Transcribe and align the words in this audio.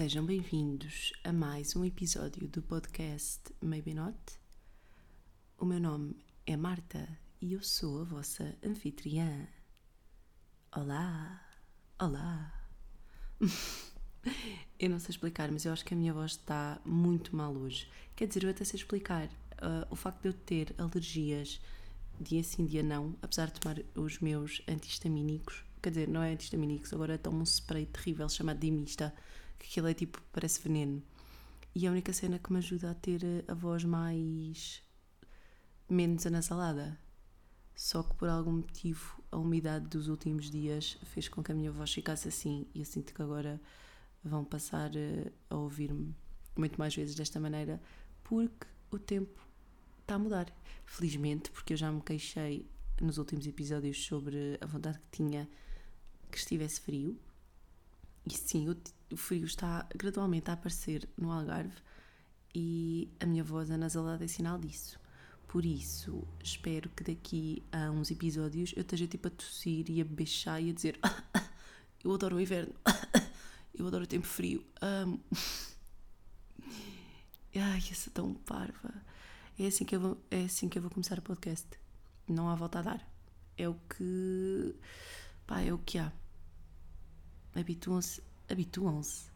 Sejam 0.00 0.24
bem-vindos 0.24 1.12
a 1.22 1.30
mais 1.30 1.76
um 1.76 1.84
episódio 1.84 2.48
do 2.48 2.62
podcast 2.62 3.42
Maybe 3.60 3.92
Not. 3.92 4.16
O 5.58 5.66
meu 5.66 5.78
nome 5.78 6.16
é 6.46 6.56
Marta 6.56 7.06
e 7.38 7.52
eu 7.52 7.62
sou 7.62 8.00
a 8.00 8.04
vossa 8.04 8.56
anfitriã. 8.64 9.46
Olá, 10.74 11.46
olá. 12.00 12.66
eu 14.80 14.88
não 14.88 14.98
sei 14.98 15.10
explicar, 15.10 15.52
mas 15.52 15.66
eu 15.66 15.72
acho 15.74 15.84
que 15.84 15.92
a 15.92 15.96
minha 15.98 16.14
voz 16.14 16.30
está 16.30 16.80
muito 16.82 17.36
mal 17.36 17.54
hoje. 17.54 17.86
Quer 18.16 18.26
dizer, 18.26 18.44
eu 18.44 18.50
até 18.50 18.64
sei 18.64 18.80
explicar. 18.80 19.26
Uh, 19.26 19.84
o 19.90 19.96
facto 19.96 20.22
de 20.22 20.28
eu 20.28 20.32
ter 20.32 20.74
alergias 20.78 21.60
dia 22.18 22.42
sim, 22.42 22.64
dia 22.64 22.82
não, 22.82 23.14
apesar 23.20 23.50
de 23.50 23.60
tomar 23.60 23.76
os 23.94 24.18
meus 24.18 24.62
antihistamínicos, 24.66 25.62
quer 25.82 25.90
dizer, 25.90 26.08
não 26.08 26.22
é 26.22 26.32
antihistamínicos, 26.32 26.90
agora 26.94 27.18
tomo 27.18 27.40
um 27.40 27.44
spray 27.44 27.84
terrível 27.84 28.30
chamado 28.30 28.60
Dimista, 28.60 29.14
que 29.60 29.66
aquilo 29.66 29.86
é 29.86 29.94
tipo, 29.94 30.20
parece 30.32 30.60
veneno. 30.60 31.00
E 31.74 31.86
a 31.86 31.90
única 31.92 32.12
cena 32.12 32.38
que 32.40 32.52
me 32.52 32.58
ajuda 32.58 32.90
a 32.90 32.94
ter 32.94 33.22
a 33.46 33.54
voz 33.54 33.84
mais. 33.84 34.82
menos 35.88 36.26
anasalada. 36.26 36.98
Só 37.76 38.02
que 38.02 38.14
por 38.14 38.28
algum 38.28 38.52
motivo 38.52 39.22
a 39.30 39.36
umidade 39.36 39.86
dos 39.86 40.08
últimos 40.08 40.50
dias 40.50 40.98
fez 41.04 41.28
com 41.28 41.42
que 41.42 41.52
a 41.52 41.54
minha 41.54 41.70
voz 41.70 41.92
ficasse 41.92 42.28
assim 42.28 42.66
e 42.74 42.80
eu 42.80 42.84
sinto 42.84 43.14
que 43.14 43.22
agora 43.22 43.60
vão 44.22 44.44
passar 44.44 44.94
eh, 44.94 45.32
a 45.48 45.56
ouvir-me 45.56 46.14
muito 46.56 46.78
mais 46.78 46.94
vezes 46.94 47.14
desta 47.14 47.40
maneira 47.40 47.80
porque 48.22 48.66
o 48.90 48.98
tempo 48.98 49.40
está 50.00 50.16
a 50.16 50.18
mudar. 50.18 50.52
Felizmente, 50.84 51.50
porque 51.50 51.72
eu 51.72 51.76
já 51.76 51.90
me 51.90 52.02
queixei 52.02 52.66
nos 53.00 53.18
últimos 53.18 53.46
episódios 53.46 54.04
sobre 54.04 54.58
a 54.60 54.66
vontade 54.66 54.98
que 54.98 55.16
tinha 55.16 55.48
que 56.30 56.38
estivesse 56.38 56.80
frio. 56.80 57.18
E 58.30 58.36
sim, 58.36 58.68
o, 58.68 58.76
o 59.12 59.16
frio 59.16 59.44
está 59.44 59.84
gradualmente 59.92 60.50
a 60.50 60.54
aparecer 60.54 61.08
no 61.18 61.32
Algarve 61.32 61.74
e 62.54 63.10
a 63.18 63.26
minha 63.26 63.42
voz 63.42 63.72
anasalada 63.72 64.24
é 64.24 64.28
sinal 64.28 64.56
disso. 64.56 65.00
Por 65.48 65.64
isso, 65.64 66.22
espero 66.40 66.88
que 66.90 67.02
daqui 67.02 67.60
a 67.72 67.90
uns 67.90 68.08
episódios 68.08 68.72
eu 68.76 68.82
esteja 68.82 69.08
tipo 69.08 69.26
a 69.26 69.30
tossir 69.32 69.90
e 69.90 70.00
a 70.00 70.04
beixar 70.04 70.62
e 70.62 70.70
a 70.70 70.72
dizer 70.72 70.96
eu 72.04 72.14
adoro 72.14 72.36
o 72.36 72.40
inverno, 72.40 72.72
eu 73.74 73.84
adoro 73.84 74.04
o 74.04 74.06
tempo 74.06 74.26
frio, 74.26 74.64
amo. 74.80 75.20
Ai, 77.52 77.82
eu 77.90 77.96
sou 77.96 78.12
tão 78.12 78.32
parva. 78.32 78.94
É 79.58 79.66
assim 79.66 79.84
que 79.84 79.96
eu 79.96 80.00
vou, 80.00 80.24
é 80.30 80.44
assim 80.44 80.68
que 80.68 80.78
eu 80.78 80.82
vou 80.82 80.90
começar 80.90 81.18
o 81.18 81.22
podcast. 81.22 81.66
Não 82.28 82.48
há 82.48 82.54
volta 82.54 82.78
a 82.78 82.82
dar. 82.82 83.12
É 83.58 83.68
o 83.68 83.74
que. 83.74 84.76
Pá, 85.48 85.60
é 85.62 85.72
o 85.72 85.78
que 85.78 85.98
há. 85.98 86.12
Habituam-se. 87.54 88.22
Habituam-se. 88.48 89.30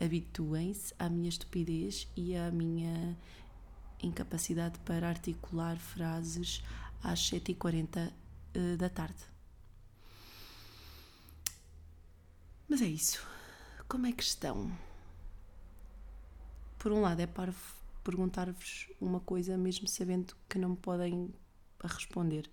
Habituem-se 0.00 0.94
à 0.98 1.08
minha 1.08 1.28
estupidez 1.28 2.08
e 2.16 2.36
à 2.36 2.50
minha 2.50 3.16
incapacidade 4.02 4.78
para 4.80 5.08
articular 5.08 5.76
frases 5.78 6.62
às 7.02 7.20
7h40 7.30 8.10
uh, 8.10 8.76
da 8.76 8.88
tarde. 8.88 9.22
Mas 12.68 12.82
é 12.82 12.86
isso. 12.86 13.24
Como 13.86 14.06
é 14.06 14.12
que 14.12 14.22
estão? 14.22 14.76
Por 16.78 16.92
um 16.92 17.00
lado, 17.00 17.20
é 17.20 17.26
para 17.26 17.54
perguntar-vos 18.02 18.88
uma 19.00 19.20
coisa, 19.20 19.56
mesmo 19.56 19.86
sabendo 19.88 20.34
que 20.48 20.58
não 20.58 20.70
me 20.70 20.76
podem 20.76 21.32
responder. 21.82 22.50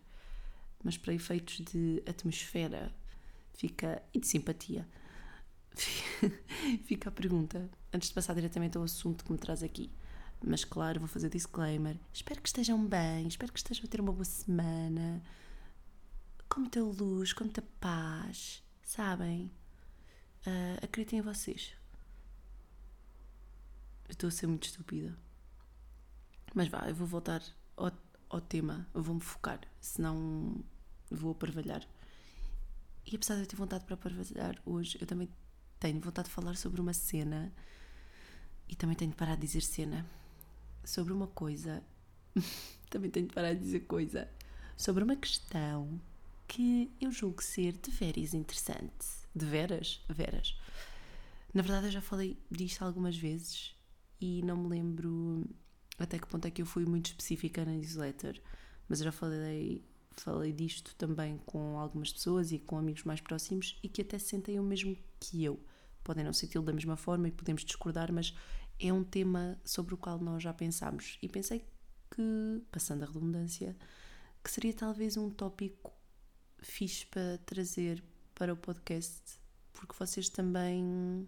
Mas 0.84 0.98
para 0.98 1.14
efeitos 1.14 1.58
de 1.66 2.04
atmosfera 2.08 2.94
fica 3.62 4.02
e 4.12 4.20
de 4.20 4.26
simpatia, 4.26 4.88
fica 6.84 7.10
a 7.10 7.12
pergunta, 7.12 7.70
antes 7.94 8.10
de 8.10 8.16
passar 8.16 8.34
diretamente 8.34 8.76
ao 8.76 8.84
assunto 8.84 9.24
que 9.24 9.32
me 9.32 9.38
traz 9.38 9.62
aqui. 9.62 9.92
Mas 10.44 10.66
claro, 10.66 11.00
vou 11.00 11.08
fazer 11.08 11.30
disclaimer. 11.30 11.96
Espero 12.12 12.42
que 12.42 12.50
estejam 12.50 12.84
bem, 12.84 13.28
espero 13.28 13.54
que 13.54 13.60
estejam 13.60 13.86
a 13.86 13.88
ter 13.88 14.02
uma 14.02 14.12
boa 14.12 14.26
semana, 14.26 15.22
com 16.50 16.62
muita 16.62 16.82
luz, 16.82 17.34
com 17.34 17.44
muita 17.44 17.62
paz, 17.80 18.64
sabem? 18.84 19.52
Uh, 20.48 20.84
acreditem 20.84 21.20
em 21.20 21.22
vocês. 21.22 21.74
Eu 24.10 24.14
estou 24.14 24.28
a 24.28 24.32
ser 24.32 24.48
muito 24.48 24.66
estúpida. 24.66 25.16
Mas 26.56 26.68
vá, 26.68 26.90
eu 26.90 26.96
vou 26.96 27.06
voltar 27.06 27.44
ao, 27.78 27.92
ao 28.28 28.42
tema, 28.42 28.88
vou-me 28.92 29.22
focar, 29.22 29.62
senão 29.80 30.66
vou 31.12 31.34
aparvalhar. 31.34 31.88
E 33.12 33.16
apesar 33.18 33.36
de 33.36 33.42
eu 33.42 33.48
ter 33.48 33.58
vontade 33.58 33.84
para 33.84 33.96
aparvalhar 33.96 34.62
hoje, 34.66 34.98
eu 35.02 35.06
também 35.06 35.28
tenho 35.78 36.00
vontade 36.00 36.30
de 36.30 36.34
falar 36.34 36.56
sobre 36.56 36.80
uma 36.80 36.94
cena 36.94 37.54
e 38.70 38.76
também 38.76 38.96
tenho 38.96 39.12
de 39.12 39.18
parar 39.18 39.36
de 39.36 39.42
dizer 39.42 39.62
cena. 39.62 40.06
Sobre 40.86 41.12
uma 41.12 41.28
coisa, 41.28 41.84
também 42.90 43.12
tenho 43.12 43.28
de 43.28 43.34
parar 43.34 43.54
de 43.54 43.60
dizer 43.60 43.82
coisa. 43.82 44.30
Sobre 44.78 45.04
uma 45.04 45.18
questão 45.18 46.00
que 46.48 46.90
eu 47.02 47.12
julgo 47.12 47.44
ser 47.44 47.74
de 47.74 47.92
veras 47.92 48.34
interessante. 48.34 49.06
De 49.36 49.46
veras? 49.46 50.02
Veras. 50.08 50.58
Na 51.54 51.62
verdade, 51.62 51.88
eu 51.88 51.92
já 51.92 52.02
falei 52.02 52.38
disto 52.50 52.82
algumas 52.82 53.18
vezes 53.18 53.76
e 54.22 54.42
não 54.44 54.56
me 54.56 54.70
lembro 54.70 55.46
até 56.00 56.18
que 56.18 56.28
ponto 56.28 56.48
é 56.48 56.52
que 56.52 56.62
eu 56.62 56.66
fui 56.66 56.86
muito 56.86 57.08
específica 57.08 57.66
na 57.66 57.72
newsletter, 57.72 58.42
mas 58.88 59.02
eu 59.02 59.06
já 59.06 59.12
falei, 59.12 59.84
falei 60.22 60.54
disto 60.54 60.96
também 60.96 61.40
com 61.46 61.80
algumas 61.80 62.14
pessoas 62.14 62.52
e 62.52 62.60
com 62.60 62.78
amigos 62.78 63.04
mais 63.04 63.20
próximos 63.20 63.80
e 63.82 63.90
que 63.90 64.04
até 64.04 64.20
sentem 64.20 64.60
o 64.60 64.64
mesmo 64.64 64.96
que 65.20 65.44
eu. 65.44 65.60
Podem 66.04 66.24
não 66.24 66.34
senti-lo 66.34 66.64
da 66.64 66.74
mesma 66.74 66.96
forma 66.96 67.28
e 67.28 67.32
podemos 67.32 67.64
discordar, 67.66 68.12
mas 68.12 68.36
é 68.80 68.94
um 68.94 69.04
tema 69.04 69.60
sobre 69.66 69.94
o 69.94 69.98
qual 69.98 70.20
nós 70.20 70.44
já 70.44 70.54
pensámos. 70.54 71.18
E 71.22 71.28
pensei 71.28 71.66
que, 72.12 72.64
passando 72.72 73.04
a 73.04 73.06
redundância, 73.08 73.76
que 74.44 74.52
seria 74.52 74.74
talvez 74.74 75.18
um 75.18 75.30
tópico 75.30 75.92
fixe 76.60 77.06
para 77.08 77.40
trazer 77.40 78.04
para 78.36 78.54
o 78.54 78.58
podcast, 78.58 79.22
porque 79.74 79.96
vocês 79.98 80.30
também 80.30 81.28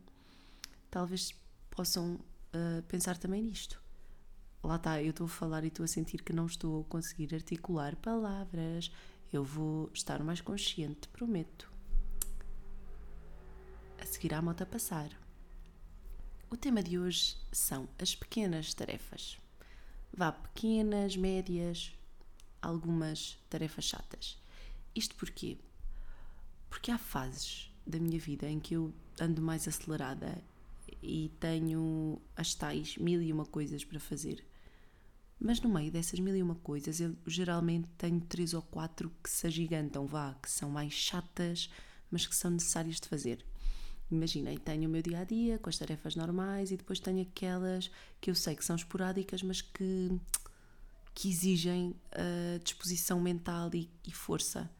talvez 0.90 1.34
possam 1.70 2.16
uh, 2.16 2.82
pensar 2.88 3.18
também 3.18 3.42
nisto 3.42 3.83
lá 4.64 4.78
está, 4.78 5.02
eu 5.02 5.10
estou 5.10 5.26
a 5.26 5.30
falar 5.30 5.64
e 5.64 5.68
estou 5.68 5.84
a 5.84 5.88
sentir 5.88 6.24
que 6.24 6.34
não 6.34 6.46
estou 6.46 6.82
a 6.82 6.84
conseguir 6.86 7.34
articular 7.36 7.96
palavras. 7.98 8.92
Eu 9.32 9.44
vou 9.44 9.90
estar 9.94 10.24
mais 10.24 10.42
consciente, 10.42 11.08
prometo. 11.10 11.72
A 14.00 14.06
seguir 14.06 14.34
à 14.34 14.42
moto 14.42 14.62
a 14.62 14.66
passar. 14.66 15.10
O 16.50 16.56
tema 16.56 16.82
de 16.84 17.00
hoje 17.00 17.36
são 17.52 17.90
as 18.00 18.16
pequenas 18.16 18.74
tarefas. 18.74 19.38
Vá 20.16 20.32
pequenas, 20.32 21.18
médias, 21.18 21.92
algumas 22.62 23.38
tarefas 23.50 23.86
chatas. 23.86 24.38
Isto 24.96 25.16
porquê? 25.16 25.58
Porque 26.70 26.92
há 26.92 26.98
fases 26.98 27.72
da 27.86 28.00
minha 28.00 28.20
vida 28.20 28.48
em 28.48 28.60
que 28.60 28.76
eu 28.76 28.94
ando 29.20 29.42
mais 29.42 29.68
acelerada 29.68 30.42
e 31.02 31.32
tenho 31.40 32.22
as 32.36 32.54
tais 32.54 32.98
mil 32.98 33.22
e 33.22 33.34
uma 33.34 33.46
coisas 33.46 33.84
para 33.84 34.00
fazer. 34.00 34.46
Mas 35.46 35.60
no 35.60 35.68
meio 35.68 35.92
dessas 35.92 36.22
mil 36.22 36.34
e 36.38 36.42
uma 36.42 36.56
coisas, 36.56 37.02
eu 37.02 37.18
geralmente 37.28 37.90
tenho 37.98 38.22
três 38.22 38.54
ou 38.54 38.62
quatro 38.62 39.12
que 39.22 39.30
se 39.30 39.46
agigantam, 39.46 40.08
vá, 40.08 40.34
que 40.42 40.50
são 40.50 40.70
mais 40.70 40.94
chatas, 40.94 41.70
mas 42.10 42.26
que 42.26 42.34
são 42.34 42.50
necessárias 42.50 42.98
de 42.98 43.10
fazer. 43.10 43.46
Imaginei, 44.10 44.58
tenho 44.58 44.88
o 44.88 44.92
meu 44.92 45.02
dia 45.02 45.20
a 45.20 45.24
dia 45.26 45.60
com 45.60 45.70
as 45.70 45.78
tarefas 45.78 46.16
normais 46.16 46.72
e 46.72 46.78
depois 46.78 46.98
tenho 46.98 47.24
aquelas 47.24 47.92
que 48.22 48.32
eu 48.32 48.36
sei 48.36 48.56
que 48.56 48.64
são 48.64 48.78
esporádicas, 48.78 49.44
mas 49.44 49.62
que, 49.62 50.18
que 51.14 51.28
exigem 51.28 51.90
uh, 51.90 52.64
disposição 52.64 53.20
mental 53.20 53.70
e, 53.74 53.90
e 54.08 54.14
força 54.14 54.72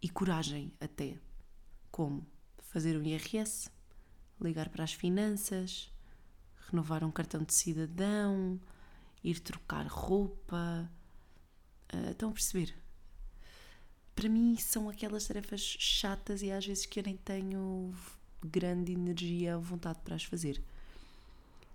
e 0.00 0.08
coragem 0.08 0.72
até. 0.80 1.18
Como 1.90 2.26
fazer 2.62 2.96
um 2.96 3.02
IRS, 3.02 3.68
ligar 4.40 4.70
para 4.70 4.84
as 4.84 4.94
finanças, 4.94 5.92
renovar 6.70 7.04
um 7.04 7.10
cartão 7.10 7.42
de 7.42 7.52
cidadão, 7.52 8.58
ir 9.22 9.40
trocar 9.40 9.86
roupa. 9.86 10.90
Uh, 11.92 12.10
estão 12.10 12.30
a 12.30 12.32
perceber? 12.32 12.74
Para 14.14 14.28
mim 14.28 14.56
são 14.56 14.88
aquelas 14.88 15.26
tarefas 15.26 15.60
chatas 15.60 16.42
e 16.42 16.50
às 16.50 16.66
vezes 16.66 16.86
que 16.86 17.00
eu 17.00 17.04
nem 17.04 17.16
tenho 17.16 17.94
grande 18.42 18.92
energia 18.92 19.56
ou 19.56 19.62
vontade 19.62 19.98
para 20.02 20.14
as 20.14 20.24
fazer. 20.24 20.62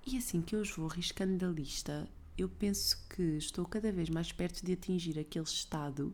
E 0.06 0.18
assim 0.18 0.42
que 0.42 0.56
eu 0.56 0.62
os 0.62 0.72
vou 0.72 0.88
riscando 0.88 1.38
da 1.38 1.48
lista, 1.48 2.10
eu 2.38 2.50
penso 2.50 2.98
que 3.10 3.22
estou 3.38 3.66
cada 3.66 3.92
vez 3.92 4.10
mais 4.10 4.32
perto 4.32 4.66
de 4.66 4.74
atingir 4.74 5.20
aquele 5.20 5.46
estado 5.46 6.14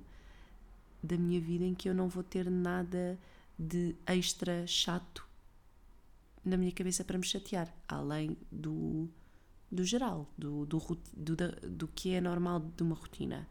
da 1.01 1.17
minha 1.17 1.39
vida 1.39 1.63
em 1.63 1.73
que 1.73 1.87
eu 1.87 1.93
não 1.93 2.09
vou 2.09 2.23
ter 2.23 2.49
nada 2.49 3.17
de 3.57 3.95
extra 4.05 4.67
chato 4.67 5.25
na 6.43 6.57
minha 6.57 6.71
cabeça 6.71 7.03
para 7.03 7.17
me 7.17 7.25
chatear, 7.25 7.73
além 7.87 8.37
do 8.51 9.09
do 9.71 9.83
geral, 9.83 10.27
do, 10.37 10.65
do, 10.65 10.79
do, 11.13 11.35
do 11.69 11.87
que 11.87 12.13
é 12.13 12.21
normal 12.21 12.59
de 12.59 12.83
uma 12.83 12.95
rotina. 12.95 13.47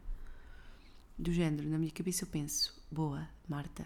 Do 1.17 1.31
género, 1.31 1.69
na 1.69 1.77
minha 1.77 1.91
cabeça 1.91 2.23
eu 2.23 2.27
penso: 2.27 2.79
boa, 2.91 3.27
Marta, 3.47 3.85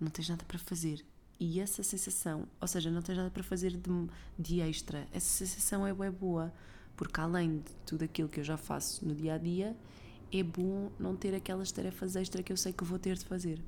não 0.00 0.08
tens 0.08 0.28
nada 0.28 0.44
para 0.44 0.58
fazer, 0.58 1.04
E 1.40 1.60
essa 1.60 1.82
sensação, 1.82 2.48
ou 2.60 2.66
seja, 2.68 2.90
não 2.90 3.02
tens 3.02 3.16
nada 3.16 3.30
para 3.30 3.42
fazer 3.42 3.76
de, 3.76 3.90
de 4.38 4.60
extra, 4.60 5.06
essa 5.12 5.44
sensação 5.46 5.86
é 5.86 5.94
bem 5.94 6.10
boa, 6.10 6.52
porque 6.96 7.20
além 7.20 7.58
de 7.58 7.72
tudo 7.86 8.04
aquilo 8.04 8.28
que 8.28 8.40
eu 8.40 8.44
já 8.44 8.56
faço 8.56 9.06
no 9.06 9.14
dia 9.14 9.34
a 9.34 9.38
dia, 9.38 9.76
é 10.32 10.42
bom 10.42 10.90
não 10.98 11.16
ter 11.16 11.34
aquelas 11.34 11.72
tarefas 11.72 12.16
extra 12.16 12.42
que 12.42 12.52
eu 12.52 12.56
sei 12.56 12.72
que 12.72 12.84
vou 12.84 12.98
ter 12.98 13.16
de 13.16 13.24
fazer. 13.24 13.62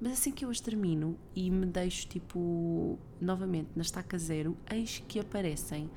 Mas 0.00 0.14
assim 0.14 0.32
que 0.32 0.44
eu 0.44 0.50
as 0.50 0.60
termino 0.60 1.16
e 1.34 1.50
me 1.50 1.66
deixo 1.66 2.08
tipo 2.08 2.98
novamente 3.20 3.70
na 3.76 3.82
estaca 3.82 4.18
zero, 4.18 4.56
eis 4.70 5.02
que 5.06 5.20
aparecem 5.20 5.88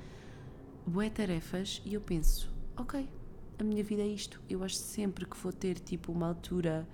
boé 0.87 1.09
tarefas 1.09 1.81
e 1.83 1.93
eu 1.93 2.01
penso, 2.01 2.53
ok, 2.77 3.09
a 3.57 3.63
minha 3.63 3.83
vida 3.83 4.01
é 4.03 4.07
isto. 4.07 4.41
Eu 4.49 4.63
acho 4.63 4.75
sempre 4.75 5.25
que 5.25 5.37
vou 5.37 5.51
ter 5.51 5.79
tipo 5.79 6.11
uma 6.11 6.27
altura 6.27 6.87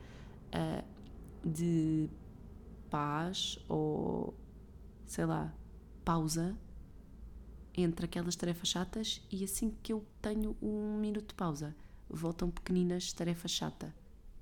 uh, 0.48 1.48
de 1.48 2.10
paz 2.90 3.60
ou 3.68 4.34
sei 5.06 5.26
lá, 5.26 5.54
pausa 6.06 6.58
entre 7.74 8.06
aquelas 8.06 8.36
tarefas 8.36 8.68
chatas 8.70 9.22
e 9.32 9.44
assim 9.44 9.76
que 9.82 9.94
eu 9.94 10.06
tenho 10.22 10.56
um 10.62 10.98
minuto 10.98 11.30
de 11.30 11.36
pausa, 11.36 11.76
voltam 12.10 12.50
pequeninas 12.50 13.14
tarefas 13.14 13.52
chata, 13.52 13.94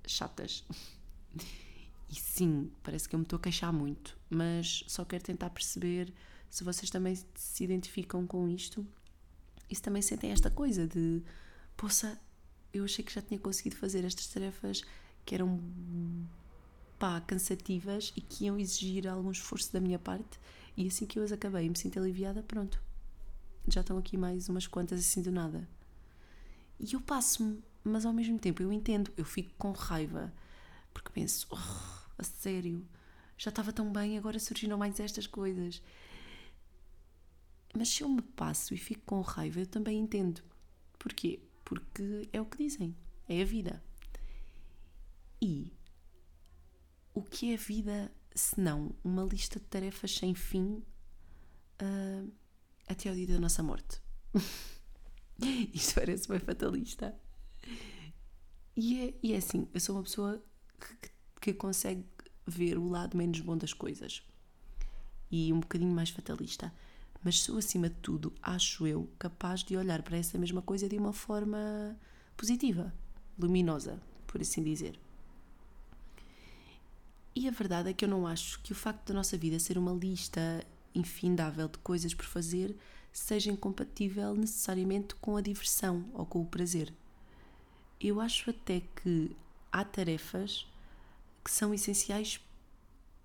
chatas. 0.05 0.65
E 2.11 2.15
sim, 2.15 2.71
parece 2.81 3.07
que 3.07 3.13
eu 3.13 3.19
me 3.19 3.23
estou 3.23 3.37
a 3.37 3.39
queixar 3.39 3.71
muito, 3.71 4.17
mas 4.31 4.83
só 4.87 5.05
quero 5.05 5.23
tentar 5.23 5.51
perceber 5.51 6.11
se 6.49 6.63
vocês 6.63 6.89
também 6.89 7.13
se 7.35 7.63
identificam 7.63 8.25
com 8.25 8.49
isto 8.49 8.83
se 9.75 9.81
também 9.81 10.01
sentem 10.01 10.31
esta 10.31 10.49
coisa 10.49 10.87
de 10.87 11.21
poça, 11.75 12.19
eu 12.73 12.83
achei 12.83 13.03
que 13.03 13.13
já 13.13 13.21
tinha 13.21 13.39
conseguido 13.39 13.75
fazer 13.75 14.03
estas 14.03 14.27
tarefas 14.27 14.81
que 15.25 15.35
eram 15.35 15.59
pá, 16.97 17.21
cansativas 17.21 18.11
e 18.15 18.21
que 18.21 18.45
iam 18.45 18.59
exigir 18.59 19.07
algum 19.07 19.31
esforço 19.31 19.71
da 19.71 19.79
minha 19.79 19.99
parte 19.99 20.39
e 20.75 20.87
assim 20.87 21.05
que 21.05 21.19
eu 21.19 21.23
as 21.23 21.31
acabei 21.31 21.65
e 21.65 21.69
me 21.69 21.77
sinto 21.77 21.99
aliviada, 21.99 22.43
pronto. 22.43 22.81
Já 23.67 23.81
estão 23.81 23.97
aqui 23.97 24.17
mais 24.17 24.49
umas 24.49 24.65
quantas 24.67 24.99
assim 24.99 25.21
do 25.21 25.31
nada. 25.31 25.67
E 26.79 26.93
eu 26.93 27.01
passo-me, 27.01 27.61
mas 27.83 28.05
ao 28.05 28.13
mesmo 28.13 28.39
tempo 28.39 28.63
eu 28.63 28.71
entendo, 28.71 29.11
eu 29.17 29.25
fico 29.25 29.51
com 29.57 29.71
raiva 29.71 30.31
porque 30.93 31.11
penso, 31.13 31.47
oh, 31.51 31.57
a 32.17 32.23
sério, 32.23 32.85
já 33.37 33.49
estava 33.49 33.71
tão 33.71 33.91
bem, 33.91 34.17
agora 34.17 34.39
surgiram 34.39 34.77
mais 34.77 34.99
estas 34.99 35.27
coisas. 35.27 35.81
Mas 37.75 37.89
se 37.89 38.03
eu 38.03 38.09
me 38.09 38.21
passo 38.21 38.73
e 38.73 38.77
fico 38.77 39.01
com 39.05 39.21
raiva, 39.21 39.59
eu 39.59 39.67
também 39.67 39.99
entendo. 39.99 40.41
Porquê? 40.97 41.39
Porque 41.63 42.27
é 42.33 42.41
o 42.41 42.45
que 42.45 42.57
dizem, 42.57 42.95
é 43.27 43.41
a 43.41 43.45
vida. 43.45 43.83
E 45.41 45.71
o 47.13 47.21
que 47.21 47.53
é 47.53 47.57
vida 47.57 48.11
se 48.35 48.59
não 48.59 48.95
uma 49.03 49.23
lista 49.23 49.59
de 49.59 49.65
tarefas 49.65 50.15
sem 50.15 50.33
fim 50.33 50.83
uh, 51.81 52.31
até 52.87 53.09
ao 53.09 53.15
dia 53.15 53.27
da 53.27 53.39
nossa 53.39 53.61
morte? 53.61 54.01
Isto 55.73 55.95
parece 55.95 56.27
bem 56.27 56.39
fatalista. 56.39 57.17
E 58.75 59.07
é, 59.07 59.13
e 59.21 59.33
é 59.33 59.37
assim, 59.37 59.67
eu 59.73 59.79
sou 59.79 59.95
uma 59.95 60.03
pessoa 60.03 60.43
que, 61.01 61.11
que 61.41 61.53
consegue 61.53 62.05
ver 62.45 62.77
o 62.77 62.87
lado 62.87 63.15
menos 63.15 63.39
bom 63.41 63.57
das 63.57 63.73
coisas 63.73 64.23
e 65.31 65.53
um 65.53 65.59
bocadinho 65.59 65.93
mais 65.93 66.09
fatalista. 66.09 66.73
Mas 67.23 67.41
sou, 67.41 67.57
acima 67.57 67.89
de 67.89 67.95
tudo, 67.95 68.33
acho 68.41 68.87
eu, 68.87 69.09
capaz 69.19 69.63
de 69.63 69.75
olhar 69.75 70.01
para 70.01 70.17
essa 70.17 70.37
mesma 70.37 70.61
coisa 70.61 70.87
de 70.87 70.97
uma 70.97 71.11
forma 71.11 71.97
positiva, 72.37 72.93
luminosa, 73.37 74.01
por 74.25 74.39
assim 74.41 74.63
dizer. 74.63 74.97
E 77.35 77.47
a 77.47 77.51
verdade 77.51 77.89
é 77.89 77.93
que 77.93 78.05
eu 78.05 78.09
não 78.09 78.25
acho 78.25 78.61
que 78.61 78.71
o 78.71 78.75
facto 78.75 79.07
da 79.07 79.13
nossa 79.13 79.37
vida 79.37 79.59
ser 79.59 79.77
uma 79.77 79.93
lista 79.93 80.65
infindável 80.95 81.67
de 81.67 81.77
coisas 81.79 82.13
por 82.13 82.25
fazer 82.25 82.75
seja 83.11 83.51
incompatível 83.51 84.35
necessariamente 84.35 85.15
com 85.15 85.37
a 85.37 85.41
diversão 85.41 86.09
ou 86.13 86.25
com 86.25 86.41
o 86.41 86.45
prazer. 86.45 86.93
Eu 87.99 88.21
acho 88.21 88.49
até 88.49 88.81
que 88.81 89.35
há 89.71 89.83
tarefas 89.83 90.65
que 91.43 91.51
são 91.51 91.73
essenciais 91.73 92.39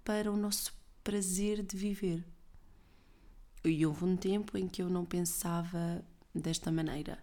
para 0.05 0.31
o 0.31 0.37
nosso 0.37 0.73
prazer 1.02 1.62
de 1.62 1.76
viver. 1.76 2.25
E 3.64 3.87
houve 3.87 4.05
um 4.05 4.14
tempo 4.16 4.58
em 4.58 4.69
que 4.69 4.82
eu 4.82 4.90
não 4.90 5.06
pensava 5.06 6.05
desta 6.34 6.70
maneira, 6.70 7.19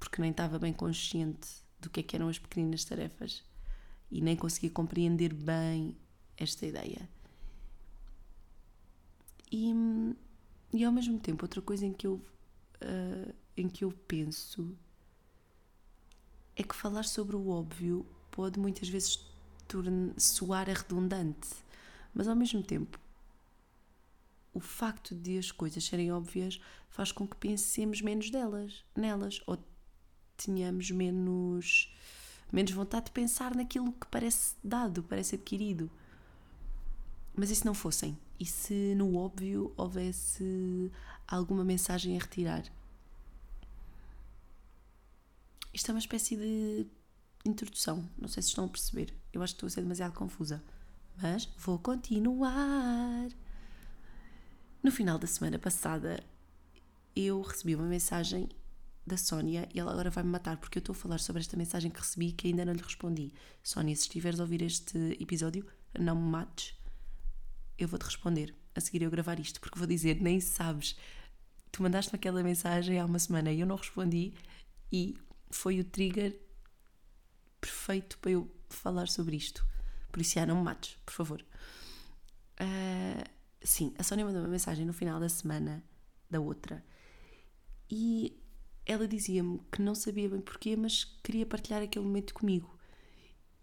porque 0.00 0.22
nem 0.22 0.30
estava 0.30 0.58
bem 0.58 0.72
consciente 0.72 1.48
do 1.80 1.90
que, 1.90 2.00
é 2.00 2.02
que 2.02 2.16
eram 2.16 2.28
as 2.28 2.38
pequenas 2.38 2.84
tarefas 2.84 3.44
e 4.10 4.22
nem 4.22 4.34
conseguia 4.36 4.70
compreender 4.70 5.34
bem 5.34 5.94
esta 6.36 6.64
ideia. 6.64 7.06
E, 9.52 9.72
e 10.72 10.84
ao 10.84 10.92
mesmo 10.92 11.18
tempo, 11.18 11.44
outra 11.44 11.60
coisa 11.60 11.84
em 11.84 11.92
que 11.92 12.06
eu, 12.06 12.14
uh, 12.14 13.34
em 13.56 13.68
que 13.68 13.84
eu 13.84 13.92
penso 13.92 14.74
é 16.56 16.62
que 16.62 16.74
falar 16.74 17.04
sobre 17.04 17.36
o 17.36 17.48
óbvio 17.48 18.06
pode 18.30 18.58
muitas 18.58 18.88
vezes 18.88 19.24
soar 20.16 20.68
redundante, 20.68 21.48
mas 22.14 22.26
ao 22.28 22.36
mesmo 22.36 22.62
tempo 22.62 22.98
o 24.56 24.60
facto 24.60 25.14
de 25.14 25.36
as 25.36 25.52
coisas 25.52 25.84
serem 25.84 26.10
óbvias 26.10 26.58
faz 26.88 27.12
com 27.12 27.28
que 27.28 27.36
pensemos 27.36 28.00
menos 28.00 28.30
delas, 28.30 28.82
nelas, 28.96 29.42
ou 29.46 29.58
tenhamos 30.34 30.90
menos, 30.90 31.94
menos 32.50 32.72
vontade 32.72 33.06
de 33.06 33.10
pensar 33.12 33.54
naquilo 33.54 33.92
que 33.92 34.06
parece 34.06 34.54
dado, 34.64 35.02
parece 35.02 35.34
adquirido. 35.34 35.90
Mas 37.34 37.50
e 37.50 37.56
se 37.56 37.66
não 37.66 37.74
fossem? 37.74 38.16
E 38.40 38.46
se 38.46 38.94
no 38.94 39.18
óbvio 39.18 39.74
houvesse 39.76 40.90
alguma 41.28 41.62
mensagem 41.62 42.16
a 42.16 42.20
retirar? 42.20 42.64
Isto 45.74 45.90
é 45.90 45.92
uma 45.92 46.00
espécie 46.00 46.34
de 46.34 46.86
introdução, 47.44 48.08
não 48.16 48.28
sei 48.28 48.42
se 48.42 48.48
estão 48.48 48.64
a 48.64 48.68
perceber. 48.68 49.12
Eu 49.34 49.42
acho 49.42 49.52
que 49.52 49.56
estou 49.58 49.66
a 49.66 49.70
ser 49.70 49.82
demasiado 49.82 50.14
confusa. 50.14 50.64
Mas 51.20 51.44
vou 51.58 51.78
continuar. 51.78 53.28
No 54.86 54.92
final 54.92 55.18
da 55.18 55.26
semana 55.26 55.58
passada, 55.58 56.22
eu 57.16 57.42
recebi 57.42 57.74
uma 57.74 57.88
mensagem 57.88 58.48
da 59.04 59.16
Sónia 59.16 59.68
e 59.74 59.80
ela 59.80 59.90
agora 59.90 60.10
vai 60.10 60.22
me 60.22 60.30
matar 60.30 60.58
porque 60.58 60.78
eu 60.78 60.80
estou 60.80 60.92
a 60.92 60.96
falar 60.96 61.18
sobre 61.18 61.42
esta 61.42 61.56
mensagem 61.56 61.90
que 61.90 61.98
recebi 61.98 62.30
que 62.30 62.46
ainda 62.46 62.64
não 62.64 62.72
lhe 62.72 62.80
respondi. 62.80 63.32
Sónia, 63.64 63.96
se 63.96 64.02
estiveres 64.02 64.38
a 64.38 64.44
ouvir 64.44 64.62
este 64.62 64.96
episódio, 65.20 65.66
não 65.98 66.14
me 66.14 66.30
mates, 66.30 66.72
eu 67.76 67.88
vou-te 67.88 68.04
responder. 68.04 68.54
A 68.76 68.80
seguir 68.80 69.02
eu 69.02 69.10
gravar 69.10 69.40
isto, 69.40 69.60
porque 69.60 69.76
vou 69.76 69.88
dizer, 69.88 70.22
nem 70.22 70.38
sabes. 70.38 70.96
Tu 71.72 71.82
mandaste-me 71.82 72.14
aquela 72.14 72.40
mensagem 72.44 73.00
há 73.00 73.06
uma 73.06 73.18
semana 73.18 73.50
e 73.50 73.58
eu 73.58 73.66
não 73.66 73.74
respondi 73.74 74.34
e 74.92 75.18
foi 75.50 75.80
o 75.80 75.84
trigger 75.84 76.40
perfeito 77.60 78.18
para 78.18 78.30
eu 78.30 78.48
falar 78.68 79.08
sobre 79.08 79.34
isto. 79.34 79.66
Por 80.12 80.20
isso, 80.20 80.34
já 80.34 80.46
não 80.46 80.58
me 80.58 80.62
mates, 80.62 80.96
por 81.04 81.12
favor. 81.12 81.44
Uh, 82.60 83.35
sim, 83.62 83.94
a 83.98 84.02
Sónia 84.02 84.24
mandou 84.24 84.42
uma 84.42 84.48
mensagem 84.48 84.84
no 84.84 84.92
final 84.92 85.20
da 85.20 85.28
semana 85.28 85.82
da 86.30 86.40
outra 86.40 86.84
e 87.90 88.40
ela 88.84 89.06
dizia-me 89.06 89.60
que 89.70 89.82
não 89.82 89.94
sabia 89.94 90.28
bem 90.28 90.40
porquê, 90.40 90.76
mas 90.76 91.04
queria 91.22 91.44
partilhar 91.44 91.82
aquele 91.82 92.04
momento 92.04 92.34
comigo. 92.34 92.76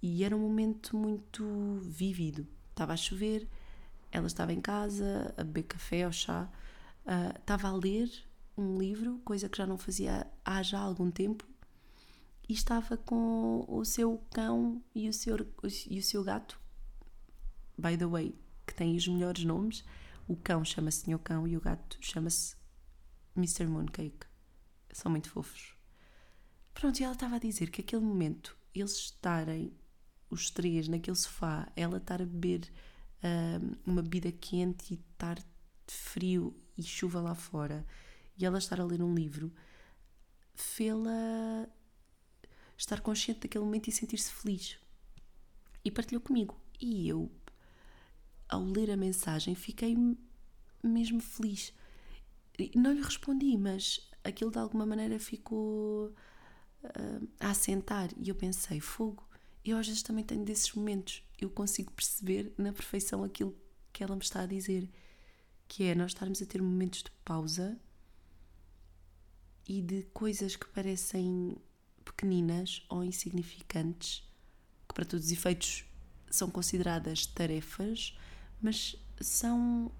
E 0.01 0.23
era 0.23 0.35
um 0.35 0.39
momento 0.39 0.97
muito 0.97 1.79
vívido. 1.81 2.45
Estava 2.69 2.93
a 2.93 2.97
chover, 2.97 3.47
ela 4.11 4.27
estava 4.27 4.51
em 4.51 4.59
casa 4.59 5.33
a 5.37 5.43
beber 5.43 5.63
café 5.63 6.05
ou 6.05 6.11
chá, 6.11 6.49
uh, 7.05 7.39
estava 7.39 7.69
a 7.69 7.75
ler 7.75 8.11
um 8.57 8.77
livro, 8.77 9.19
coisa 9.23 9.47
que 9.47 9.57
já 9.57 9.65
não 9.65 9.77
fazia 9.77 10.27
há 10.43 10.61
já 10.61 10.79
algum 10.79 11.09
tempo, 11.09 11.45
e 12.47 12.53
estava 12.53 12.97
com 12.97 13.65
o 13.67 13.85
seu 13.85 14.21
cão 14.31 14.83
e 14.93 15.07
o 15.07 15.13
seu, 15.13 15.37
e 15.89 15.99
o 15.99 16.03
seu 16.03 16.23
gato. 16.23 16.59
By 17.77 17.97
the 17.97 18.05
way, 18.05 18.35
que 18.65 18.73
tem 18.73 18.95
os 18.95 19.07
melhores 19.07 19.43
nomes. 19.43 19.83
O 20.27 20.35
cão 20.35 20.63
chama-se 20.63 21.01
Senhor 21.01 21.19
Cão 21.19 21.47
e 21.47 21.57
o 21.57 21.61
gato 21.61 21.97
chama-se 21.99 22.55
Mr. 23.35 23.65
Mooncake. 23.65 24.27
São 24.91 25.11
muito 25.11 25.29
fofos. 25.29 25.75
Pronto, 26.73 26.99
e 26.99 27.03
ela 27.03 27.13
estava 27.13 27.35
a 27.35 27.39
dizer 27.39 27.69
que 27.69 27.81
aquele 27.81 28.03
momento, 28.03 28.57
eles 28.73 28.93
estarem, 28.93 29.73
os 30.29 30.49
três, 30.49 30.87
naquele 30.87 31.15
sofá, 31.15 31.71
ela 31.75 31.97
estar 31.97 32.21
a 32.21 32.25
beber 32.25 32.71
uh, 33.23 33.77
uma 33.85 34.01
bebida 34.01 34.31
quente 34.31 34.93
e 34.93 34.97
estar 35.11 35.37
frio 35.87 36.55
e 36.77 36.81
chuva 36.81 37.21
lá 37.21 37.35
fora, 37.35 37.85
e 38.37 38.45
ela 38.45 38.57
estar 38.57 38.79
a 38.79 38.85
ler 38.85 39.01
um 39.01 39.13
livro, 39.13 39.53
fê-la 40.55 41.67
estar 42.77 43.01
consciente 43.01 43.41
daquele 43.41 43.63
momento 43.63 43.87
e 43.87 43.91
sentir-se 43.91 44.31
feliz. 44.31 44.77
E 45.85 45.91
partilhou 45.91 46.21
comigo. 46.21 46.59
E 46.79 47.07
eu, 47.07 47.31
ao 48.53 48.63
ler 48.63 48.91
a 48.91 48.97
mensagem, 48.97 49.55
fiquei 49.55 49.97
mesmo 50.83 51.19
feliz. 51.19 51.73
Não 52.75 52.91
lhe 52.93 53.01
respondi, 53.01 53.57
mas 53.57 53.99
aquilo 54.23 54.51
de 54.51 54.59
alguma 54.59 54.85
maneira 54.85 55.19
ficou 55.19 56.07
uh, 56.83 57.27
a 57.39 57.49
assentar. 57.49 58.09
E 58.17 58.29
eu 58.29 58.35
pensei, 58.35 58.79
fogo. 58.79 59.27
Eu 59.65 59.77
às 59.77 59.87
vezes 59.87 60.03
também 60.03 60.23
tenho 60.23 60.45
desses 60.45 60.73
momentos. 60.73 61.23
Eu 61.39 61.49
consigo 61.49 61.91
perceber 61.91 62.53
na 62.57 62.71
perfeição 62.71 63.23
aquilo 63.23 63.55
que 63.91 64.03
ela 64.03 64.15
me 64.15 64.21
está 64.21 64.41
a 64.41 64.45
dizer, 64.45 64.89
que 65.67 65.83
é 65.85 65.95
nós 65.95 66.11
estarmos 66.11 66.41
a 66.41 66.45
ter 66.45 66.61
momentos 66.61 67.03
de 67.03 67.11
pausa 67.23 67.79
e 69.67 69.81
de 69.81 70.03
coisas 70.13 70.55
que 70.55 70.67
parecem 70.67 71.55
pequeninas 72.03 72.85
ou 72.89 73.03
insignificantes, 73.03 74.27
que 74.87 74.93
para 74.93 75.05
todos 75.05 75.27
os 75.27 75.31
efeitos 75.31 75.85
são 76.29 76.49
consideradas 76.49 77.25
tarefas, 77.25 78.17
mas 78.63 78.95
são 79.19 79.91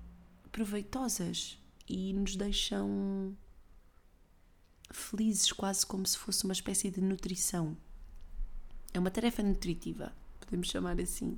proveitosas 0.52 1.60
e 1.88 2.14
nos 2.14 2.36
deixam 2.36 3.36
felizes, 4.90 5.52
quase 5.52 5.86
como 5.86 6.08
se 6.08 6.18
fosse 6.18 6.46
uma 6.46 6.54
espécie 6.54 6.90
de 6.90 7.02
nutrição. 7.02 7.78
É 8.94 9.00
uma 9.00 9.12
tarefa 9.12 9.44
nutritiva, 9.44 10.14
podemos 10.40 10.68
chamar 10.68 11.00
assim. 11.02 11.38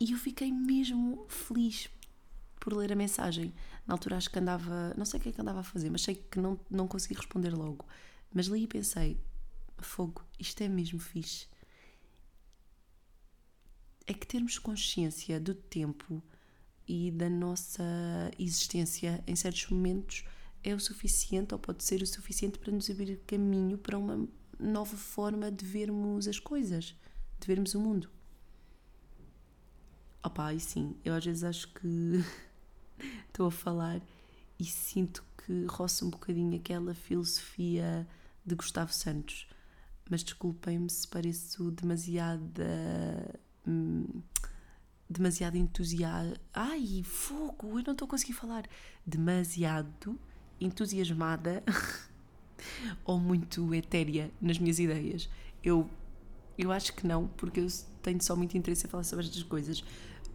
E 0.00 0.12
eu 0.12 0.18
fiquei 0.18 0.50
mesmo 0.50 1.24
feliz 1.28 1.88
por 2.58 2.72
ler 2.72 2.92
a 2.92 2.96
mensagem. 2.96 3.54
Na 3.86 3.94
altura 3.94 4.16
acho 4.16 4.30
que 4.30 4.38
andava, 4.38 4.92
não 4.96 5.04
sei 5.04 5.20
o 5.20 5.22
que 5.22 5.28
é 5.28 5.32
que 5.32 5.40
andava 5.40 5.60
a 5.60 5.64
fazer, 5.64 5.90
mas 5.90 6.02
sei 6.02 6.16
que 6.16 6.40
não, 6.40 6.58
não 6.68 6.88
consegui 6.88 7.14
responder 7.14 7.50
logo. 7.54 7.86
Mas 8.32 8.46
li 8.46 8.64
e 8.64 8.66
pensei: 8.66 9.18
fogo, 9.78 10.24
isto 10.40 10.60
é 10.62 10.68
mesmo 10.68 10.98
fixe. 10.98 11.46
É 14.06 14.12
que 14.12 14.26
termos 14.26 14.58
consciência 14.58 15.40
do 15.40 15.54
tempo 15.54 16.22
e 16.86 17.10
da 17.10 17.30
nossa 17.30 17.82
existência 18.38 19.22
em 19.26 19.34
certos 19.34 19.68
momentos 19.70 20.24
é 20.62 20.74
o 20.74 20.80
suficiente 20.80 21.54
ou 21.54 21.58
pode 21.58 21.84
ser 21.84 22.02
o 22.02 22.06
suficiente 22.06 22.58
para 22.58 22.72
nos 22.72 22.88
abrir 22.90 23.18
caminho 23.26 23.78
para 23.78 23.98
uma 23.98 24.28
nova 24.58 24.96
forma 24.96 25.50
de 25.50 25.64
vermos 25.64 26.26
as 26.28 26.38
coisas, 26.38 26.94
de 27.38 27.46
vermos 27.46 27.74
o 27.74 27.80
mundo. 27.80 28.10
Opa, 30.22 30.54
e 30.54 30.60
sim, 30.60 30.96
eu 31.04 31.14
às 31.14 31.24
vezes 31.24 31.44
acho 31.44 31.68
que 31.74 32.24
estou 33.28 33.46
a 33.46 33.50
falar 33.50 34.00
e 34.58 34.64
sinto 34.64 35.22
que 35.44 35.66
roça 35.66 36.04
um 36.04 36.10
bocadinho 36.10 36.56
aquela 36.56 36.94
filosofia 36.94 38.08
de 38.44 38.54
Gustavo 38.54 38.92
Santos. 38.92 39.46
Mas 40.08 40.22
desculpem-me 40.22 40.88
se 40.90 41.06
pareço 41.08 41.70
demasiada. 41.70 42.64
Hum, 43.66 44.22
demasiado 45.08 45.56
entusiasmada. 45.56 46.40
Ai, 46.52 47.02
fogo! 47.04 47.78
Eu 47.78 47.84
não 47.84 47.92
estou 47.92 48.06
a 48.06 48.08
conseguir 48.08 48.32
falar. 48.32 48.64
Demasiado 49.06 50.18
entusiasmada 50.60 51.62
ou 53.04 53.18
muito 53.18 53.74
etérea 53.74 54.30
nas 54.40 54.58
minhas 54.58 54.78
ideias. 54.78 55.28
Eu, 55.62 55.88
eu 56.58 56.70
acho 56.72 56.92
que 56.94 57.06
não, 57.06 57.28
porque 57.28 57.60
eu 57.60 57.66
tenho 58.02 58.22
só 58.22 58.36
muito 58.36 58.56
interesse 58.56 58.86
em 58.86 58.90
falar 58.90 59.04
sobre 59.04 59.24
estas 59.24 59.42
coisas. 59.42 59.82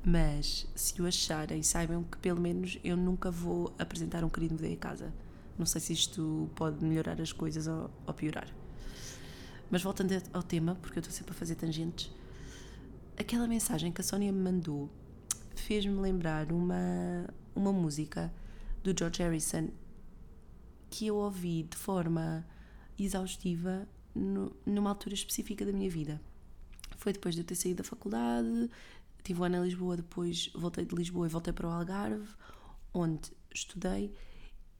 Mas 0.03 0.65
se 0.75 1.01
o 1.01 1.05
acharem, 1.05 1.61
saibam 1.61 2.03
que 2.03 2.17
pelo 2.17 2.39
menos 2.39 2.79
eu 2.83 2.95
nunca 2.95 3.29
vou 3.29 3.73
apresentar 3.77 4.23
um 4.23 4.29
querido 4.29 4.55
mudei 4.55 4.73
a 4.73 4.77
casa. 4.77 5.13
Não 5.57 5.65
sei 5.65 5.81
se 5.81 5.93
isto 5.93 6.49
pode 6.55 6.83
melhorar 6.83 7.19
as 7.19 7.33
coisas 7.33 7.67
ou, 7.67 7.91
ou 8.07 8.13
piorar. 8.13 8.47
Mas 9.69 9.83
voltando 9.83 10.11
ao 10.33 10.41
tema, 10.41 10.75
porque 10.75 10.97
eu 10.97 11.01
estou 11.01 11.13
sempre 11.13 11.31
a 11.31 11.35
fazer 11.35 11.55
tangentes, 11.55 12.11
aquela 13.19 13.47
mensagem 13.47 13.91
que 13.91 13.99
a 13.99 14.03
Sónia 14.03 14.31
me 14.31 14.41
mandou 14.41 14.89
fez-me 15.53 15.99
lembrar 15.99 16.53
uma, 16.53 17.27
uma 17.53 17.73
música 17.73 18.33
do 18.81 18.97
George 18.97 19.21
Harrison 19.21 19.69
que 20.89 21.07
eu 21.07 21.17
ouvi 21.17 21.63
de 21.63 21.75
forma 21.75 22.47
exaustiva 22.97 23.87
no, 24.15 24.55
numa 24.65 24.89
altura 24.89 25.13
específica 25.13 25.65
da 25.65 25.73
minha 25.73 25.89
vida. 25.89 26.19
Foi 26.97 27.11
depois 27.11 27.35
de 27.35 27.41
eu 27.41 27.45
ter 27.45 27.55
saído 27.55 27.77
da 27.77 27.83
faculdade, 27.83 28.69
tive 29.21 29.41
um 29.41 29.43
ano 29.43 29.57
em 29.57 29.63
Lisboa, 29.63 29.97
depois 29.97 30.49
voltei 30.55 30.85
de 30.85 30.95
Lisboa 30.95 31.27
e 31.27 31.29
voltei 31.29 31.53
para 31.53 31.67
o 31.67 31.71
Algarve, 31.71 32.33
onde 32.93 33.31
estudei, 33.53 34.13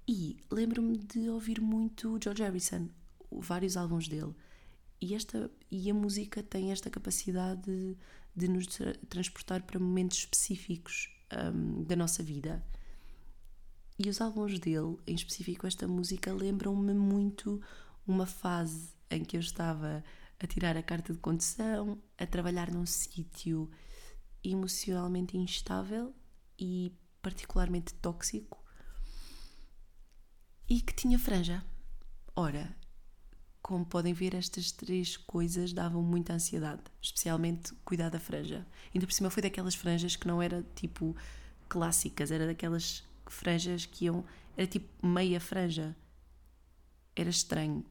e 0.07 0.37
lembro-me 0.49 0.97
de 0.97 1.29
ouvir 1.29 1.61
muito 1.61 2.17
George 2.23 2.41
Harrison, 2.41 2.87
vários 3.31 3.77
álbuns 3.77 4.07
dele. 4.07 4.33
E, 5.01 5.13
esta, 5.13 5.51
e 5.69 5.89
a 5.89 5.93
música 5.93 6.41
tem 6.41 6.71
esta 6.71 6.89
capacidade 6.89 7.95
de, 8.35 8.47
nos 8.47 8.67
tra 8.67 8.93
transportar 9.09 9.63
para 9.63 9.79
momentos 9.79 10.19
específicos 10.19 11.09
um, 11.53 11.83
da 11.83 11.95
nossa 11.95 12.23
vida. 12.23 12.63
E 13.97 14.09
os 14.09 14.21
álbuns 14.21 14.59
dele, 14.59 14.97
em 15.05 15.15
específico 15.15 15.67
esta 15.67 15.87
música, 15.87 16.33
lembram-me 16.33 16.93
muito 16.93 17.61
uma 18.07 18.25
fase 18.25 18.93
em 19.09 19.23
que 19.23 19.35
eu 19.35 19.41
estava 19.41 20.03
a 20.39 20.47
tirar 20.47 20.77
a 20.77 20.83
carta 20.83 21.11
de 21.11 21.19
condução, 21.19 22.01
a 22.17 22.25
trabalhar 22.25 22.71
num 22.71 22.85
sítio 22.85 23.69
emocionalmente 24.43 25.37
instável 25.37 26.15
e 26.57 26.93
particularmente 27.21 27.93
tóxico 27.95 28.63
e 30.69 30.79
que 30.79 30.93
tinha 30.93 31.19
franja. 31.19 31.65
Ora, 32.35 32.73
como 33.69 33.85
podem 33.85 34.15
ver, 34.15 34.33
estas 34.33 34.71
três 34.71 35.15
coisas 35.15 35.71
davam 35.71 36.01
muita 36.01 36.33
ansiedade, 36.33 36.81
especialmente 36.99 37.71
cuidar 37.85 38.09
da 38.09 38.19
franja. 38.19 38.65
Ainda 38.91 39.05
por 39.05 39.13
cima 39.13 39.29
foi 39.29 39.43
daquelas 39.43 39.75
franjas 39.75 40.15
que 40.15 40.27
não 40.27 40.41
era 40.41 40.65
tipo 40.73 41.15
clássicas, 41.67 42.31
era 42.31 42.47
daquelas 42.47 43.07
franjas 43.27 43.85
que 43.85 44.05
iam. 44.05 44.25
Era 44.57 44.65
tipo 44.65 45.05
meia 45.05 45.39
franja. 45.39 45.95
Era 47.15 47.29
estranho. 47.29 47.85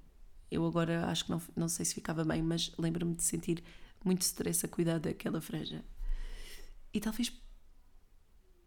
Eu 0.51 0.67
agora 0.67 1.07
acho 1.07 1.27
que 1.27 1.31
não, 1.31 1.41
não 1.55 1.69
sei 1.69 1.85
se 1.85 1.95
ficava 1.95 2.25
bem, 2.25 2.43
mas 2.43 2.73
lembro-me 2.77 3.15
de 3.15 3.23
sentir 3.23 3.63
muito 4.05 4.23
stress 4.23 4.67
a 4.67 4.69
cuidar 4.69 4.99
daquela 4.99 5.41
franja. 5.41 5.85
E 6.93 6.99
talvez 6.99 7.33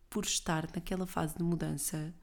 por 0.10 0.24
estar 0.24 0.66
naquela 0.74 1.06
fase 1.06 1.36
de 1.36 1.44
mudança, 1.44 2.14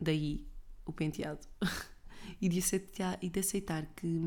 daí 0.00 0.46
o 0.86 0.92
penteado, 0.92 1.44
e, 2.40 2.48
de 2.48 2.58
aceitar, 2.58 3.18
e 3.22 3.28
de 3.28 3.40
aceitar 3.40 3.86
que, 3.96 4.20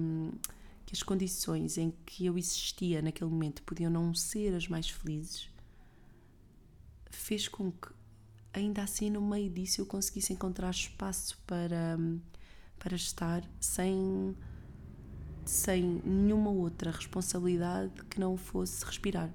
que 0.85 0.93
as 0.93 1.03
condições 1.03 1.77
em 1.77 1.91
que 2.05 2.25
eu 2.25 2.37
existia 2.37 3.01
naquele 3.01 3.29
momento 3.29 3.63
podiam 3.63 3.91
não 3.91 4.13
ser 4.13 4.53
as 4.53 4.67
mais 4.67 4.89
felizes, 4.89 5.49
fez 7.09 7.47
com 7.47 7.71
que 7.71 7.89
ainda 8.53 8.83
assim 8.83 9.09
no 9.09 9.21
meio 9.21 9.49
disso 9.49 9.81
eu 9.81 9.85
conseguisse 9.85 10.33
encontrar 10.33 10.69
espaço 10.71 11.37
para, 11.47 11.97
para 12.77 12.95
estar 12.95 13.43
sem, 13.59 14.35
sem 15.45 16.01
nenhuma 16.03 16.49
outra 16.49 16.91
responsabilidade 16.91 18.03
que 18.05 18.19
não 18.19 18.35
fosse 18.37 18.83
respirar. 18.85 19.33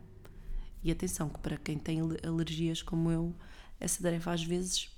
E 0.82 0.90
atenção, 0.90 1.28
que 1.28 1.40
para 1.40 1.56
quem 1.56 1.78
tem 1.78 1.98
alergias 2.00 2.82
como 2.82 3.10
eu, 3.10 3.34
essa 3.80 4.02
tarefa 4.02 4.32
às 4.32 4.44
vezes 4.44 4.90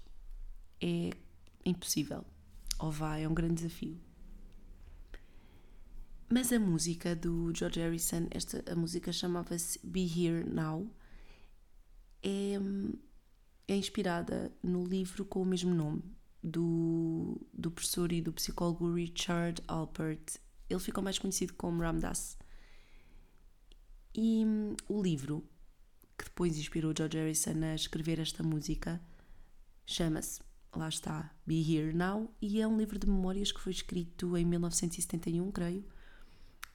é 0.81 1.11
impossível. 1.65 2.25
Ou 2.79 2.91
vai, 2.91 3.25
é 3.25 3.29
um 3.29 3.35
grande 3.35 3.55
desafio. 3.55 3.99
Mas 6.31 6.53
a 6.53 6.61
música 6.61 7.17
do 7.17 7.53
George 7.55 7.81
Harrison, 7.81 8.27
esta, 8.31 8.63
a 8.71 8.77
música 8.77 9.11
chamava-se 9.11 9.81
Be 9.83 10.03
Here 10.03 10.45
Now, 10.45 10.87
é, 12.23 12.55
é 13.67 13.77
inspirada 13.77 14.53
no 14.63 14.85
livro 14.85 15.25
com 15.25 15.41
o 15.41 15.47
mesmo 15.47 15.75
nome, 15.75 16.03
do, 16.43 17.41
do 17.53 17.71
professor 17.71 18.13
e 18.13 18.21
do 18.21 18.33
psicólogo 18.33 18.93
Richard 18.93 19.63
Alpert. 19.67 20.37
Ele 20.69 20.81
ficou 20.81 21.03
mais 21.03 21.19
conhecido 21.19 21.55
como 21.55 21.83
Ramdas. 21.83 22.37
E 24.15 24.45
o 24.87 25.01
livro, 25.03 25.43
que 26.17 26.25
depois 26.25 26.59
inspirou 26.59 26.93
George 26.97 27.17
Harrison 27.17 27.63
a 27.63 27.75
escrever 27.75 28.19
esta 28.19 28.43
música, 28.43 29.01
chama-se, 29.87 30.41
lá 30.75 30.89
está, 30.89 31.35
Be 31.47 31.61
Here 31.61 31.93
Now, 31.93 32.33
e 32.41 32.61
é 32.61 32.67
um 32.67 32.77
livro 32.77 32.99
de 32.99 33.07
memórias 33.07 33.53
que 33.53 33.61
foi 33.61 33.73
escrito 33.73 34.37
em 34.37 34.45
1971, 34.45 35.51
creio, 35.51 35.85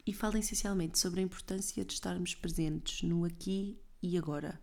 e 0.06 0.14
fala 0.14 0.40
essencialmente 0.40 1.00
sobre 1.00 1.22
a 1.22 1.24
importância 1.24 1.84
de 1.86 1.94
estarmos 1.94 2.36
presentes 2.36 3.02
no 3.04 3.24
aqui 3.24 3.80
e 4.02 4.18
agora. 4.18 4.60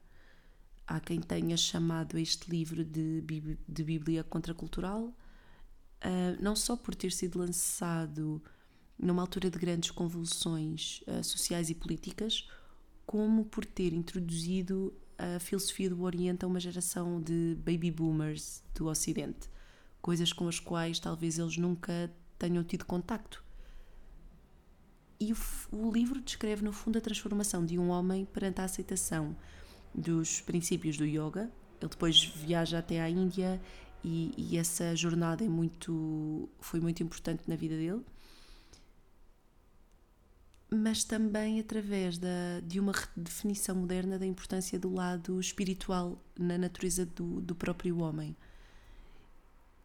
Há 0.87 1.01
quem 1.01 1.21
tenha 1.21 1.57
chamado 1.57 2.19
este 2.19 2.51
livro 2.51 2.85
de, 2.85 3.23
de 3.67 3.85
Bíblia 3.85 4.25
contracultural, 4.25 5.05
uh, 5.05 6.43
não 6.43 6.57
só 6.57 6.77
por 6.77 6.95
ter 6.95 7.13
sido 7.13 7.39
lançado 7.39 8.43
numa 8.99 9.23
altura 9.23 9.51
de 9.51 9.59
grandes 9.59 9.91
convulsões 9.91 11.03
uh, 11.07 11.25
sociais 11.25 11.71
e 11.71 11.75
políticas, 11.75 12.47
como 13.07 13.45
por 13.45 13.65
ter 13.65 13.93
introduzido 13.93 14.93
a 15.21 15.39
filosofia 15.39 15.91
do 15.91 16.03
Oriente 16.03 16.45
a 16.45 16.49
uma 16.49 16.59
geração 16.59 17.21
de 17.21 17.57
baby 17.59 17.91
boomers 17.91 18.63
do 18.75 18.87
Ocidente, 18.87 19.51
coisas 20.01 20.33
com 20.33 20.49
as 20.49 20.59
quais 20.59 20.99
talvez 20.99 21.39
eles 21.39 21.57
nunca 21.57 22.11
tenham 22.39 22.65
tido 22.65 22.87
contacto. 22.87 23.45
E 25.21 25.33
o, 25.33 25.37
o 25.73 25.93
livro 25.93 26.21
descreve, 26.21 26.65
no 26.65 26.73
fundo, 26.73 26.97
a 26.97 27.01
transformação 27.01 27.67
de 27.67 27.79
um 27.79 27.91
homem 27.91 28.25
perante 28.25 28.63
a 28.63 28.65
aceitação 28.65 29.37
dos 29.95 30.41
princípios 30.41 30.97
do 30.97 31.05
yoga. 31.05 31.51
Ele 31.81 31.91
depois 31.91 32.25
viaja 32.25 32.79
até 32.79 33.01
à 33.01 33.11
Índia 33.11 33.61
e, 34.03 34.33
e, 34.37 34.57
essa 34.57 34.97
jornada 34.97 35.45
é 35.45 35.49
muito, 35.49 36.49
foi 36.59 36.81
muito 36.81 37.03
importante 37.03 37.43
na 37.47 37.57
vida 37.57 37.77
dele. 37.77 38.03
Mas 40.71 41.03
também 41.03 41.59
através 41.59 42.17
da, 42.17 42.61
de 42.63 42.79
uma 42.79 42.93
redefinição 42.93 43.75
moderna 43.75 44.19
da 44.19 44.27
importância 44.27 44.79
do 44.79 44.93
lado 44.93 45.41
espiritual 45.41 46.23
na 46.39 46.57
natureza 46.57 47.05
do, 47.05 47.41
do 47.41 47.55
próprio 47.57 47.99
homem. 47.99 48.37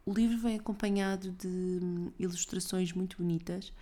O 0.06 0.14
livro 0.14 0.38
vem 0.38 0.58
acompanhado 0.58 1.32
de 1.32 1.48
hum, 1.48 2.12
ilustrações 2.20 2.94
muito 2.94 3.18
bonitas 3.18 3.74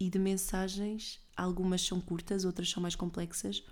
e 0.00 0.08
de 0.08 0.18
mensagens. 0.18 1.20
Algumas 1.36 1.82
são 1.82 2.00
curtas, 2.00 2.46
outras 2.46 2.70
são 2.70 2.82
mais 2.82 2.96
complexas, 2.96 3.62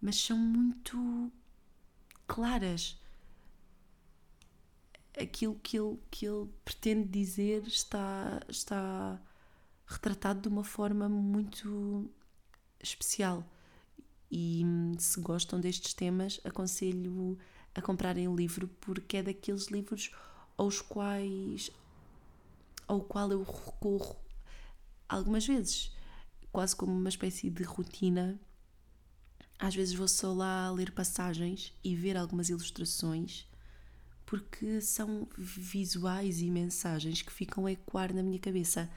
mas 0.00 0.16
são 0.16 0.36
muito 0.36 1.30
claras. 2.26 2.98
Aquilo 5.16 5.54
que 5.62 5.78
ele, 5.78 5.98
que 6.10 6.26
ele 6.26 6.48
pretende 6.64 7.08
dizer 7.08 7.64
está, 7.68 8.40
está 8.48 9.20
retratado 9.90 10.40
de 10.40 10.48
uma 10.48 10.62
forma 10.62 11.08
muito 11.08 12.08
especial. 12.80 13.44
E 14.30 14.62
hum, 14.64 14.94
se 14.98 15.20
gostam 15.20 15.60
destes 15.60 15.92
temas, 15.92 16.40
aconselho 16.44 17.36
a 17.74 17.82
comprarem 17.82 18.28
o 18.28 18.36
livro 18.36 18.68
porque 18.80 19.18
é 19.18 19.22
daqueles 19.22 19.66
livros 19.66 20.12
aos 20.56 20.80
quais 20.80 21.70
ao 22.86 23.00
qual 23.00 23.30
eu 23.30 23.42
recorro 23.42 24.16
algumas 25.08 25.46
vezes, 25.46 25.92
quase 26.50 26.74
como 26.74 26.92
uma 26.92 27.08
espécie 27.08 27.48
de 27.48 27.62
rotina. 27.62 28.40
Às 29.58 29.74
vezes 29.74 29.94
vou 29.94 30.08
só 30.08 30.32
lá 30.32 30.70
ler 30.70 30.90
passagens 30.92 31.72
e 31.84 31.94
ver 31.94 32.16
algumas 32.16 32.48
ilustrações, 32.48 33.46
porque 34.26 34.80
são 34.80 35.28
visuais 35.36 36.40
e 36.40 36.50
mensagens 36.50 37.22
que 37.22 37.32
ficam 37.32 37.66
a 37.66 37.72
ecoar 37.72 38.12
na 38.12 38.22
minha 38.22 38.38
cabeça. 38.40 38.90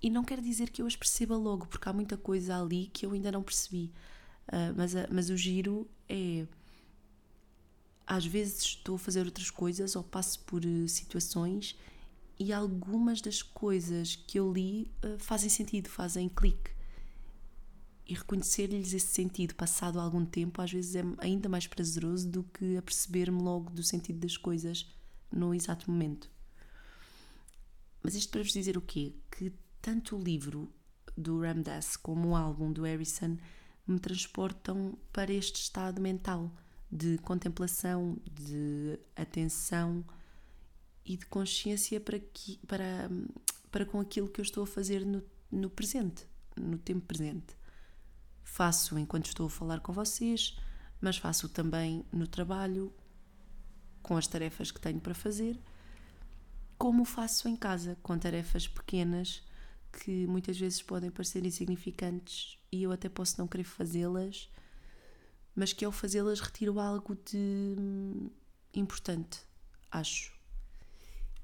E 0.00 0.10
não 0.10 0.22
quer 0.22 0.40
dizer 0.40 0.70
que 0.70 0.80
eu 0.80 0.86
as 0.86 0.96
perceba 0.96 1.36
logo, 1.36 1.66
porque 1.66 1.88
há 1.88 1.92
muita 1.92 2.16
coisa 2.16 2.60
ali 2.60 2.86
que 2.92 3.04
eu 3.04 3.12
ainda 3.12 3.32
não 3.32 3.42
percebi. 3.42 3.92
Uh, 4.48 4.72
mas, 4.76 4.94
mas 5.10 5.30
o 5.30 5.36
giro 5.36 5.88
é 6.08 6.46
às 8.08 8.24
vezes 8.24 8.62
estou 8.62 8.96
a 8.96 8.98
fazer 8.98 9.26
outras 9.26 9.50
coisas 9.50 9.94
ou 9.94 10.02
passo 10.02 10.40
por 10.40 10.64
uh, 10.64 10.88
situações 10.88 11.76
e 12.38 12.52
algumas 12.52 13.20
das 13.20 13.42
coisas 13.42 14.16
que 14.16 14.38
eu 14.38 14.50
li 14.50 14.90
uh, 15.04 15.18
fazem 15.18 15.50
sentido, 15.50 15.88
fazem 15.88 16.28
clique. 16.28 16.70
E 18.06 18.14
reconhecer-lhes 18.14 18.94
esse 18.94 19.08
sentido 19.08 19.54
passado 19.54 20.00
algum 20.00 20.24
tempo 20.24 20.62
às 20.62 20.72
vezes 20.72 20.94
é 20.94 21.02
ainda 21.18 21.48
mais 21.50 21.66
prazeroso 21.66 22.26
do 22.26 22.42
que 22.44 22.78
a 22.78 22.82
perceber-me 22.82 23.42
logo 23.42 23.70
do 23.70 23.82
sentido 23.82 24.20
das 24.20 24.38
coisas 24.38 24.86
no 25.30 25.54
exato 25.54 25.90
momento. 25.90 26.30
Mas 28.02 28.14
isto 28.14 28.30
para 28.30 28.42
vos 28.42 28.52
dizer 28.52 28.78
o 28.78 28.80
quê? 28.80 29.12
Que 29.30 29.52
tanto 29.80 30.16
o 30.16 30.22
livro 30.22 30.72
do 31.16 31.40
Ramdas 31.40 31.96
como 31.96 32.28
o 32.28 32.36
álbum 32.36 32.72
do 32.72 32.82
Harrison 32.82 33.36
me 33.86 33.98
transportam 33.98 34.96
para 35.12 35.32
este 35.32 35.60
estado 35.62 36.00
mental 36.00 36.50
de 36.90 37.18
contemplação, 37.18 38.18
de 38.30 38.98
atenção 39.16 40.04
e 41.04 41.16
de 41.16 41.26
consciência 41.26 42.00
para, 42.00 42.18
que, 42.18 42.58
para, 42.66 43.10
para 43.70 43.86
com 43.86 44.00
aquilo 44.00 44.28
que 44.28 44.40
eu 44.40 44.42
estou 44.42 44.64
a 44.64 44.66
fazer 44.66 45.04
no, 45.04 45.22
no 45.50 45.70
presente, 45.70 46.26
no 46.56 46.78
tempo 46.78 47.06
presente. 47.06 47.56
Faço 48.42 48.98
enquanto 48.98 49.26
estou 49.26 49.46
a 49.46 49.50
falar 49.50 49.80
com 49.80 49.92
vocês, 49.92 50.56
mas 51.00 51.16
faço 51.16 51.48
também 51.48 52.04
no 52.12 52.26
trabalho, 52.26 52.92
com 54.02 54.16
as 54.16 54.26
tarefas 54.26 54.70
que 54.70 54.80
tenho 54.80 55.00
para 55.00 55.14
fazer, 55.14 55.58
como 56.78 57.04
faço 57.04 57.48
em 57.48 57.56
casa, 57.56 57.96
com 58.02 58.16
tarefas 58.18 58.66
pequenas 58.66 59.42
que 59.92 60.26
muitas 60.26 60.58
vezes 60.58 60.82
podem 60.82 61.10
parecer 61.10 61.44
insignificantes 61.44 62.58
e 62.70 62.82
eu 62.82 62.92
até 62.92 63.08
posso 63.08 63.38
não 63.38 63.48
querer 63.48 63.64
fazê-las 63.64 64.48
mas 65.58 65.72
que 65.72 65.84
ao 65.84 65.90
fazê-las 65.90 66.38
retiro 66.38 66.78
algo 66.78 67.16
de 67.16 67.36
hum, 67.36 68.30
importante, 68.72 69.40
acho. 69.90 70.32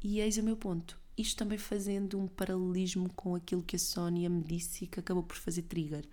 E 0.00 0.20
eis 0.20 0.36
o 0.36 0.42
meu 0.44 0.56
ponto. 0.56 0.96
Isto 1.18 1.38
também 1.38 1.58
fazendo 1.58 2.16
um 2.16 2.28
paralelismo 2.28 3.12
com 3.12 3.34
aquilo 3.34 3.60
que 3.60 3.74
a 3.74 3.78
Sónia 3.78 4.30
me 4.30 4.40
disse 4.44 4.86
que 4.86 5.00
acabou 5.00 5.24
por 5.24 5.36
fazer 5.36 5.62
trigger. 5.62 6.08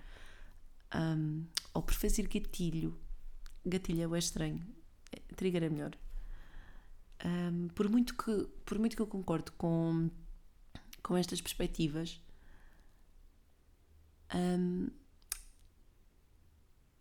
Um, 0.96 1.46
ou 1.76 1.84
por 1.84 1.94
fazer 1.94 2.28
gatilho. 2.28 3.00
Gatilho 3.64 4.16
é 4.16 4.18
estranho. 4.18 4.66
Trigger 5.36 5.64
é 5.64 5.70
melhor. 5.70 5.92
Um, 7.24 7.68
por, 7.68 7.88
muito 7.88 8.16
que, 8.18 8.50
por 8.66 8.80
muito 8.80 8.96
que 8.96 9.02
eu 9.04 9.08
concordo 9.08 9.52
com, 9.52 10.10
com 11.04 11.18
estas 11.18 11.42
perspectivas, 11.42 12.22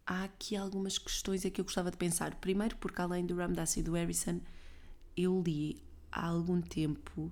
há 0.06 0.24
aqui 0.24 0.56
algumas 0.56 0.98
questões 0.98 1.42
que 1.42 1.60
eu 1.60 1.64
gostava 1.64 1.90
de 1.90 1.96
pensar. 1.96 2.34
Primeiro, 2.36 2.76
porque 2.76 3.00
além 3.00 3.24
do 3.24 3.36
Ramdas 3.36 3.76
e 3.76 3.82
do 3.82 3.92
Harrison, 3.92 4.40
eu 5.16 5.42
li 5.42 5.82
há 6.10 6.26
algum 6.26 6.60
tempo 6.60 7.30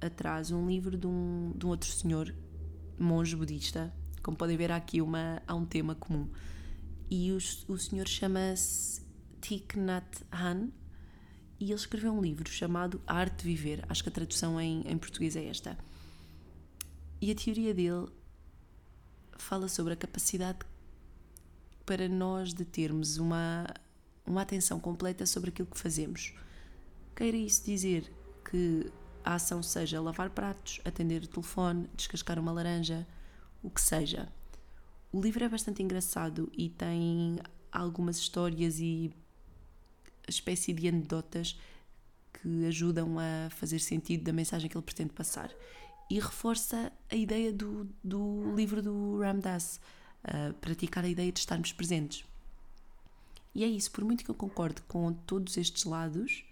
atrás 0.00 0.50
um 0.50 0.68
livro 0.68 0.96
de 0.96 1.06
um, 1.06 1.52
de 1.56 1.66
um 1.66 1.70
outro 1.70 1.90
senhor, 1.90 2.34
monge 2.98 3.34
budista. 3.34 3.92
Como 4.22 4.36
podem 4.36 4.56
ver, 4.56 4.70
há 4.70 4.76
aqui 4.76 5.00
uma, 5.00 5.42
há 5.46 5.54
um 5.54 5.64
tema 5.64 5.94
comum. 5.94 6.28
E 7.10 7.32
o, 7.32 7.36
o 7.36 7.78
senhor 7.78 8.06
chama-se 8.06 9.02
Thich 9.40 9.78
Nhat 9.78 10.24
Hanh 10.30 10.70
e 11.60 11.64
ele 11.64 11.74
escreveu 11.74 12.12
um 12.12 12.20
livro 12.20 12.48
chamado 12.48 13.00
A 13.06 13.14
Arte 13.14 13.38
de 13.38 13.44
Viver. 13.44 13.84
Acho 13.88 14.02
que 14.02 14.08
a 14.08 14.12
tradução 14.12 14.60
em, 14.60 14.82
em 14.86 14.96
português 14.96 15.34
é 15.36 15.44
esta. 15.46 15.76
E 17.20 17.30
a 17.30 17.34
teoria 17.34 17.74
dele 17.74 18.06
fala 19.36 19.68
sobre 19.68 19.92
a 19.92 19.96
capacidade 19.96 20.58
para 21.84 22.08
nós 22.08 22.52
de 22.52 22.64
termos 22.64 23.16
uma, 23.16 23.66
uma 24.24 24.42
atenção 24.42 24.78
completa 24.78 25.26
sobre 25.26 25.50
aquilo 25.50 25.68
que 25.68 25.78
fazemos. 25.78 26.34
Queira 27.16 27.36
isso 27.36 27.64
dizer 27.64 28.12
que 28.48 28.92
a 29.24 29.34
ação 29.34 29.62
seja 29.62 30.00
lavar 30.00 30.30
pratos, 30.30 30.80
atender 30.84 31.24
o 31.24 31.26
telefone, 31.26 31.88
descascar 31.96 32.38
uma 32.38 32.52
laranja, 32.52 33.06
o 33.62 33.70
que 33.70 33.80
seja. 33.80 34.28
O 35.10 35.20
livro 35.20 35.42
é 35.42 35.48
bastante 35.48 35.82
engraçado 35.82 36.52
e 36.56 36.68
tem 36.68 37.38
algumas 37.72 38.18
histórias 38.18 38.78
e 38.78 39.12
espécie 40.30 40.72
de 40.72 40.88
anedotas 40.88 41.58
que 42.32 42.66
ajudam 42.66 43.18
a 43.18 43.50
fazer 43.50 43.78
sentido 43.80 44.24
da 44.24 44.32
mensagem 44.32 44.68
que 44.68 44.76
ele 44.76 44.84
pretende 44.84 45.12
passar. 45.12 45.50
E 46.10 46.18
reforça 46.18 46.92
a 47.10 47.16
ideia 47.16 47.52
do, 47.52 47.88
do 48.02 48.54
livro 48.54 48.82
do 48.82 49.18
Ram 49.18 49.38
Dass, 49.38 49.80
uh, 50.24 50.54
praticar 50.54 51.04
a 51.04 51.08
ideia 51.08 51.30
de 51.30 51.38
estarmos 51.40 51.72
presentes. 51.72 52.24
E 53.54 53.64
é 53.64 53.66
isso, 53.66 53.90
por 53.90 54.04
muito 54.04 54.24
que 54.24 54.30
eu 54.30 54.34
concorde 54.34 54.80
com 54.82 55.12
todos 55.12 55.56
estes 55.56 55.84
lados, 55.84 56.44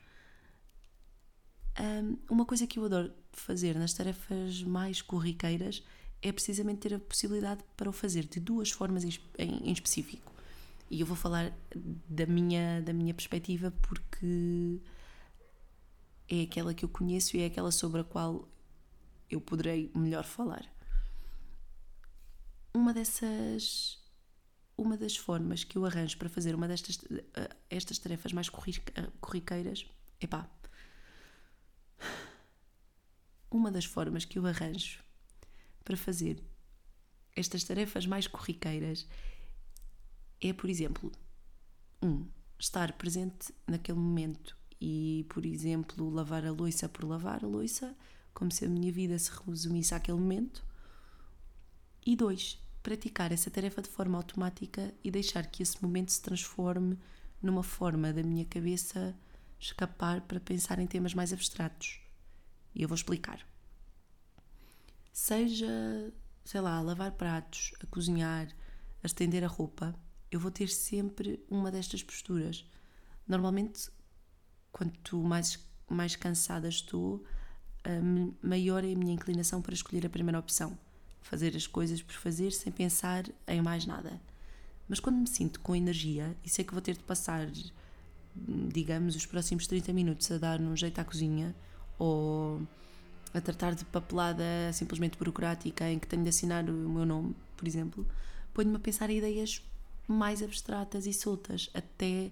um, 1.78 2.16
uma 2.28 2.44
coisa 2.44 2.66
que 2.66 2.78
eu 2.78 2.84
adoro 2.84 3.12
fazer 3.32 3.76
nas 3.76 3.92
tarefas 3.92 4.62
mais 4.62 5.02
corriqueiras 5.02 5.82
é 6.22 6.32
precisamente 6.32 6.80
ter 6.80 6.94
a 6.94 6.98
possibilidade 6.98 7.62
para 7.76 7.88
o 7.88 7.92
fazer 7.92 8.26
de 8.26 8.40
duas 8.40 8.70
formas 8.70 9.04
em 9.04 9.72
específico. 9.72 10.35
E 10.90 11.00
eu 11.00 11.06
vou 11.06 11.16
falar 11.16 11.52
da 12.08 12.26
minha, 12.26 12.80
da 12.80 12.92
minha 12.92 13.12
perspectiva 13.12 13.70
porque 13.70 14.80
é 16.28 16.42
aquela 16.42 16.74
que 16.74 16.84
eu 16.84 16.88
conheço 16.88 17.36
e 17.36 17.40
é 17.40 17.46
aquela 17.46 17.70
sobre 17.70 18.00
a 18.00 18.04
qual 18.04 18.48
eu 19.28 19.40
poderei 19.40 19.90
melhor 19.94 20.24
falar. 20.24 20.64
Uma 22.74 22.92
dessas 22.92 24.04
uma 24.78 24.96
das 24.96 25.16
formas 25.16 25.64
que 25.64 25.78
eu 25.78 25.86
arranjo 25.86 26.18
para 26.18 26.28
fazer 26.28 26.54
uma 26.54 26.68
destas 26.68 26.96
uh, 26.96 27.56
estas 27.70 27.98
tarefas 27.98 28.30
mais 28.32 28.48
uh, 28.48 28.52
corriqueiras 29.22 29.86
epá 30.20 30.46
uma 33.50 33.70
das 33.70 33.86
formas 33.86 34.26
que 34.26 34.38
eu 34.38 34.46
arranjo 34.46 35.02
para 35.82 35.96
fazer 35.96 36.42
estas 37.34 37.64
tarefas 37.64 38.06
mais 38.06 38.26
corriqueiras 38.26 39.06
é, 40.40 40.52
por 40.52 40.68
exemplo, 40.68 41.10
um, 42.02 42.26
estar 42.58 42.92
presente 42.92 43.54
naquele 43.66 43.98
momento 43.98 44.56
e, 44.80 45.26
por 45.28 45.44
exemplo, 45.44 46.08
lavar 46.10 46.44
a 46.44 46.52
louça 46.52 46.88
por 46.88 47.04
lavar 47.04 47.44
a 47.44 47.46
louça, 47.46 47.96
como 48.34 48.52
se 48.52 48.64
a 48.64 48.68
minha 48.68 48.92
vida 48.92 49.18
se 49.18 49.30
resumisse 49.46 49.94
àquele 49.94 50.18
momento. 50.18 50.64
E 52.04 52.14
dois, 52.14 52.58
praticar 52.82 53.32
essa 53.32 53.50
tarefa 53.50 53.82
de 53.82 53.88
forma 53.88 54.16
automática 54.18 54.94
e 55.02 55.10
deixar 55.10 55.46
que 55.46 55.62
esse 55.62 55.82
momento 55.82 56.12
se 56.12 56.22
transforme 56.22 56.98
numa 57.42 57.62
forma 57.62 58.12
da 58.12 58.22
minha 58.22 58.44
cabeça 58.44 59.16
escapar 59.58 60.20
para 60.20 60.38
pensar 60.38 60.78
em 60.78 60.86
temas 60.86 61.14
mais 61.14 61.32
abstratos. 61.32 62.00
E 62.74 62.82
eu 62.82 62.88
vou 62.88 62.94
explicar. 62.94 63.40
Seja, 65.12 65.66
sei 66.44 66.60
lá, 66.60 66.76
a 66.76 66.82
lavar 66.82 67.12
pratos, 67.12 67.72
a 67.82 67.86
cozinhar, 67.86 68.48
a 69.02 69.06
estender 69.06 69.42
a 69.42 69.48
roupa, 69.48 69.94
eu 70.30 70.40
vou 70.40 70.50
ter 70.50 70.68
sempre 70.68 71.44
uma 71.50 71.70
destas 71.70 72.02
posturas. 72.02 72.64
Normalmente, 73.26 73.90
quanto 74.72 75.18
mais, 75.18 75.58
mais 75.88 76.16
cansada 76.16 76.68
estou, 76.68 77.24
maior 78.42 78.84
é 78.84 78.92
a 78.92 78.96
minha 78.96 79.14
inclinação 79.14 79.62
para 79.62 79.74
escolher 79.74 80.06
a 80.06 80.10
primeira 80.10 80.38
opção 80.38 80.78
fazer 81.26 81.56
as 81.56 81.66
coisas 81.66 82.00
por 82.00 82.14
fazer 82.14 82.52
sem 82.52 82.72
pensar 82.72 83.24
em 83.48 83.60
mais 83.60 83.84
nada. 83.84 84.20
Mas 84.88 85.00
quando 85.00 85.16
me 85.16 85.26
sinto 85.26 85.60
com 85.60 85.74
energia 85.74 86.36
e 86.44 86.48
sei 86.48 86.64
que 86.64 86.72
vou 86.72 86.80
ter 86.80 86.94
de 86.94 87.02
passar, 87.02 87.48
digamos, 88.72 89.16
os 89.16 89.26
próximos 89.26 89.66
30 89.66 89.92
minutos 89.92 90.30
a 90.30 90.38
dar 90.38 90.60
um 90.60 90.76
jeito 90.76 91.00
à 91.00 91.04
cozinha 91.04 91.54
ou 91.98 92.62
a 93.34 93.40
tratar 93.40 93.74
de 93.74 93.84
papelada 93.84 94.44
simplesmente 94.72 95.18
burocrática 95.18 95.90
em 95.90 95.98
que 95.98 96.06
tenho 96.06 96.22
de 96.22 96.28
assinar 96.28 96.68
o 96.70 96.72
meu 96.72 97.04
nome, 97.04 97.34
por 97.56 97.66
exemplo, 97.66 98.06
ponho-me 98.54 98.76
a 98.76 98.80
pensar 98.80 99.10
em 99.10 99.18
ideias 99.18 99.62
mais 100.06 100.42
abstratas 100.42 101.06
e 101.06 101.12
soltas 101.12 101.70
até 101.74 102.30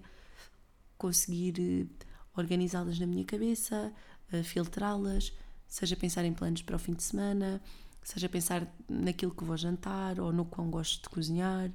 conseguir 0.97 1.55
eh, 1.59 2.05
organizá-las 2.35 2.99
na 2.99 3.05
minha 3.05 3.25
cabeça, 3.25 3.93
eh, 4.31 4.43
filtrá-las, 4.43 5.33
seja 5.67 5.95
pensar 5.95 6.25
em 6.25 6.33
planos 6.33 6.61
para 6.61 6.75
o 6.75 6.79
fim 6.79 6.93
de 6.93 7.03
semana, 7.03 7.61
seja 8.03 8.29
pensar 8.29 8.67
naquilo 8.87 9.33
que 9.33 9.43
vou 9.43 9.57
jantar 9.57 10.19
ou 10.19 10.31
no 10.31 10.45
quão 10.45 10.69
gosto 10.69 11.03
de 11.03 11.09
cozinhar, 11.09 11.71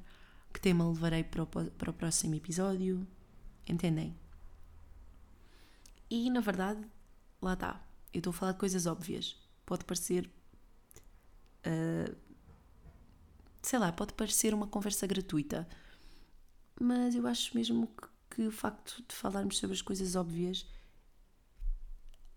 que 0.52 0.60
tema 0.60 0.88
levarei 0.88 1.24
para 1.24 1.42
o, 1.42 1.46
para 1.46 1.90
o 1.90 1.94
próximo 1.94 2.34
episódio. 2.34 3.06
Entendem? 3.68 4.16
E 6.08 6.28
na 6.30 6.40
verdade, 6.40 6.80
lá 7.40 7.54
está. 7.54 7.80
Eu 8.12 8.18
estou 8.18 8.32
a 8.32 8.34
falar 8.34 8.52
de 8.52 8.58
coisas 8.58 8.86
óbvias. 8.86 9.36
Pode 9.64 9.84
parecer. 9.84 10.28
Uh, 11.64 12.16
sei 13.62 13.78
lá, 13.78 13.92
pode 13.92 14.14
parecer 14.14 14.52
uma 14.52 14.66
conversa 14.66 15.06
gratuita. 15.06 15.68
Mas 16.80 17.14
eu 17.14 17.26
acho 17.26 17.54
mesmo 17.54 17.86
que, 17.86 18.36
que 18.36 18.46
o 18.46 18.50
facto 18.50 19.04
de 19.06 19.14
falarmos 19.14 19.58
sobre 19.58 19.76
as 19.76 19.82
coisas 19.82 20.16
óbvias 20.16 20.66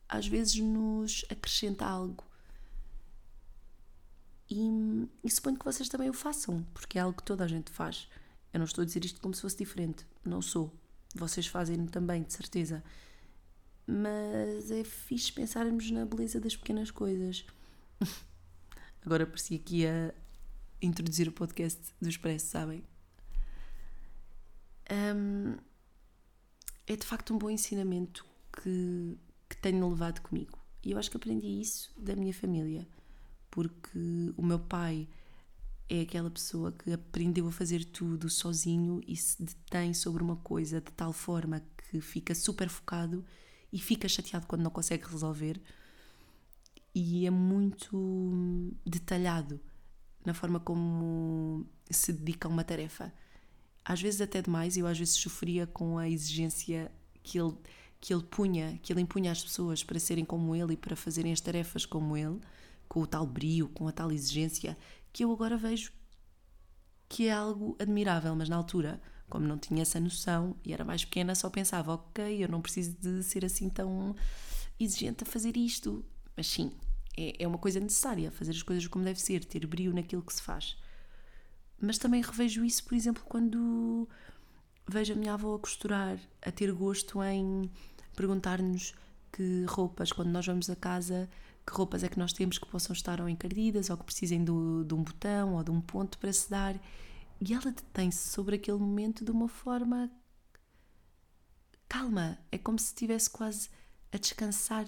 às 0.10 0.28
vezes 0.28 0.60
nos 0.60 1.26
acrescenta 1.30 1.86
algo. 1.86 2.24
E, 4.50 5.08
e 5.24 5.32
suponho 5.32 5.58
que 5.58 5.66
vocês 5.66 5.90
também 5.90 6.10
o 6.10 6.14
façam, 6.14 6.62
porque 6.74 7.00
é 7.00 7.02
algo 7.02 7.18
que 7.18 7.24
toda 7.24 7.44
a 7.44 7.48
gente 7.48 7.72
faz. 7.72 8.08
Eu 8.54 8.60
não 8.60 8.66
estou 8.66 8.84
a 8.84 8.86
dizer 8.86 9.04
isto 9.04 9.20
como 9.20 9.34
se 9.34 9.42
fosse 9.42 9.58
diferente, 9.58 10.06
não 10.24 10.42
sou. 10.42 10.72
Vocês 11.16 11.48
fazem 11.48 11.88
também, 11.88 12.22
de 12.22 12.34
certeza. 12.34 12.84
Mas 13.88 14.70
é 14.70 14.84
fixe 14.84 15.32
pensarmos 15.32 15.90
na 15.90 16.06
beleza 16.06 16.40
das 16.40 16.56
pequenas 16.56 16.92
coisas. 16.92 17.46
Agora 19.06 19.26
parecia 19.26 19.58
que 19.58 19.78
ia 19.78 20.14
introduzir 20.82 21.28
o 21.28 21.32
podcast 21.32 21.82
do 22.00 22.10
Expresso, 22.10 22.48
sabem? 22.48 22.84
Um, 24.92 25.56
é 26.86 26.96
de 26.96 27.06
facto 27.06 27.34
um 27.34 27.38
bom 27.38 27.50
ensinamento 27.50 28.26
que, 28.52 29.18
que 29.50 29.58
tenho 29.58 29.88
levado 29.90 30.22
comigo. 30.22 30.60
E 30.84 30.92
eu 30.92 30.98
acho 30.98 31.10
que 31.10 31.18
aprendi 31.18 31.48
isso 31.62 31.94
da 31.98 32.16
minha 32.16 32.34
família, 32.34 32.88
porque 33.50 34.34
o 34.36 34.44
meu 34.44 34.60
pai 34.60 35.08
é 35.90 36.02
aquela 36.02 36.30
pessoa 36.30 36.72
que 36.72 36.92
aprendeu 36.92 37.48
a 37.48 37.52
fazer 37.52 37.86
tudo 37.86 38.30
sozinho 38.30 39.02
e 39.08 39.16
se 39.16 39.42
detém 39.44 39.94
sobre 39.94 40.24
uma 40.24 40.38
coisa 40.38 40.82
de 40.82 40.92
tal 40.92 41.14
forma 41.14 41.64
que 41.78 42.02
fica 42.02 42.34
super 42.36 42.68
focado 42.70 43.24
e 43.72 43.80
fica 43.80 44.08
chateado 44.08 44.48
quando 44.48 44.64
não 44.64 44.72
consegue 44.72 45.06
resolver. 45.06 45.62
E 46.94 47.26
é 47.26 47.32
muito 47.32 48.74
detalhado 48.86 49.60
na 50.26 50.34
forma 50.34 50.60
como 50.60 51.66
se 51.90 52.14
dedica 52.14 52.48
a 52.48 52.52
uma 52.52 52.64
tarefa. 52.64 53.14
Às 53.86 54.02
vezes 54.02 54.22
até 54.22 54.42
demais, 54.42 54.78
eu 54.78 54.88
às 54.88 54.98
vezes 54.98 55.16
sofria 55.16 55.68
com 55.68 55.98
a 55.98 56.10
exigência 56.10 56.92
que 57.22 57.40
ele 57.40 57.54
que 58.00 58.14
ele 58.14 58.24
punha, 58.24 58.78
que 58.84 58.92
ele 58.92 59.00
impunha 59.00 59.32
às 59.32 59.42
pessoas 59.42 59.82
para 59.82 59.98
serem 59.98 60.26
como 60.26 60.54
ele 60.54 60.74
e 60.74 60.78
para 60.78 60.94
fazerem 60.94 61.32
as 61.32 61.40
tarefas 61.40 61.86
como 61.86 62.18
ele, 62.18 62.38
com 62.90 63.02
o 63.02 63.08
tal 63.08 63.26
brio, 63.26 63.70
com 63.70 63.88
a 63.88 63.94
tal 63.94 64.12
exigência, 64.12 64.78
que 65.14 65.24
eu 65.24 65.32
agora 65.32 65.56
vejo 65.56 65.94
que 67.08 67.28
é 67.28 67.32
algo 67.32 67.78
admirável, 67.80 68.36
mas 68.36 68.50
na 68.50 68.56
altura, 68.56 69.00
como 69.30 69.46
não 69.46 69.58
tinha 69.58 69.84
essa 69.84 70.00
noção 70.00 70.56
e 70.66 70.74
era 70.74 70.84
mais 70.84 71.06
pequena, 71.06 71.36
só 71.36 71.50
pensava, 71.50 71.94
ok, 71.94 72.44
eu 72.44 72.50
não 72.50 72.60
preciso 72.60 72.98
de 73.00 73.24
ser 73.24 73.46
assim 73.46 73.70
tão 73.70 74.16
exigente 74.80 75.24
a 75.24 75.26
fazer 75.26 75.56
isto. 75.56 76.04
Mas 76.36 76.48
sim, 76.48 76.72
é, 77.16 77.44
é 77.44 77.48
uma 77.48 77.60
coisa 77.60 77.80
necessária, 77.80 78.32
fazer 78.32 78.52
as 78.52 78.64
coisas 78.64 78.88
como 78.88 79.06
deve 79.06 79.22
ser, 79.22 79.46
ter 79.46 79.66
brio 79.68 79.94
naquilo 79.94 80.24
que 80.24 80.34
se 80.34 80.42
faz. 80.42 80.76
Mas 81.80 81.98
também 81.98 82.22
revejo 82.22 82.64
isso, 82.64 82.84
por 82.84 82.96
exemplo, 82.96 83.24
quando 83.26 84.08
vejo 84.88 85.14
a 85.14 85.16
minha 85.16 85.34
avó 85.34 85.56
a 85.56 85.60
costurar, 85.60 86.18
a 86.42 86.52
ter 86.52 86.72
gosto 86.72 87.22
em 87.24 87.70
perguntar-nos 88.16 88.94
que 89.32 89.66
roupas, 89.66 90.12
quando 90.12 90.30
nós 90.30 90.46
vamos 90.46 90.70
a 90.70 90.76
casa, 90.76 91.30
que 91.66 91.74
roupas 91.74 92.04
é 92.04 92.10
que 92.10 92.20
nós 92.20 92.34
temos 92.34 92.58
que 92.58 92.68
possam 92.68 92.94
estar 92.94 93.20
ou 93.20 93.28
encardidas 93.28 93.90
ou 93.90 93.98
que 93.98 94.04
precisem 94.04 94.44
do, 94.44 94.84
de 94.84 94.94
um 94.94 95.04
botão 95.04 95.56
ou 95.56 95.64
de 95.64 95.72
um 95.72 95.82
ponto 95.82 96.18
para 96.18 96.32
se 96.32 96.50
dar. 96.50 96.80
E 97.42 97.54
ela 97.54 97.72
detém-se 97.72 98.30
sobre 98.30 98.56
aquele 98.56 98.78
momento 98.78 99.26
de 99.26 99.32
uma 99.32 99.48
forma 99.48 100.12
calma. 101.88 102.38
É 102.52 102.58
como 102.58 102.78
se 102.80 102.88
estivesse 102.88 103.30
quase 103.30 103.70
a 104.12 104.18
descansar 104.18 104.88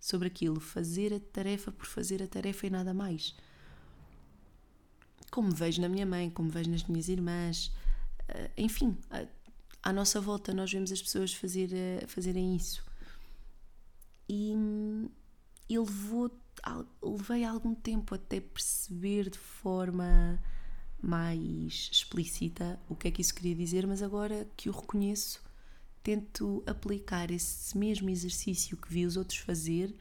sobre 0.00 0.28
aquilo, 0.28 0.60
fazer 0.60 1.12
a 1.12 1.20
tarefa 1.20 1.72
por 1.72 1.86
fazer 1.86 2.22
a 2.22 2.26
tarefa 2.26 2.66
e 2.66 2.70
nada 2.70 2.94
mais. 2.94 3.34
Como 5.34 5.50
vejo 5.50 5.82
na 5.82 5.88
minha 5.88 6.06
mãe, 6.06 6.30
como 6.30 6.48
vejo 6.48 6.70
nas 6.70 6.84
minhas 6.84 7.08
irmãs, 7.08 7.72
eh, 8.28 8.52
enfim, 8.56 8.96
à 9.82 9.92
nossa 9.92 10.20
volta 10.20 10.54
nós 10.54 10.70
vemos 10.70 10.92
as 10.92 11.02
pessoas 11.02 11.34
fazer, 11.34 11.70
eh, 11.72 12.06
fazerem 12.06 12.54
isso. 12.54 12.84
E, 14.28 14.54
e 15.68 15.76
levou, 15.76 16.30
levei 17.02 17.42
algum 17.42 17.74
tempo 17.74 18.14
até 18.14 18.38
perceber 18.38 19.28
de 19.28 19.38
forma 19.38 20.40
mais 21.02 21.90
explícita 21.90 22.78
o 22.88 22.94
que 22.94 23.08
é 23.08 23.10
que 23.10 23.20
isso 23.20 23.34
queria 23.34 23.56
dizer, 23.56 23.88
mas 23.88 24.04
agora 24.04 24.46
que 24.56 24.68
o 24.68 24.72
reconheço, 24.72 25.42
tento 26.00 26.62
aplicar 26.64 27.32
esse 27.32 27.76
mesmo 27.76 28.08
exercício 28.08 28.76
que 28.76 28.88
vi 28.88 29.04
os 29.04 29.16
outros 29.16 29.38
fazer 29.40 29.92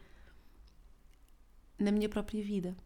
na 1.80 1.92
minha 1.92 2.08
própria 2.08 2.44
vida. 2.44 2.78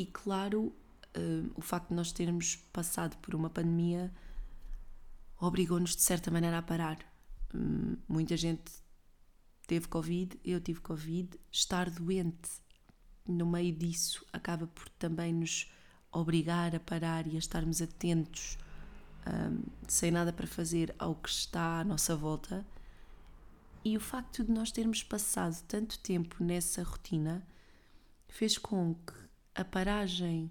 E 0.00 0.06
claro, 0.06 0.72
uh, 1.14 1.52
o 1.54 1.60
facto 1.60 1.90
de 1.90 1.94
nós 1.94 2.10
termos 2.10 2.56
passado 2.72 3.18
por 3.18 3.34
uma 3.34 3.50
pandemia 3.50 4.10
obrigou-nos 5.38 5.94
de 5.94 6.00
certa 6.00 6.30
maneira 6.30 6.56
a 6.56 6.62
parar. 6.62 6.98
Hum, 7.54 7.98
muita 8.08 8.34
gente 8.34 8.72
teve 9.66 9.88
Covid, 9.88 10.40
eu 10.42 10.58
tive 10.58 10.80
Covid. 10.80 11.38
Estar 11.52 11.90
doente 11.90 12.48
no 13.28 13.44
meio 13.44 13.74
disso 13.76 14.24
acaba 14.32 14.66
por 14.68 14.88
também 14.88 15.34
nos 15.34 15.70
obrigar 16.10 16.74
a 16.74 16.80
parar 16.80 17.26
e 17.26 17.36
a 17.36 17.38
estarmos 17.38 17.82
atentos, 17.82 18.56
um, 19.26 19.62
sem 19.86 20.10
nada 20.10 20.32
para 20.32 20.46
fazer, 20.46 20.94
ao 20.98 21.14
que 21.14 21.28
está 21.28 21.80
à 21.80 21.84
nossa 21.84 22.16
volta. 22.16 22.66
E 23.84 23.98
o 23.98 24.00
facto 24.00 24.44
de 24.44 24.50
nós 24.50 24.72
termos 24.72 25.02
passado 25.02 25.62
tanto 25.68 25.98
tempo 25.98 26.42
nessa 26.42 26.82
rotina 26.82 27.46
fez 28.28 28.56
com 28.56 28.94
que 28.94 29.28
a 29.60 29.64
paragem 29.64 30.50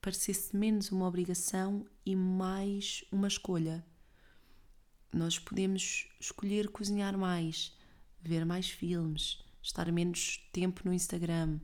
parecesse 0.00 0.56
menos 0.56 0.90
uma 0.90 1.06
obrigação 1.06 1.84
e 2.02 2.16
mais 2.16 3.04
uma 3.12 3.28
escolha. 3.28 3.84
Nós 5.12 5.38
podemos 5.38 6.08
escolher 6.18 6.70
cozinhar 6.70 7.18
mais, 7.18 7.76
ver 8.22 8.46
mais 8.46 8.70
filmes, 8.70 9.44
estar 9.62 9.92
menos 9.92 10.48
tempo 10.50 10.80
no 10.86 10.94
Instagram, 10.94 11.60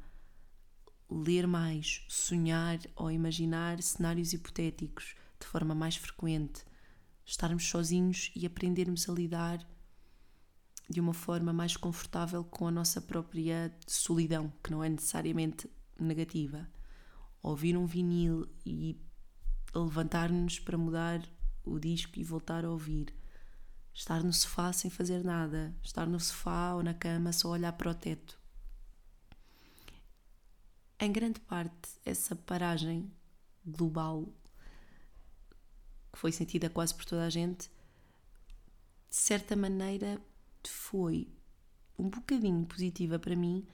ler 1.11 1.47
mais, 1.47 2.05
sonhar 2.07 2.79
ou 2.95 3.11
imaginar 3.11 3.83
cenários 3.83 4.35
hipotéticos 4.35 5.17
de 5.41 5.47
forma 5.47 5.75
mais 5.75 5.97
frequente, 5.97 6.67
estarmos 7.25 7.67
sozinhos 7.67 8.31
e 8.37 8.45
aprendermos 8.45 9.09
a 9.09 9.13
lidar 9.15 9.67
de 10.87 11.01
uma 11.01 11.15
forma 11.15 11.51
mais 11.51 11.79
confortável 11.79 12.45
com 12.45 12.67
a 12.67 12.71
nossa 12.71 13.01
própria 13.01 13.75
solidão, 13.87 14.53
que 14.63 14.71
não 14.71 14.85
é 14.85 14.91
necessariamente 14.91 15.67
negativa 15.99 16.69
ouvir 17.43 17.77
um 17.77 17.87
vinil 17.87 18.49
e 18.65 19.01
levantar-nos 19.75 20.59
para 20.59 20.79
mudar 20.79 21.23
o 21.65 21.79
disco 21.79 22.19
e 22.19 22.25
voltar 22.25 22.65
a 22.65 22.71
ouvir. 22.71 23.15
Estar 23.93 24.23
no 24.23 24.33
sofá 24.33 24.73
sem 24.73 24.91
fazer 24.91 25.25
nada, 25.25 25.75
estar 25.83 26.07
no 26.07 26.21
sofá 26.21 26.75
ou 26.75 26.83
na 26.83 26.95
cama 26.95 27.33
só 27.33 27.49
olhar 27.49 27.73
para 27.73 27.91
o 27.91 27.95
teto. 27.95 28.39
Em 31.01 31.13
grande 31.13 31.41
parte, 31.41 31.89
essa 32.05 32.35
paragem 32.35 33.11
global 33.65 34.29
que 36.13 36.19
foi 36.19 36.33
sentida 36.33 36.71
quase 36.71 36.95
por 36.95 37.05
toda 37.05 37.25
a 37.25 37.31
gente, 37.31 37.71
de 39.09 39.17
certa 39.17 39.55
maneira 39.55 40.21
foi 40.67 41.29
um 41.99 42.09
bocadinho 42.09 42.65
positiva 42.67 43.19
para 43.19 43.35
mim, 43.35 43.67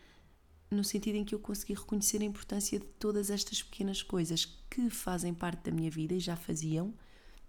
no 0.71 0.83
sentido 0.83 1.17
em 1.17 1.25
que 1.25 1.35
eu 1.35 1.39
consegui 1.39 1.75
reconhecer 1.75 2.21
a 2.21 2.25
importância 2.25 2.79
de 2.79 2.87
todas 2.99 3.31
estas 3.31 3.63
pequenas 3.63 4.03
coisas 4.03 4.45
que 4.69 4.91
fazem 4.91 5.33
parte 5.33 5.65
da 5.65 5.73
minha 5.73 5.91
vida 5.91 6.15
e 6.15 6.21
já 6.21 6.37
faziam, 6.37 6.93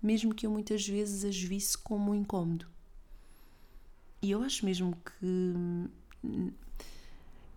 mesmo 0.02 0.34
que 0.34 0.46
eu 0.46 0.52
muitas 0.52 0.88
vezes 0.88 1.24
as 1.24 1.38
visse 1.38 1.78
como 1.78 2.12
um 2.12 2.16
incómodo. 2.16 2.68
E 4.22 4.32
eu 4.32 4.42
acho 4.42 4.66
mesmo 4.66 4.96
que, 4.96 5.90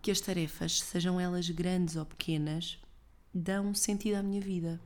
que 0.02 0.10
as 0.10 0.20
tarefas, 0.20 0.80
sejam 0.80 1.20
elas 1.20 1.48
grandes 1.50 1.96
ou 1.96 2.04
pequenas, 2.04 2.78
dão 3.32 3.74
sentido 3.74 4.16
à 4.16 4.22
minha 4.22 4.40
vida. 4.40 4.80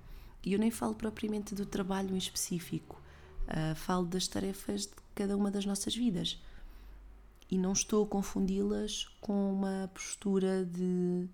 E 0.45 0.53
eu 0.53 0.59
nem 0.59 0.71
falo 0.71 0.95
propriamente 0.95 1.55
do 1.55 1.65
trabalho 1.65 2.15
em 2.15 2.19
específico, 2.19 3.01
uh, 3.49 3.75
falo 3.77 4.07
das 4.07 4.27
tarefas 4.27 4.87
de 4.87 4.95
cada 5.15 5.37
uma 5.37 5.51
das 5.51 5.65
nossas 5.65 5.95
vidas. 5.95 6.41
E 7.53 7.59
não 7.59 7.75
estou 7.75 8.03
a 8.03 8.09
confundi-las 8.09 9.05
com 9.21 9.53
uma 9.53 9.87
postura 9.93 10.65
de 10.65 11.29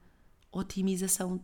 otimização 0.51 1.41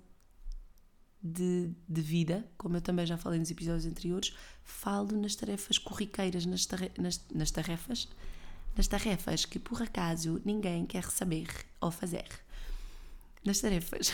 de, 1.22 1.70
de, 1.88 2.00
vida, 2.02 2.44
como 2.58 2.76
eu 2.76 2.80
também 2.80 3.06
já 3.06 3.16
falei 3.16 3.38
nos 3.38 3.52
episódios 3.52 3.86
anteriores, 3.86 4.34
falo 4.64 5.16
nas 5.16 5.36
tarefas 5.36 5.78
corriqueiras, 5.78 6.44
nas, 6.44 6.66
nas, 6.98 7.24
nas 7.32 7.52
tarefas, 7.52 8.08
nas 8.76 8.88
tarefas 8.88 9.44
que 9.44 9.60
por 9.60 9.80
acaso 9.80 10.42
ninguém 10.44 10.84
quer 10.84 11.04
saber 11.04 11.46
ou 11.80 11.92
fazer. 11.92 12.26
Nas 13.44 13.60
tarefas. 13.60 14.12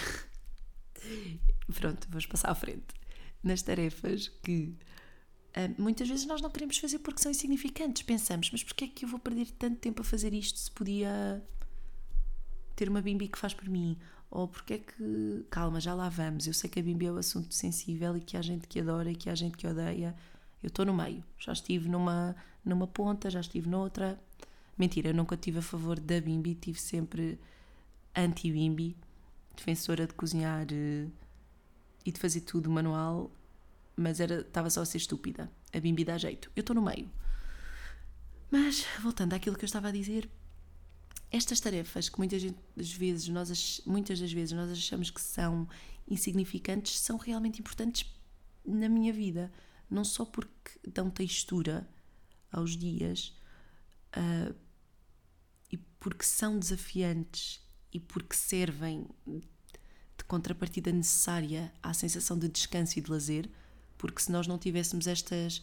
Pronto, 1.73 2.07
vamos 2.11 2.27
passar 2.27 2.51
à 2.51 2.55
frente. 2.55 2.95
Nas 3.43 3.63
tarefas 3.63 4.29
que 4.43 4.77
muitas 5.79 6.09
vezes 6.09 6.27
nós 6.27 6.41
não 6.41 6.51
queremos 6.51 6.79
fazer 6.79 6.99
porque 7.01 7.23
são 7.23 7.31
insignificantes. 7.31 8.03
Pensamos, 8.03 8.51
mas 8.51 8.63
porquê 8.63 8.85
é 8.85 8.89
que 8.89 9.05
eu 9.05 9.09
vou 9.09 9.19
perder 9.19 9.51
tanto 9.53 9.77
tempo 9.79 10.03
a 10.03 10.05
fazer 10.05 10.33
isto 10.33 10.59
se 10.59 10.71
podia 10.71 11.43
ter 12.77 12.89
uma 12.89 13.03
bimbi 13.03 13.29
que 13.29 13.39
faz 13.39 13.53
por 13.53 13.69
mim? 13.69 13.97
Ou 14.31 14.47
porque 14.47 14.75
é 14.75 14.79
que. 14.79 15.45
Calma, 15.51 15.81
já 15.81 15.93
lá 15.93 16.09
vamos. 16.09 16.47
Eu 16.47 16.55
sei 16.55 16.71
que 16.71 16.79
a 16.79 16.83
bimbi 16.83 17.07
é 17.07 17.13
um 17.13 17.17
assunto 17.17 17.53
sensível 17.53 18.17
e 18.17 18.21
que 18.21 18.37
há 18.37 18.43
gente 18.43 18.69
que 18.69 18.81
adora 18.81 19.11
e 19.11 19.17
que 19.17 19.29
há 19.29 19.35
gente 19.35 19.57
que 19.57 19.67
odeia. 19.67 20.15
Eu 20.63 20.69
estou 20.69 20.85
no 20.85 20.95
meio. 20.95 21.25
Já 21.39 21.53
estive 21.53 21.89
numa, 21.89 22.37
numa 22.65 22.87
ponta, 22.87 23.29
já 23.29 23.41
estive 23.41 23.69
noutra. 23.69 24.19
Mentira, 24.79 25.09
eu 25.11 25.15
nunca 25.15 25.37
tive 25.37 25.59
a 25.59 25.63
favor 25.63 25.99
da 25.99 26.21
bimbi, 26.21 26.55
tive 26.55 26.81
sempre 26.81 27.39
anti-bimbi, 28.17 28.97
defensora 29.55 30.07
de 30.07 30.15
cozinhar 30.15 30.67
uh, 30.67 31.11
e 32.05 32.13
de 32.13 32.19
fazer 32.19 32.41
tudo 32.43 32.71
manual, 32.71 33.31
mas 33.97 34.21
era 34.21 34.41
estava 34.41 34.71
só 34.71 34.83
a 34.83 34.85
ser 34.85 34.99
estúpida. 34.99 35.51
A 35.73 35.81
bimbi 35.81 36.05
dá 36.05 36.17
jeito. 36.19 36.51
Eu 36.57 36.61
estou 36.61 36.75
no 36.75 36.83
meio. 36.83 37.11
Mas, 38.51 38.85
voltando 39.01 39.35
àquilo 39.35 39.57
que 39.57 39.65
eu 39.65 39.67
estava 39.67 39.89
a 39.89 39.93
dizer, 39.93 40.29
estas 41.31 41.61
tarefas 41.61 42.09
que 42.09 42.19
muitas 42.19 42.43
das 42.77 42.93
vezes 42.93 43.29
nós, 43.29 43.81
muitas 43.87 44.19
das 44.21 44.33
vezes 44.33 44.53
nós 44.53 44.71
achamos 44.71 45.11
que 45.11 45.21
são 45.21 45.69
insignificantes 46.09 46.99
são 46.99 47.17
realmente 47.17 47.61
importantes 47.61 48.13
na 48.65 48.89
minha 48.89 49.13
vida. 49.13 49.53
Não 49.89 50.05
só 50.05 50.25
porque 50.25 50.79
dão 50.87 51.09
textura 51.11 51.89
aos 52.51 52.77
dias, 52.77 53.37
uh, 54.17 54.55
e 55.71 55.77
porque 55.77 56.25
são 56.25 56.59
desafiantes 56.59 57.61
e 57.93 58.01
porque 58.01 58.35
servem 58.37 59.07
de 59.27 60.25
contrapartida 60.27 60.93
necessária 60.93 61.73
à 61.83 61.95
sensação 61.95 62.39
de 62.39 62.49
descanso 62.49 62.99
e 62.99 63.03
de 63.03 63.11
lazer, 63.11 63.51
porque 64.01 64.23
se 64.23 64.33
nós 64.33 64.47
não 64.47 64.59
tivéssemos 64.59 65.07
estas 65.07 65.63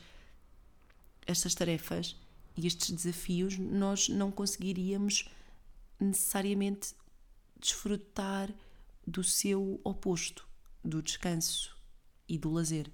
estas 1.26 1.56
tarefas 1.56 2.16
e 2.56 2.68
estes 2.68 2.92
desafios, 2.92 3.58
nós 3.58 4.08
não 4.10 4.32
conseguiríamos 4.32 5.28
necessariamente 6.00 6.94
desfrutar 7.60 8.54
do 9.06 9.24
seu 9.24 9.82
oposto, 9.84 10.48
do 10.86 11.02
descanso 11.02 11.76
e 12.30 12.38
do 12.38 12.52
lazer. 12.52 12.92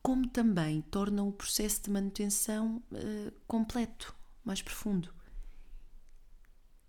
Como 0.00 0.28
também 0.28 0.80
tornam 0.80 1.28
o 1.28 1.32
processo 1.32 1.82
de 1.82 1.90
manutenção 1.90 2.80
uh, 2.92 3.32
completo, 3.46 4.14
mais 4.44 4.62
profundo 4.62 5.12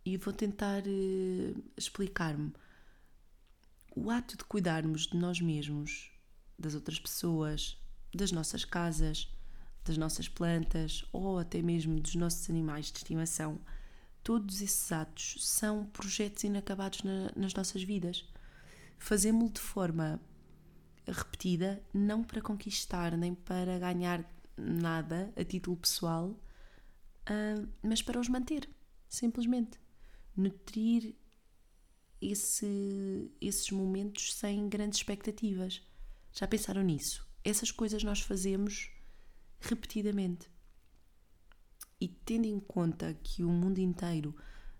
e 0.05 0.17
vou 0.17 0.31
tentar 0.31 0.83
uh, 0.83 1.63
explicar-me. 1.75 2.53
O 3.95 4.11
ato 4.11 4.37
de 4.37 4.43
cuidarmos 4.43 5.07
de 5.07 5.17
nós 5.17 5.41
mesmos, 5.41 6.14
das 6.57 6.75
outras 6.75 6.99
pessoas, 6.99 7.77
das 8.13 8.31
nossas 8.31 8.63
casas, 8.65 9.29
das 9.83 9.97
nossas 9.97 10.27
plantas 10.27 11.05
ou 11.11 11.37
até 11.37 11.61
mesmo 11.61 11.99
dos 11.99 12.15
nossos 12.15 12.49
animais 12.49 12.91
de 12.91 12.97
estimação, 12.97 13.59
todos 14.23 14.61
esses 14.61 14.91
atos 14.91 15.37
são 15.39 15.85
projetos 15.85 16.43
inacabados 16.43 17.03
na, 17.03 17.31
nas 17.35 17.53
nossas 17.53 17.83
vidas. 17.83 18.27
Fazemos-lo 18.97 19.51
de 19.51 19.61
forma 19.61 20.19
repetida, 21.07 21.83
não 21.93 22.23
para 22.23 22.41
conquistar 22.41 23.15
nem 23.15 23.35
para 23.35 23.77
ganhar 23.77 24.25
nada 24.57 25.31
a 25.35 25.43
título 25.43 25.77
pessoal, 25.77 26.29
uh, 26.29 27.67
mas 27.83 28.01
para 28.01 28.19
os 28.19 28.27
manter, 28.27 28.67
simplesmente 29.07 29.79
nutrir 30.35 31.15
esse, 32.21 33.31
esses 33.39 33.69
momentos 33.71 34.33
sem 34.33 34.67
grandes 34.67 34.99
expectativas. 34.99 35.81
Já 36.37 36.45
pensaram 36.45 36.83
nisso? 36.83 37.25
Essas 37.43 37.71
coisas 37.71 38.03
nós 38.03 38.19
fazemos 38.19 38.91
repetidamente. 39.59 40.49
E 41.99 42.09
tendo 42.09 42.45
em 42.45 42.59
conta 42.59 43.13
que 43.23 43.41
o 43.41 43.49
mundo 43.49 43.79
inteiro 43.79 44.35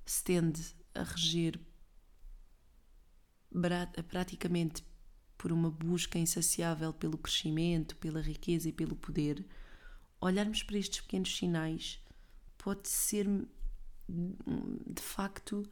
se 0.06 0.22
tende 0.22 0.76
a 0.94 1.04
reger 1.04 1.60
praticamente 4.10 4.84
por 5.38 5.54
uma 5.54 5.72
busca 5.72 6.20
insaciável 6.20 6.94
pelo 6.94 7.18
crescimento, 7.18 7.96
pela 7.98 8.20
riqueza 8.20 8.68
e 8.68 8.74
pelo 8.74 8.96
poder, 8.96 9.46
olharmos 10.20 10.62
para 10.62 10.78
estes 10.78 11.00
pequenos 11.00 11.38
sinais 11.38 12.04
pode 12.58 12.90
ser 12.90 13.26
de 14.08 15.02
facto 15.02 15.64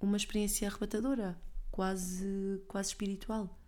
uma 0.00 0.16
experiência 0.16 0.68
arrebatadora, 0.68 1.40
quase, 1.70 2.62
quase 2.66 2.88
espiritual. 2.88 3.61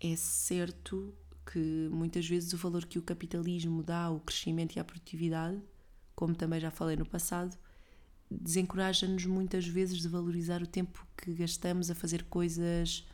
É 0.00 0.14
certo 0.16 1.14
que 1.50 1.88
muitas 1.90 2.26
vezes 2.26 2.52
o 2.52 2.56
valor 2.56 2.84
que 2.84 2.98
o 2.98 3.02
capitalismo 3.02 3.82
dá 3.82 4.04
ao 4.04 4.20
crescimento 4.20 4.76
e 4.76 4.80
à 4.80 4.84
produtividade, 4.84 5.60
como 6.14 6.34
também 6.34 6.60
já 6.60 6.70
falei 6.70 6.96
no 6.96 7.06
passado, 7.06 7.56
desencoraja-nos 8.30 9.24
muitas 9.26 9.66
vezes 9.66 10.00
de 10.00 10.08
valorizar 10.08 10.62
o 10.62 10.66
tempo 10.66 11.06
que 11.16 11.32
gastamos 11.32 11.90
a 11.90 11.94
fazer 11.94 12.24
coisas 12.24 13.06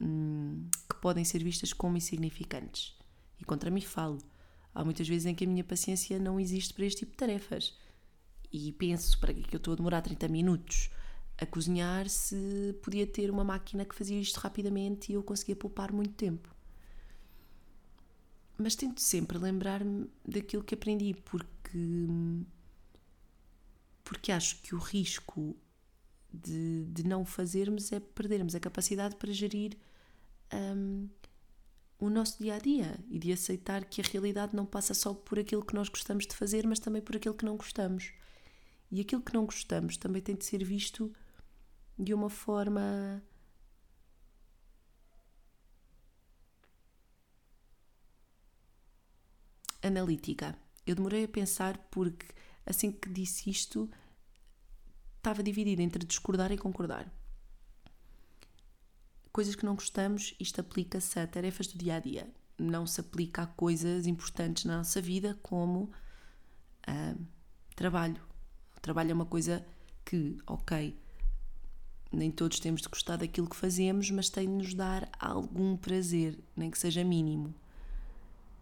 hum, 0.00 0.66
que 0.88 0.96
podem 1.00 1.24
ser 1.24 1.44
vistas 1.44 1.72
como 1.72 1.96
insignificantes. 1.96 2.96
E 3.38 3.44
contra 3.44 3.70
mim 3.70 3.80
falo. 3.80 4.18
Há 4.74 4.82
muitas 4.82 5.06
vezes 5.06 5.26
em 5.26 5.34
que 5.34 5.44
a 5.44 5.46
minha 5.46 5.62
paciência 5.62 6.18
não 6.18 6.40
existe 6.40 6.72
para 6.72 6.86
este 6.86 7.00
tipo 7.00 7.12
de 7.12 7.18
tarefas 7.18 7.76
e 8.50 8.72
penso 8.72 9.18
para 9.18 9.34
que 9.34 9.54
eu 9.54 9.58
estou 9.58 9.74
a 9.74 9.76
demorar 9.76 10.00
30 10.00 10.28
minutos 10.28 10.90
a 11.42 11.46
cozinhar 11.46 12.08
se 12.08 12.76
podia 12.82 13.06
ter 13.06 13.30
uma 13.30 13.44
máquina 13.44 13.84
que 13.84 13.94
fazia 13.94 14.20
isto 14.20 14.38
rapidamente 14.38 15.10
e 15.10 15.14
eu 15.14 15.22
conseguia 15.22 15.56
poupar 15.56 15.92
muito 15.92 16.14
tempo. 16.14 16.54
Mas 18.56 18.74
tento 18.74 19.00
sempre 19.00 19.38
lembrar-me 19.38 20.08
daquilo 20.26 20.62
que 20.62 20.74
aprendi, 20.74 21.14
porque, 21.24 22.06
porque 24.04 24.30
acho 24.30 24.60
que 24.62 24.74
o 24.74 24.78
risco 24.78 25.56
de, 26.32 26.84
de 26.84 27.04
não 27.04 27.24
fazermos 27.24 27.92
é 27.92 28.00
perdermos 28.00 28.54
a 28.54 28.60
capacidade 28.60 29.16
para 29.16 29.32
gerir 29.32 29.76
um, 30.52 31.08
o 31.98 32.08
nosso 32.08 32.42
dia 32.42 32.54
a 32.54 32.58
dia 32.58 32.98
e 33.08 33.18
de 33.18 33.32
aceitar 33.32 33.84
que 33.84 34.00
a 34.00 34.04
realidade 34.04 34.54
não 34.54 34.66
passa 34.66 34.94
só 34.94 35.14
por 35.14 35.38
aquilo 35.38 35.64
que 35.64 35.74
nós 35.74 35.88
gostamos 35.88 36.26
de 36.26 36.34
fazer, 36.34 36.66
mas 36.66 36.78
também 36.78 37.02
por 37.02 37.16
aquilo 37.16 37.34
que 37.34 37.44
não 37.44 37.56
gostamos. 37.56 38.12
E 38.90 39.00
aquilo 39.00 39.22
que 39.22 39.32
não 39.32 39.46
gostamos 39.46 39.96
também 39.96 40.20
tem 40.20 40.36
de 40.36 40.44
ser 40.44 40.62
visto 40.62 41.12
de 41.98 42.14
uma 42.14 42.30
forma 42.30 43.22
analítica. 49.82 50.56
Eu 50.86 50.94
demorei 50.94 51.24
a 51.24 51.28
pensar 51.28 51.78
porque 51.90 52.26
assim 52.64 52.90
que 52.92 53.08
disse 53.08 53.50
isto 53.50 53.90
estava 55.16 55.42
dividida 55.42 55.82
entre 55.82 56.04
discordar 56.04 56.50
e 56.52 56.58
concordar. 56.58 57.12
Coisas 59.32 59.54
que 59.54 59.64
não 59.64 59.74
gostamos, 59.74 60.34
isto 60.38 60.60
aplica-se 60.60 61.18
a 61.18 61.26
tarefas 61.26 61.66
do 61.66 61.78
dia 61.78 61.96
a 61.96 62.00
dia. 62.00 62.30
Não 62.58 62.86
se 62.86 63.00
aplica 63.00 63.42
a 63.42 63.46
coisas 63.46 64.06
importantes 64.06 64.64
na 64.64 64.78
nossa 64.78 65.00
vida 65.00 65.38
como 65.42 65.90
uh, 66.88 67.26
trabalho, 67.74 68.22
trabalho 68.82 69.12
é 69.12 69.14
uma 69.14 69.24
coisa 69.24 69.64
que, 70.04 70.36
ok, 70.46 71.00
nem 72.12 72.30
todos 72.30 72.60
temos 72.60 72.82
de 72.82 72.88
gostar 72.88 73.16
daquilo 73.16 73.48
que 73.48 73.56
fazemos, 73.56 74.10
mas 74.10 74.28
tem 74.28 74.46
de 74.46 74.52
nos 74.52 74.74
dar 74.74 75.08
algum 75.18 75.76
prazer, 75.76 76.38
nem 76.54 76.70
que 76.70 76.78
seja 76.78 77.02
mínimo. 77.02 77.54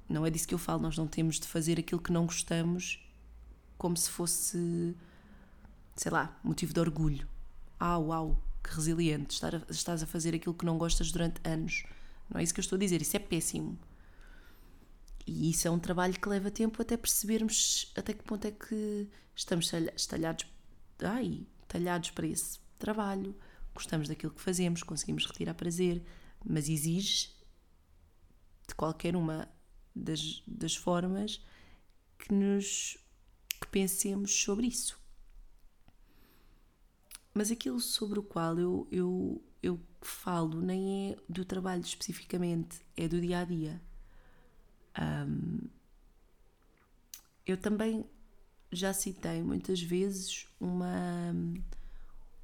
Não 0.08 0.24
é 0.24 0.30
disso 0.30 0.46
que 0.46 0.54
eu 0.54 0.58
falo, 0.58 0.82
nós 0.82 0.96
não 0.96 1.06
temos 1.06 1.40
de 1.40 1.46
fazer 1.46 1.78
aquilo 1.78 2.00
que 2.00 2.12
não 2.12 2.26
gostamos 2.26 3.04
como 3.76 3.96
se 3.96 4.10
fosse, 4.10 4.94
sei 5.96 6.12
lá, 6.12 6.38
motivo 6.44 6.72
de 6.72 6.80
orgulho. 6.80 7.28
Ah, 7.78 7.98
uau, 7.98 8.40
que 8.62 8.74
resiliente, 8.74 9.40
estás 9.68 10.02
a 10.02 10.06
fazer 10.06 10.34
aquilo 10.34 10.54
que 10.54 10.64
não 10.64 10.78
gostas 10.78 11.10
durante 11.10 11.40
anos. 11.44 11.84
Não 12.28 12.40
é 12.40 12.44
isso 12.44 12.54
que 12.54 12.60
eu 12.60 12.62
estou 12.62 12.76
a 12.76 12.80
dizer, 12.80 13.02
isso 13.02 13.16
é 13.16 13.20
péssimo. 13.20 13.78
E 15.26 15.50
isso 15.50 15.66
é 15.66 15.70
um 15.70 15.78
trabalho 15.78 16.18
que 16.18 16.28
leva 16.28 16.50
tempo 16.50 16.80
até 16.80 16.96
percebermos 16.96 17.92
até 17.96 18.12
que 18.12 18.22
ponto 18.22 18.46
é 18.46 18.50
que 18.50 19.08
estamos 19.34 19.72
estalhados 19.96 20.46
ai, 21.02 21.46
talhados 21.68 22.10
para 22.10 22.26
esse 22.26 22.58
trabalho, 22.80 23.36
gostamos 23.74 24.08
daquilo 24.08 24.32
que 24.32 24.40
fazemos, 24.40 24.82
conseguimos 24.82 25.24
retirar 25.26 25.54
prazer, 25.54 26.02
mas 26.44 26.68
exige 26.68 27.30
de 28.66 28.74
qualquer 28.74 29.14
uma 29.14 29.48
das, 29.94 30.42
das 30.46 30.74
formas 30.74 31.44
que 32.18 32.32
nos 32.32 32.98
que 33.60 33.66
pensemos 33.68 34.32
sobre 34.34 34.66
isso. 34.66 34.98
Mas 37.34 37.50
aquilo 37.50 37.78
sobre 37.78 38.18
o 38.18 38.22
qual 38.22 38.58
eu, 38.58 38.88
eu, 38.90 39.44
eu 39.62 39.80
falo 40.00 40.60
nem 40.60 41.12
é 41.12 41.16
do 41.28 41.44
trabalho 41.44 41.82
especificamente, 41.82 42.80
é 42.96 43.06
do 43.06 43.20
dia 43.20 43.40
a 43.40 43.44
dia. 43.44 43.82
Um, 44.98 45.68
eu 47.46 47.56
também 47.56 48.04
já 48.72 48.92
citei 48.92 49.42
muitas 49.42 49.80
vezes 49.80 50.46
uma, 50.60 51.32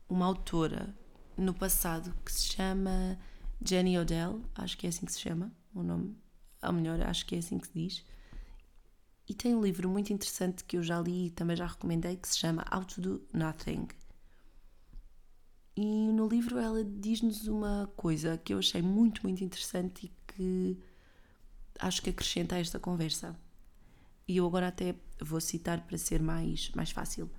uma 0.08 0.26
autora 0.26 0.94
no 1.36 1.52
passado 1.52 2.14
que 2.24 2.32
se 2.32 2.54
chama 2.54 3.18
Jenny 3.64 3.98
Odell, 3.98 4.42
acho 4.54 4.76
que 4.76 4.86
é 4.86 4.88
assim 4.88 5.06
que 5.06 5.12
se 5.12 5.20
chama 5.20 5.52
o 5.74 5.82
nome, 5.82 6.16
ou 6.62 6.72
melhor, 6.72 7.00
acho 7.02 7.26
que 7.26 7.34
é 7.34 7.38
assim 7.38 7.58
que 7.58 7.66
se 7.66 7.74
diz. 7.74 8.04
E 9.28 9.34
tem 9.34 9.54
um 9.54 9.62
livro 9.62 9.88
muito 9.88 10.12
interessante 10.12 10.64
que 10.64 10.76
eu 10.76 10.82
já 10.82 11.00
li 11.00 11.26
e 11.26 11.30
também 11.30 11.56
já 11.56 11.66
recomendei 11.66 12.16
que 12.16 12.28
se 12.28 12.38
chama 12.38 12.64
How 12.72 12.84
to 12.84 13.00
Do 13.00 13.28
Nothing. 13.32 13.88
E 15.76 16.12
no 16.12 16.28
livro 16.28 16.58
ela 16.58 16.82
diz-nos 16.84 17.46
uma 17.48 17.90
coisa 17.96 18.38
que 18.38 18.54
eu 18.54 18.58
achei 18.58 18.80
muito, 18.80 19.22
muito 19.24 19.42
interessante 19.42 20.06
e 20.06 20.32
que 20.32 20.78
acho 21.78 22.00
que 22.00 22.10
acrescenta 22.10 22.54
a 22.54 22.58
esta 22.58 22.78
conversa. 22.78 23.38
E 24.28 24.38
eu 24.38 24.46
agora 24.46 24.68
até 24.68 24.94
vou 25.20 25.40
citar 25.40 25.86
para 25.86 25.98
ser 25.98 26.22
mais, 26.22 26.70
mais 26.74 26.90
fácil. 26.90 27.30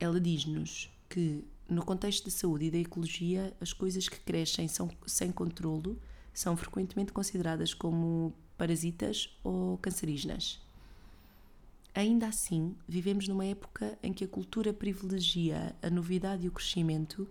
Ela 0.00 0.20
diz-nos 0.20 0.90
que 1.08 1.44
no 1.68 1.84
contexto 1.84 2.24
da 2.24 2.30
saúde 2.30 2.66
e 2.66 2.70
da 2.70 2.78
ecologia, 2.78 3.54
as 3.60 3.72
coisas 3.72 4.08
que 4.08 4.20
crescem 4.20 4.68
são, 4.68 4.90
sem 5.06 5.32
controlo 5.32 6.00
são 6.32 6.56
frequentemente 6.56 7.12
consideradas 7.12 7.74
como 7.74 8.32
parasitas 8.56 9.36
ou 9.42 9.76
cancerígenas. 9.78 10.60
Ainda 11.94 12.26
assim, 12.26 12.76
vivemos 12.86 13.26
numa 13.26 13.46
época 13.46 13.98
em 14.02 14.12
que 14.12 14.24
a 14.24 14.28
cultura 14.28 14.72
privilegia 14.72 15.74
a 15.82 15.88
novidade 15.88 16.44
e 16.44 16.48
o 16.48 16.52
crescimento 16.52 17.26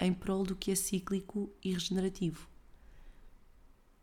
em 0.00 0.12
prol 0.12 0.42
do 0.42 0.56
que 0.56 0.72
é 0.72 0.74
cíclico 0.74 1.48
e 1.62 1.72
regenerativo. 1.72 2.48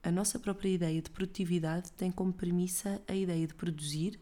A 0.02 0.10
nossa 0.10 0.39
própria 0.39 0.69
ideia 0.69 1.02
de 1.02 1.10
produtividade 1.10 1.91
tem 1.91 2.10
como 2.10 2.32
premissa 2.32 3.02
a 3.06 3.13
ideia 3.13 3.45
de 3.45 3.54
produzir 3.54 4.17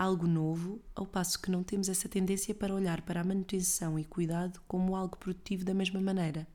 algo 0.00 0.26
novo, 0.26 0.82
ao 0.94 1.06
passo 1.06 1.38
que 1.38 1.50
não 1.50 1.62
temos 1.62 1.86
essa 1.86 2.08
tendência 2.08 2.54
para 2.54 2.74
olhar 2.74 3.02
para 3.02 3.20
a 3.20 3.24
manutenção 3.24 3.98
e 3.98 4.04
cuidado 4.06 4.58
como 4.66 4.96
algo 4.96 5.18
produtivo 5.18 5.62
da 5.62 5.74
mesma 5.74 6.00
maneira, 6.00 6.48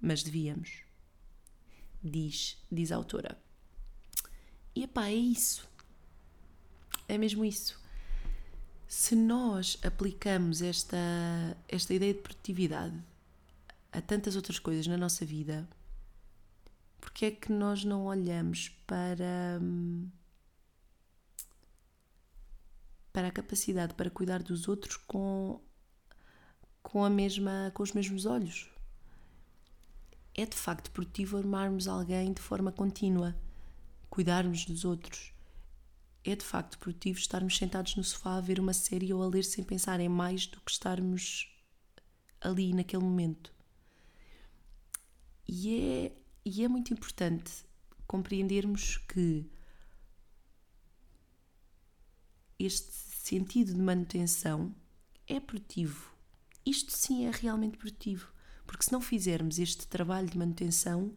mas 0.00 0.24
devíamos. 0.24 0.82
Diz, 2.02 2.58
diz 2.68 2.90
a 2.90 2.96
autora. 2.96 3.40
E 4.74 4.82
epá, 4.82 5.06
é 5.06 5.14
isso. 5.14 5.68
É 7.06 7.16
mesmo 7.16 7.44
isso. 7.44 7.80
Se 8.88 9.14
nós 9.14 9.78
aplicamos 9.84 10.60
esta, 10.60 10.96
esta 11.68 11.94
ideia 11.94 12.12
de 12.12 12.22
produtividade 12.22 13.00
a 13.92 14.00
tantas 14.00 14.34
outras 14.34 14.58
coisas 14.58 14.88
na 14.88 14.96
nossa 14.96 15.24
vida, 15.24 15.68
porque 17.00 17.26
é 17.26 17.30
que 17.30 17.52
nós 17.52 17.84
não 17.84 18.06
olhamos 18.06 18.68
para, 18.84 19.60
para 23.12 23.28
a 23.28 23.30
capacidade 23.30 23.94
para 23.94 24.10
cuidar 24.10 24.42
dos 24.42 24.68
outros 24.68 24.96
com, 24.96 25.60
com, 26.82 27.04
a 27.04 27.10
mesma, 27.10 27.70
com 27.74 27.82
os 27.82 27.92
mesmos 27.92 28.26
olhos? 28.26 28.70
É 30.34 30.46
de 30.46 30.56
facto 30.56 30.90
produtivo 30.90 31.36
amarmos 31.38 31.88
alguém 31.88 32.32
de 32.32 32.40
forma 32.40 32.70
contínua, 32.70 33.36
cuidarmos 34.08 34.64
dos 34.64 34.84
outros. 34.84 35.32
É 36.24 36.36
de 36.36 36.44
facto 36.44 36.78
produtivo 36.78 37.18
estarmos 37.18 37.56
sentados 37.56 37.96
no 37.96 38.04
sofá 38.04 38.36
a 38.36 38.40
ver 38.40 38.60
uma 38.60 38.72
série 38.72 39.12
ou 39.12 39.22
a 39.22 39.26
ler 39.26 39.44
sem 39.44 39.64
pensar 39.64 40.00
em 40.00 40.08
mais 40.08 40.46
do 40.46 40.60
que 40.60 40.70
estarmos 40.70 41.48
ali 42.40 42.72
naquele 42.72 43.02
momento. 43.02 43.52
E 45.48 45.80
é 45.80 46.20
e 46.44 46.64
é 46.64 46.68
muito 46.68 46.92
importante 46.92 47.52
compreendermos 48.06 48.96
que 48.96 49.48
este 52.60 52.92
sentido 52.92 53.72
de 53.72 53.80
manutenção 53.80 54.74
é 55.26 55.40
produtivo. 55.40 56.12
Isto 56.64 56.92
sim 56.92 57.24
é 57.26 57.30
realmente 57.30 57.78
produtivo, 57.78 58.30
porque 58.66 58.84
se 58.84 58.92
não 58.92 59.00
fizermos 59.00 59.58
este 59.58 59.86
trabalho 59.86 60.28
de 60.28 60.36
manutenção, 60.36 61.16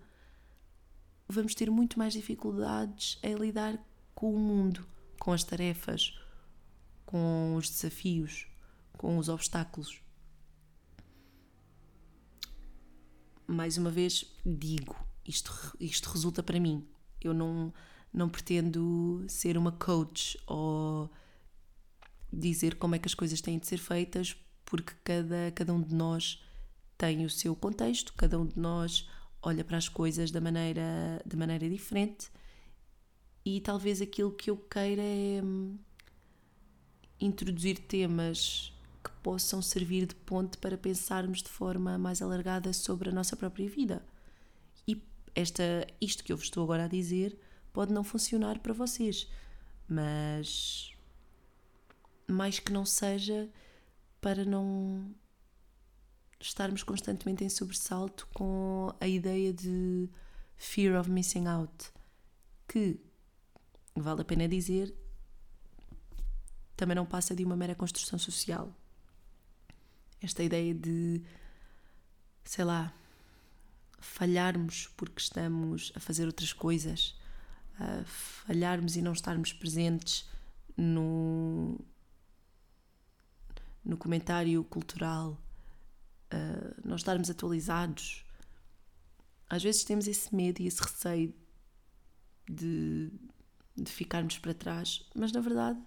vamos 1.28 1.54
ter 1.54 1.70
muito 1.70 2.00
mais 2.00 2.14
dificuldades 2.14 3.20
em 3.22 3.36
lidar 3.36 3.78
com 4.16 4.34
o 4.34 4.40
mundo, 4.40 4.88
com 5.20 5.34
as 5.34 5.44
tarefas, 5.44 6.18
com 7.06 7.56
os 7.56 7.70
desafios, 7.70 8.48
com 8.98 9.18
os 9.18 9.28
obstáculos. 9.28 10.02
Mais 13.46 13.78
uma 13.78 13.92
vez, 13.92 14.34
digo, 14.46 14.96
isto, 15.28 15.76
isto 15.78 16.10
resulta 16.10 16.42
para 16.42 16.60
mim. 16.60 16.88
Eu 17.20 17.34
não, 17.34 17.74
não 18.14 18.30
pretendo 18.30 19.26
ser 19.28 19.58
uma 19.58 19.74
coach 19.74 20.40
ou 20.48 21.12
dizer 22.34 22.76
como 22.76 22.96
é 22.96 23.00
que 23.00 23.08
as 23.08 23.14
coisas 23.14 23.42
têm 23.42 23.60
de 23.60 23.68
ser 23.68 23.78
feitas, 23.78 24.36
porque 24.66 24.94
cada, 25.04 25.52
cada 25.54 25.74
um 25.74 25.82
de 25.82 25.94
nós 25.94 26.44
tem 26.98 27.26
o 27.26 27.30
seu 27.30 27.56
contexto, 27.56 28.14
cada 28.14 28.40
um 28.40 28.46
de 28.46 28.58
nós 28.58 29.08
olha 29.42 29.64
para 29.64 29.78
as 29.78 29.90
coisas 29.90 30.32
da 30.32 30.42
maneira, 30.42 31.22
de 31.26 31.36
maneira 31.36 31.70
diferente. 31.70 32.30
E 33.46 33.60
talvez 33.62 34.02
aquilo 34.02 34.32
que 34.32 34.50
eu 34.50 34.58
queira 34.58 35.02
é 35.02 35.42
hum, 35.44 35.78
introduzir 37.20 37.78
temas 37.80 38.74
que 39.04 39.12
possam 39.22 39.62
servir 39.62 40.06
de 40.06 40.16
ponte 40.16 40.58
para 40.58 40.78
pensarmos 40.78 41.44
de 41.44 41.50
forma 41.50 41.98
mais 41.98 42.22
alargada 42.22 42.72
sobre 42.72 43.10
a 43.10 43.12
nossa 43.12 43.36
própria 43.36 43.68
vida. 43.70 44.02
Esta, 45.36 45.88
isto 46.00 46.24
que 46.24 46.32
eu 46.32 46.38
vos 46.38 46.46
estou 46.46 46.64
agora 46.64 46.86
a 46.86 46.88
dizer 46.88 47.38
pode 47.72 47.92
não 47.92 48.04
funcionar 48.04 48.60
para 48.60 48.72
vocês, 48.72 49.28
mas 49.88 50.93
mais 52.28 52.60
que 52.60 52.72
não 52.72 52.86
seja 52.86 53.50
para 54.22 54.46
não 54.46 55.14
estarmos 56.40 56.84
constantemente 56.84 57.44
em 57.44 57.50
sobressalto 57.50 58.28
com 58.34 58.94
a 59.00 59.08
ideia 59.08 59.54
de 59.54 60.10
fear 60.56 61.00
of 61.00 61.10
missing 61.10 61.48
out, 61.48 61.92
que 62.68 63.00
vale 63.96 64.22
a 64.22 64.26
pena 64.26 64.48
dizer, 64.48 64.94
também 66.76 66.96
não 66.96 67.06
passa 67.06 67.36
de 67.36 67.44
uma 67.44 67.56
mera 67.56 67.76
construção 67.76 68.20
social. 68.20 68.74
Esta 70.22 70.44
ideia 70.44 70.74
de, 70.74 71.22
sei 72.44 72.66
lá, 72.66 72.94
falharmos 74.00 74.88
porque 74.98 75.22
estamos 75.22 75.92
a 75.96 76.00
fazer 76.00 76.26
outras 76.26 76.54
coisas, 76.54 77.16
falharmos 78.06 78.96
e 78.96 79.02
não 79.02 79.14
estarmos 79.14 79.54
presentes 79.54 80.30
no, 80.76 81.80
no 83.84 83.98
comentário 83.98 84.64
cultural, 84.64 85.40
a 86.32 86.88
não 86.88 86.96
estarmos 86.96 87.30
atualizados. 87.30 88.26
Às 89.50 89.64
vezes 89.64 89.84
temos 89.84 90.08
esse 90.08 90.34
medo 90.34 90.62
e 90.62 90.68
esse 90.68 90.82
receio 90.82 91.34
de, 92.50 93.12
de 93.76 93.92
ficarmos 93.92 94.38
para 94.40 94.54
trás, 94.54 95.06
mas 95.16 95.32
na 95.32 95.42
verdade 95.42 95.80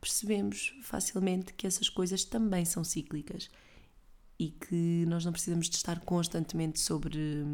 percebemos 0.00 0.74
facilmente 0.82 1.52
que 1.52 1.64
essas 1.64 1.88
coisas 1.88 2.24
também 2.24 2.64
são 2.64 2.82
cíclicas 2.82 3.48
e 4.36 4.50
que 4.50 5.04
nós 5.06 5.24
não 5.24 5.30
precisamos 5.30 5.70
de 5.70 5.76
estar 5.76 6.00
constantemente 6.00 6.80
sobre 6.80 7.46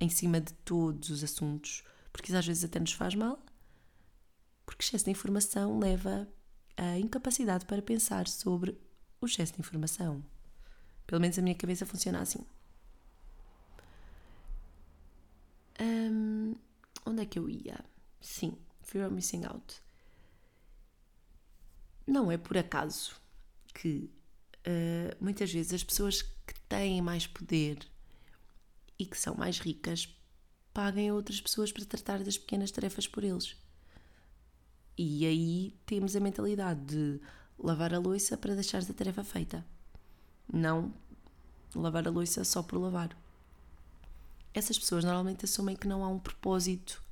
em 0.00 0.08
cima 0.08 0.40
de 0.40 0.54
todos 0.54 1.10
os 1.10 1.22
assuntos, 1.22 1.84
porque 2.10 2.30
isso 2.30 2.38
às 2.38 2.46
vezes 2.46 2.64
até 2.64 2.80
nos 2.80 2.92
faz 2.92 3.14
mal, 3.14 3.38
porque 4.64 4.82
excesso 4.82 5.04
de 5.04 5.10
informação 5.10 5.78
leva 5.78 6.26
à 6.76 6.98
incapacidade 6.98 7.64
para 7.66 7.82
pensar 7.82 8.28
sobre 8.28 8.78
o 9.20 9.26
excesso 9.26 9.54
de 9.54 9.60
informação. 9.60 10.24
Pelo 11.06 11.20
menos 11.20 11.38
a 11.38 11.42
minha 11.42 11.54
cabeça 11.54 11.86
funciona 11.86 12.20
assim. 12.20 12.44
Um, 15.80 16.54
onde 17.04 17.22
é 17.22 17.26
que 17.26 17.38
eu 17.38 17.48
ia? 17.48 17.84
Sim, 18.20 18.56
Fear 18.82 19.06
of 19.06 19.14
Missing 19.14 19.44
Out. 19.44 19.82
Não 22.06 22.30
é 22.30 22.38
por 22.38 22.56
acaso 22.56 23.20
que 23.74 24.10
uh, 24.66 25.16
muitas 25.20 25.52
vezes 25.52 25.74
as 25.74 25.84
pessoas 25.84 26.22
que 26.22 26.58
têm 26.68 27.02
mais 27.02 27.26
poder 27.26 27.78
e 28.98 29.04
que 29.04 29.18
são 29.18 29.34
mais 29.34 29.58
ricas 29.58 30.08
paguem 30.72 31.10
outras 31.10 31.40
pessoas 31.40 31.72
para 31.72 31.84
tratar 31.84 32.22
das 32.22 32.38
pequenas 32.38 32.70
tarefas 32.70 33.06
por 33.06 33.24
eles. 33.24 33.56
E 34.98 35.26
aí 35.26 35.74
temos 35.84 36.16
a 36.16 36.20
mentalidade 36.20 36.80
de 36.80 37.20
lavar 37.58 37.92
a 37.92 37.98
louça 37.98 38.36
para 38.36 38.54
deixares 38.54 38.88
a 38.88 38.94
tarefa 38.94 39.22
feita. 39.22 39.64
Não 40.52 40.92
lavar 41.74 42.06
a 42.06 42.10
louça 42.10 42.44
só 42.44 42.62
por 42.62 42.78
lavar. 42.78 43.16
Essas 44.54 44.78
pessoas 44.78 45.04
normalmente 45.04 45.44
assumem 45.44 45.76
que 45.76 45.86
não 45.86 46.02
há 46.02 46.08
um 46.08 46.18
propósito 46.18 47.02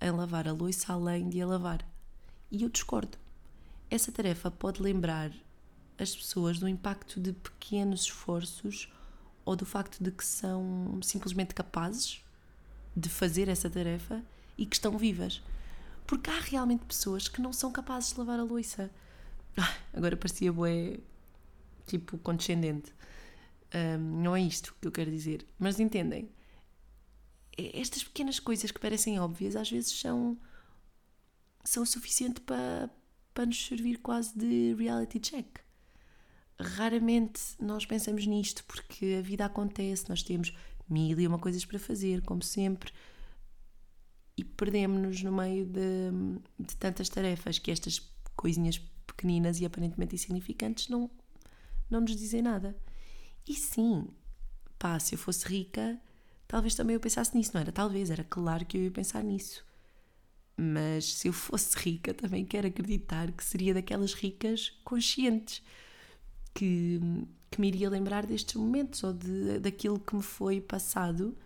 em 0.00 0.10
lavar 0.10 0.46
a 0.46 0.52
louça 0.52 0.92
além 0.92 1.28
de 1.28 1.40
a 1.40 1.46
lavar. 1.46 1.84
E 2.50 2.62
eu 2.62 2.68
discordo. 2.68 3.18
Essa 3.90 4.12
tarefa 4.12 4.50
pode 4.50 4.80
lembrar 4.80 5.32
as 5.98 6.14
pessoas 6.14 6.58
do 6.58 6.68
impacto 6.68 7.20
de 7.20 7.32
pequenos 7.32 8.02
esforços 8.02 8.92
ou 9.44 9.56
do 9.56 9.66
facto 9.66 10.02
de 10.02 10.10
que 10.10 10.24
são 10.24 10.98
simplesmente 11.02 11.54
capazes 11.54 12.22
de 12.96 13.08
fazer 13.08 13.48
essa 13.48 13.68
tarefa 13.68 14.22
e 14.56 14.64
que 14.64 14.76
estão 14.76 14.96
vivas. 14.96 15.42
Porque 16.06 16.30
há 16.30 16.38
realmente 16.40 16.84
pessoas 16.84 17.28
que 17.28 17.40
não 17.40 17.52
são 17.52 17.72
capazes 17.72 18.12
de 18.12 18.18
lavar 18.18 18.38
a 18.38 18.42
louça. 18.42 18.90
Ah, 19.56 19.74
agora 19.92 20.16
parecia 20.16 20.52
bué, 20.52 20.98
tipo, 21.86 22.18
condescendente. 22.18 22.92
Um, 23.74 24.22
não 24.22 24.36
é 24.36 24.40
isto 24.40 24.74
que 24.80 24.86
eu 24.86 24.92
quero 24.92 25.10
dizer. 25.10 25.46
Mas 25.58 25.80
entendem? 25.80 26.30
Estas 27.56 28.04
pequenas 28.04 28.38
coisas 28.38 28.70
que 28.70 28.80
parecem 28.80 29.18
óbvias 29.18 29.56
às 29.56 29.70
vezes 29.70 29.98
são, 29.98 30.36
são 31.64 31.82
o 31.82 31.86
suficiente 31.86 32.40
para, 32.40 32.90
para 33.32 33.46
nos 33.46 33.66
servir 33.66 33.98
quase 33.98 34.36
de 34.36 34.74
reality 34.74 35.18
check. 35.20 35.58
Raramente 36.58 37.40
nós 37.60 37.84
pensamos 37.84 38.26
nisto 38.26 38.64
porque 38.64 39.16
a 39.18 39.22
vida 39.22 39.44
acontece, 39.44 40.08
nós 40.08 40.22
temos 40.22 40.52
mil 40.88 41.18
e 41.18 41.26
uma 41.26 41.38
coisas 41.38 41.64
para 41.64 41.78
fazer, 41.78 42.22
como 42.22 42.42
sempre, 42.42 42.92
e 44.36 44.44
perdemos-nos 44.44 45.22
no 45.22 45.32
meio 45.32 45.64
de, 45.64 46.10
de 46.58 46.76
tantas 46.76 47.08
tarefas 47.08 47.58
que 47.58 47.70
estas 47.70 48.00
coisinhas 48.36 48.78
pequeninas 49.06 49.60
e 49.60 49.64
aparentemente 49.64 50.14
insignificantes 50.14 50.88
não, 50.88 51.10
não 51.88 52.00
nos 52.00 52.16
dizem 52.16 52.42
nada. 52.42 52.76
E 53.46 53.54
sim, 53.54 54.08
pá, 54.78 54.98
se 54.98 55.14
eu 55.14 55.18
fosse 55.18 55.46
rica, 55.46 56.00
talvez 56.48 56.74
também 56.74 56.94
eu 56.94 57.00
pensasse 57.00 57.36
nisso, 57.36 57.52
não 57.54 57.60
era? 57.60 57.70
Talvez, 57.70 58.10
era 58.10 58.24
claro 58.24 58.64
que 58.66 58.76
eu 58.76 58.82
ia 58.82 58.90
pensar 58.90 59.22
nisso. 59.22 59.64
Mas 60.56 61.14
se 61.14 61.28
eu 61.28 61.32
fosse 61.32 61.76
rica, 61.78 62.12
também 62.14 62.44
quero 62.44 62.66
acreditar 62.66 63.30
que 63.32 63.44
seria 63.44 63.74
daquelas 63.74 64.14
ricas 64.14 64.70
conscientes 64.84 65.62
que, 66.52 67.00
que 67.50 67.60
me 67.60 67.68
iria 67.68 67.90
lembrar 67.90 68.26
destes 68.26 68.54
momentos 68.54 69.02
ou 69.02 69.12
de, 69.12 69.58
daquilo 69.58 69.98
que 69.98 70.14
me 70.14 70.22
foi 70.22 70.60
passado 70.60 71.36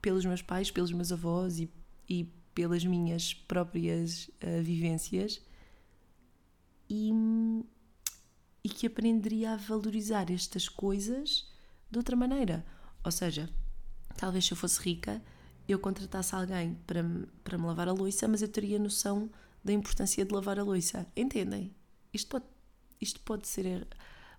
pelos 0.00 0.24
meus 0.24 0.42
pais, 0.42 0.70
pelos 0.70 0.92
meus 0.92 1.12
avós 1.12 1.58
e, 1.58 1.70
e 2.12 2.24
pelas 2.54 2.84
minhas 2.84 3.32
próprias 3.32 4.28
uh, 4.42 4.62
vivências 4.62 5.40
e, 6.88 7.10
e 8.62 8.68
que 8.68 8.86
aprenderia 8.86 9.52
a 9.52 9.56
valorizar 9.56 10.30
estas 10.30 10.68
coisas 10.68 11.50
de 11.90 11.98
outra 11.98 12.14
maneira. 12.14 12.64
Ou 13.04 13.10
seja, 13.10 13.48
talvez 14.16 14.44
se 14.44 14.52
eu 14.52 14.56
fosse 14.56 14.80
rica, 14.80 15.22
eu 15.66 15.78
contratasse 15.78 16.34
alguém 16.34 16.74
para, 16.86 17.02
para 17.42 17.56
me 17.56 17.64
lavar 17.64 17.88
a 17.88 17.92
louça, 17.92 18.28
mas 18.28 18.42
eu 18.42 18.48
teria 18.48 18.78
noção 18.78 19.30
da 19.64 19.72
importância 19.72 20.24
de 20.24 20.34
lavar 20.34 20.58
a 20.58 20.62
louça. 20.62 21.06
Entendem? 21.16 21.74
Isto 22.12 22.28
pode, 22.28 22.44
isto 23.00 23.20
pode 23.20 23.48
ser 23.48 23.88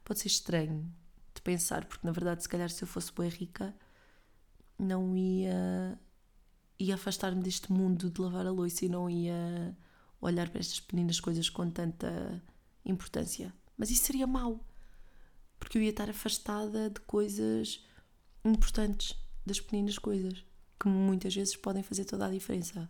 pode 0.04 0.20
ser 0.20 0.28
estranho 0.28 0.94
de 1.34 1.42
pensar, 1.42 1.86
porque 1.86 2.06
na 2.06 2.12
verdade, 2.12 2.44
se 2.44 2.50
calhar, 2.50 2.70
se 2.70 2.84
eu 2.84 2.88
fosse 2.88 3.12
bem 3.14 3.30
rica, 3.30 3.74
não 4.78 5.16
ia, 5.16 5.98
ia 6.80 6.96
afastar-me 6.96 7.42
deste 7.42 7.72
mundo 7.72 8.10
de 8.10 8.22
lavar 8.22 8.46
a 8.46 8.52
louça 8.52 8.86
e 8.86 8.90
não 8.90 9.10
ia 9.10 9.78
olhar 10.20 10.50
para 10.50 10.60
estas 10.60 10.80
pequenas 10.80 11.20
coisas 11.20 11.50
com 11.50 11.70
tanta 11.70 12.42
importância. 12.86 13.54
Mas 13.78 13.92
isso 13.92 14.06
seria 14.06 14.28
mau, 14.28 14.66
porque 15.60 15.78
eu 15.78 15.82
ia 15.82 15.90
estar 15.90 16.10
afastada 16.10 16.90
de 16.90 17.00
coisas 17.02 17.84
importantes, 18.44 19.16
das 19.46 19.60
pequenas 19.60 19.98
coisas, 19.98 20.46
que 20.80 20.88
muitas 20.88 21.36
vezes 21.36 21.56
podem 21.56 21.84
fazer 21.84 22.06
toda 22.06 22.26
a 22.26 22.30
diferença. 22.30 22.90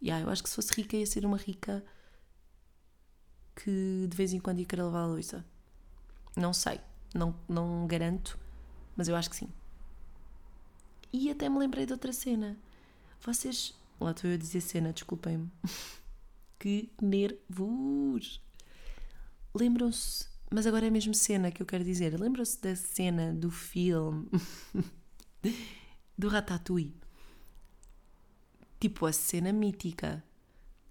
E 0.00 0.06
yeah, 0.06 0.24
eu 0.24 0.30
acho 0.30 0.42
que 0.42 0.48
se 0.48 0.56
fosse 0.56 0.72
rica 0.74 0.96
ia 0.96 1.06
ser 1.06 1.24
uma 1.26 1.36
rica 1.36 1.84
que 3.56 4.06
de 4.08 4.16
vez 4.16 4.32
em 4.32 4.38
quando 4.38 4.60
ia 4.60 4.66
querer 4.66 4.82
lavar 4.82 5.02
a 5.02 5.06
louça. 5.06 5.44
Não 6.36 6.52
sei, 6.52 6.80
não, 7.14 7.34
não 7.48 7.86
garanto, 7.86 8.38
mas 8.96 9.08
eu 9.08 9.16
acho 9.16 9.30
que 9.30 9.36
sim. 9.36 9.48
E 11.12 11.30
até 11.30 11.48
me 11.48 11.58
lembrei 11.58 11.84
de 11.86 11.92
outra 11.92 12.12
cena. 12.12 12.56
Vocês. 13.20 13.74
Lá 14.00 14.12
estou 14.12 14.30
eu 14.30 14.34
a 14.34 14.38
dizer 14.38 14.60
cena, 14.60 14.92
desculpem-me. 14.92 15.50
que 16.58 16.90
nervos! 17.00 18.40
Lembram-se. 19.54 20.26
Mas 20.50 20.66
agora 20.66 20.86
é 20.86 20.90
mesmo 20.90 21.14
cena 21.14 21.50
que 21.50 21.60
eu 21.60 21.66
quero 21.66 21.84
dizer. 21.84 22.18
Lembram-se 22.18 22.60
da 22.60 22.74
cena 22.74 23.34
do 23.34 23.50
filme 23.50 24.28
do 26.16 26.28
Ratatouille? 26.28 26.96
Tipo 28.80 29.06
a 29.06 29.12
cena 29.12 29.52
mítica 29.52 30.22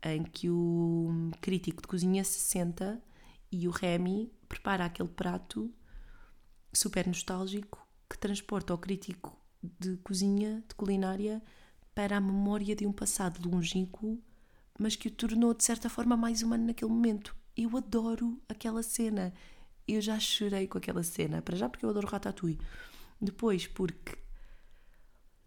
em 0.03 0.23
que 0.23 0.49
o 0.49 1.31
crítico 1.41 1.81
de 1.81 1.87
cozinha 1.87 2.23
se 2.23 2.39
senta 2.39 3.01
e 3.51 3.67
o 3.67 3.71
Remy 3.71 4.31
prepara 4.47 4.85
aquele 4.85 5.09
prato 5.09 5.73
super 6.73 7.07
nostálgico 7.07 7.85
que 8.09 8.17
transporta 8.17 8.73
o 8.73 8.77
crítico 8.77 9.37
de 9.79 9.97
cozinha, 9.97 10.63
de 10.67 10.75
culinária, 10.75 11.41
para 11.97 12.17
a 12.17 12.21
memória 12.21 12.75
de 12.75 12.85
um 12.85 12.91
passado 12.93 13.49
longínquo, 13.49 14.21
mas 14.77 14.95
que 14.95 15.07
o 15.07 15.11
tornou 15.11 15.51
de 15.51 15.63
certa 15.63 15.89
forma 15.89 16.15
mais 16.15 16.43
humano 16.43 16.67
naquele 16.67 16.91
momento. 16.91 17.35
Eu 17.55 17.75
adoro 17.75 18.39
aquela 18.47 18.83
cena. 18.83 19.33
Eu 19.87 19.99
já 19.99 20.19
chorei 20.19 20.67
com 20.67 20.77
aquela 20.77 21.01
cena. 21.01 21.41
Para 21.41 21.57
já 21.57 21.67
porque 21.67 21.83
eu 21.83 21.89
adoro 21.89 22.07
Ratatouille. 22.07 22.61
Depois 23.19 23.65
porque 23.65 24.15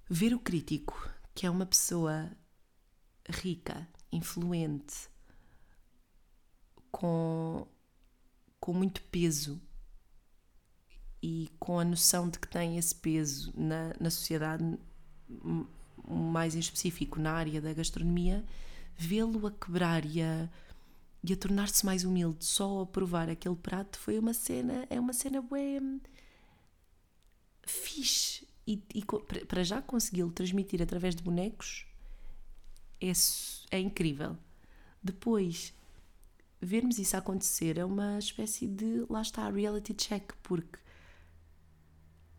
ver 0.09 0.35
o 0.35 0.41
crítico, 0.41 1.09
que 1.37 1.47
é 1.47 1.51
uma 1.51 1.65
pessoa 1.65 2.29
rica, 3.29 3.87
influente, 4.11 5.09
com 6.91 7.65
com 8.59 8.75
muito 8.75 9.01
peso 9.03 9.63
e 11.23 11.49
com 11.61 11.79
a 11.79 11.85
noção 11.85 12.29
de 12.29 12.41
que 12.41 12.49
tem 12.49 12.77
esse 12.77 12.95
peso 12.97 13.53
na, 13.57 13.95
na 14.01 14.11
sociedade, 14.11 14.77
mais 16.09 16.55
em 16.55 16.59
específico 16.59 17.21
na 17.21 17.33
área 17.33 17.61
da 17.61 17.73
gastronomia, 17.73 18.45
vê-lo 18.97 19.47
a 19.47 19.51
quebrar 19.51 20.05
e 20.05 20.23
a, 20.23 20.49
e 21.23 21.33
a 21.33 21.37
tornar-se 21.37 21.85
mais 21.85 22.05
humilde 22.05 22.45
só 22.45 22.83
a 22.83 22.87
provar 22.87 23.29
aquele 23.29 23.57
prato 23.57 23.99
foi 23.99 24.19
uma 24.19 24.35
cena, 24.35 24.87
é 24.91 24.99
uma 24.99 25.13
cena 25.13 25.43
bem 25.43 26.01
fixe. 27.63 28.49
E, 28.67 28.83
e 28.95 29.05
para 29.47 29.65
já 29.65 29.83
consegui-lo 29.83 30.31
transmitir 30.31 30.81
através 30.83 31.15
de 31.17 31.23
bonecos 31.23 31.87
é, 33.01 33.11
é 33.71 33.81
incrível. 33.81 34.37
Depois, 35.03 35.73
vermos 36.61 36.99
isso 36.99 37.17
acontecer 37.17 37.79
é 37.79 37.85
uma 37.85 38.19
espécie 38.19 38.67
de, 38.67 39.07
lá 39.09 39.23
está, 39.23 39.49
reality 39.51 39.95
check, 39.95 40.33
porque 40.43 40.79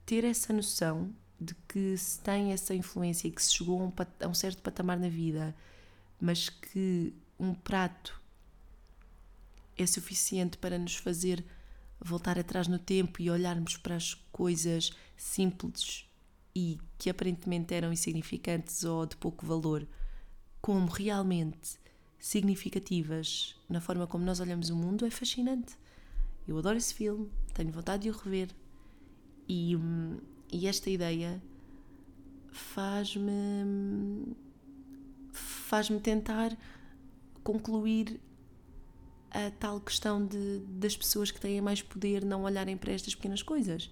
ter 0.06 0.24
essa 0.24 0.54
noção 0.54 1.14
de 1.42 1.56
que 1.68 1.98
se 1.98 2.20
tem 2.20 2.54
essa 2.54 2.76
influência 2.76 3.28
e 3.28 3.32
que 3.32 3.42
se 3.42 3.52
chegou 3.52 3.82
a 3.82 3.86
um, 3.86 3.94
a 4.24 4.28
um 4.28 4.34
certo 4.34 4.62
patamar 4.62 5.00
na 5.00 5.10
vida, 5.10 5.56
mas 6.20 6.50
que 6.50 7.12
um 7.40 7.56
prato 7.56 8.22
é 9.76 9.86
suficiente 9.88 10.60
para 10.60 10.78
nos 10.78 10.96
fazer 10.96 11.44
voltar 12.00 12.38
atrás 12.38 12.68
no 12.68 12.78
tempo 12.78 13.20
e 13.20 13.32
olharmos 13.32 13.76
para 13.76 13.96
as 13.96 14.14
coisas 14.32 14.92
simples 15.18 16.06
e 16.56 16.78
que 17.00 17.10
aparentemente 17.10 17.74
eram 17.74 17.92
insignificantes 17.92 18.84
ou 18.84 19.08
de 19.08 19.16
pouco 19.16 19.44
valor, 19.44 19.88
como 20.62 20.88
realmente 20.92 21.80
significativas 22.20 23.56
na 23.68 23.82
forma 23.82 24.06
como 24.06 24.24
nós 24.24 24.40
olhamos 24.40 24.70
o 24.70 24.76
mundo 24.76 25.08
é 25.08 25.10
fascinante. 25.10 25.76
Eu 26.48 26.58
adoro 26.60 26.78
esse 26.78 26.94
filme, 26.94 27.32
tenho 27.56 27.72
vontade 27.72 28.04
de 28.04 28.10
o 28.12 28.14
rever 28.14 28.50
e, 29.48 29.76
hum, 29.76 30.20
e 30.52 30.68
esta 30.68 30.90
ideia 30.90 31.42
faz-me 32.52 34.36
faz-me 35.32 36.00
tentar 36.00 36.58
concluir 37.44 38.20
a 39.32 39.50
tal 39.52 39.80
questão 39.80 40.26
de, 40.26 40.60
das 40.68 40.96
pessoas 40.96 41.32
que 41.32 41.40
têm 41.40 41.62
mais 41.62 41.82
poder 41.82 42.26
não 42.26 42.44
olharem 42.44 42.76
para 42.76 42.92
estas 42.92 43.16
pequenas 43.16 43.42
coisas. 43.42 43.90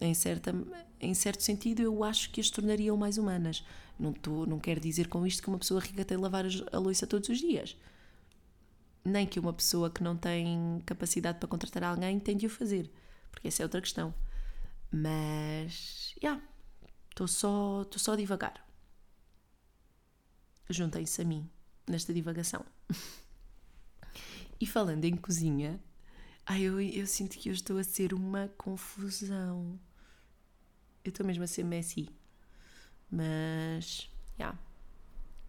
Em, 0.00 0.14
certa, 0.14 0.54
em 1.00 1.12
certo 1.12 1.42
sentido, 1.42 1.82
eu 1.82 2.04
acho 2.04 2.30
que 2.30 2.40
as 2.40 2.48
tornariam 2.48 2.96
mais 2.96 3.18
humanas. 3.18 3.64
Não, 3.98 4.12
tô, 4.12 4.46
não 4.46 4.58
quero 4.58 4.80
dizer 4.80 5.08
com 5.08 5.26
isto 5.26 5.42
que 5.42 5.48
uma 5.48 5.58
pessoa 5.58 5.80
rica 5.80 6.04
tem 6.04 6.16
de 6.16 6.22
lavar 6.22 6.46
a 6.72 6.78
louça 6.78 7.06
todos 7.06 7.28
os 7.28 7.38
dias. 7.38 7.76
Nem 9.04 9.26
que 9.26 9.40
uma 9.40 9.52
pessoa 9.52 9.90
que 9.90 10.02
não 10.02 10.16
tem 10.16 10.80
capacidade 10.86 11.38
para 11.38 11.48
contratar 11.48 11.82
alguém 11.82 12.20
tem 12.20 12.36
de 12.36 12.46
o 12.46 12.50
fazer. 12.50 12.90
Porque 13.30 13.48
essa 13.48 13.62
é 13.62 13.64
outra 13.64 13.80
questão. 13.80 14.14
Mas, 14.90 16.14
já, 16.20 16.30
yeah, 16.30 16.48
estou 17.10 17.28
só, 17.28 17.82
estou 17.82 17.98
só 17.98 18.12
a 18.12 18.16
divagar. 18.16 18.66
Juntem-se 20.68 21.22
a 21.22 21.24
mim 21.24 21.48
nesta 21.86 22.12
divagação. 22.12 22.64
e 24.60 24.66
falando 24.66 25.04
em 25.04 25.16
cozinha, 25.16 25.80
Ai, 26.52 26.62
eu, 26.62 26.80
eu 26.80 27.06
sinto 27.06 27.38
que 27.38 27.48
eu 27.48 27.52
estou 27.52 27.78
a 27.78 27.84
ser 27.84 28.12
uma 28.12 28.48
confusão. 28.58 29.78
Eu 31.04 31.10
estou 31.10 31.24
mesmo 31.24 31.44
a 31.44 31.46
ser 31.46 31.64
messy. 31.64 32.08
Mas, 33.08 34.10
yeah. 34.36 34.58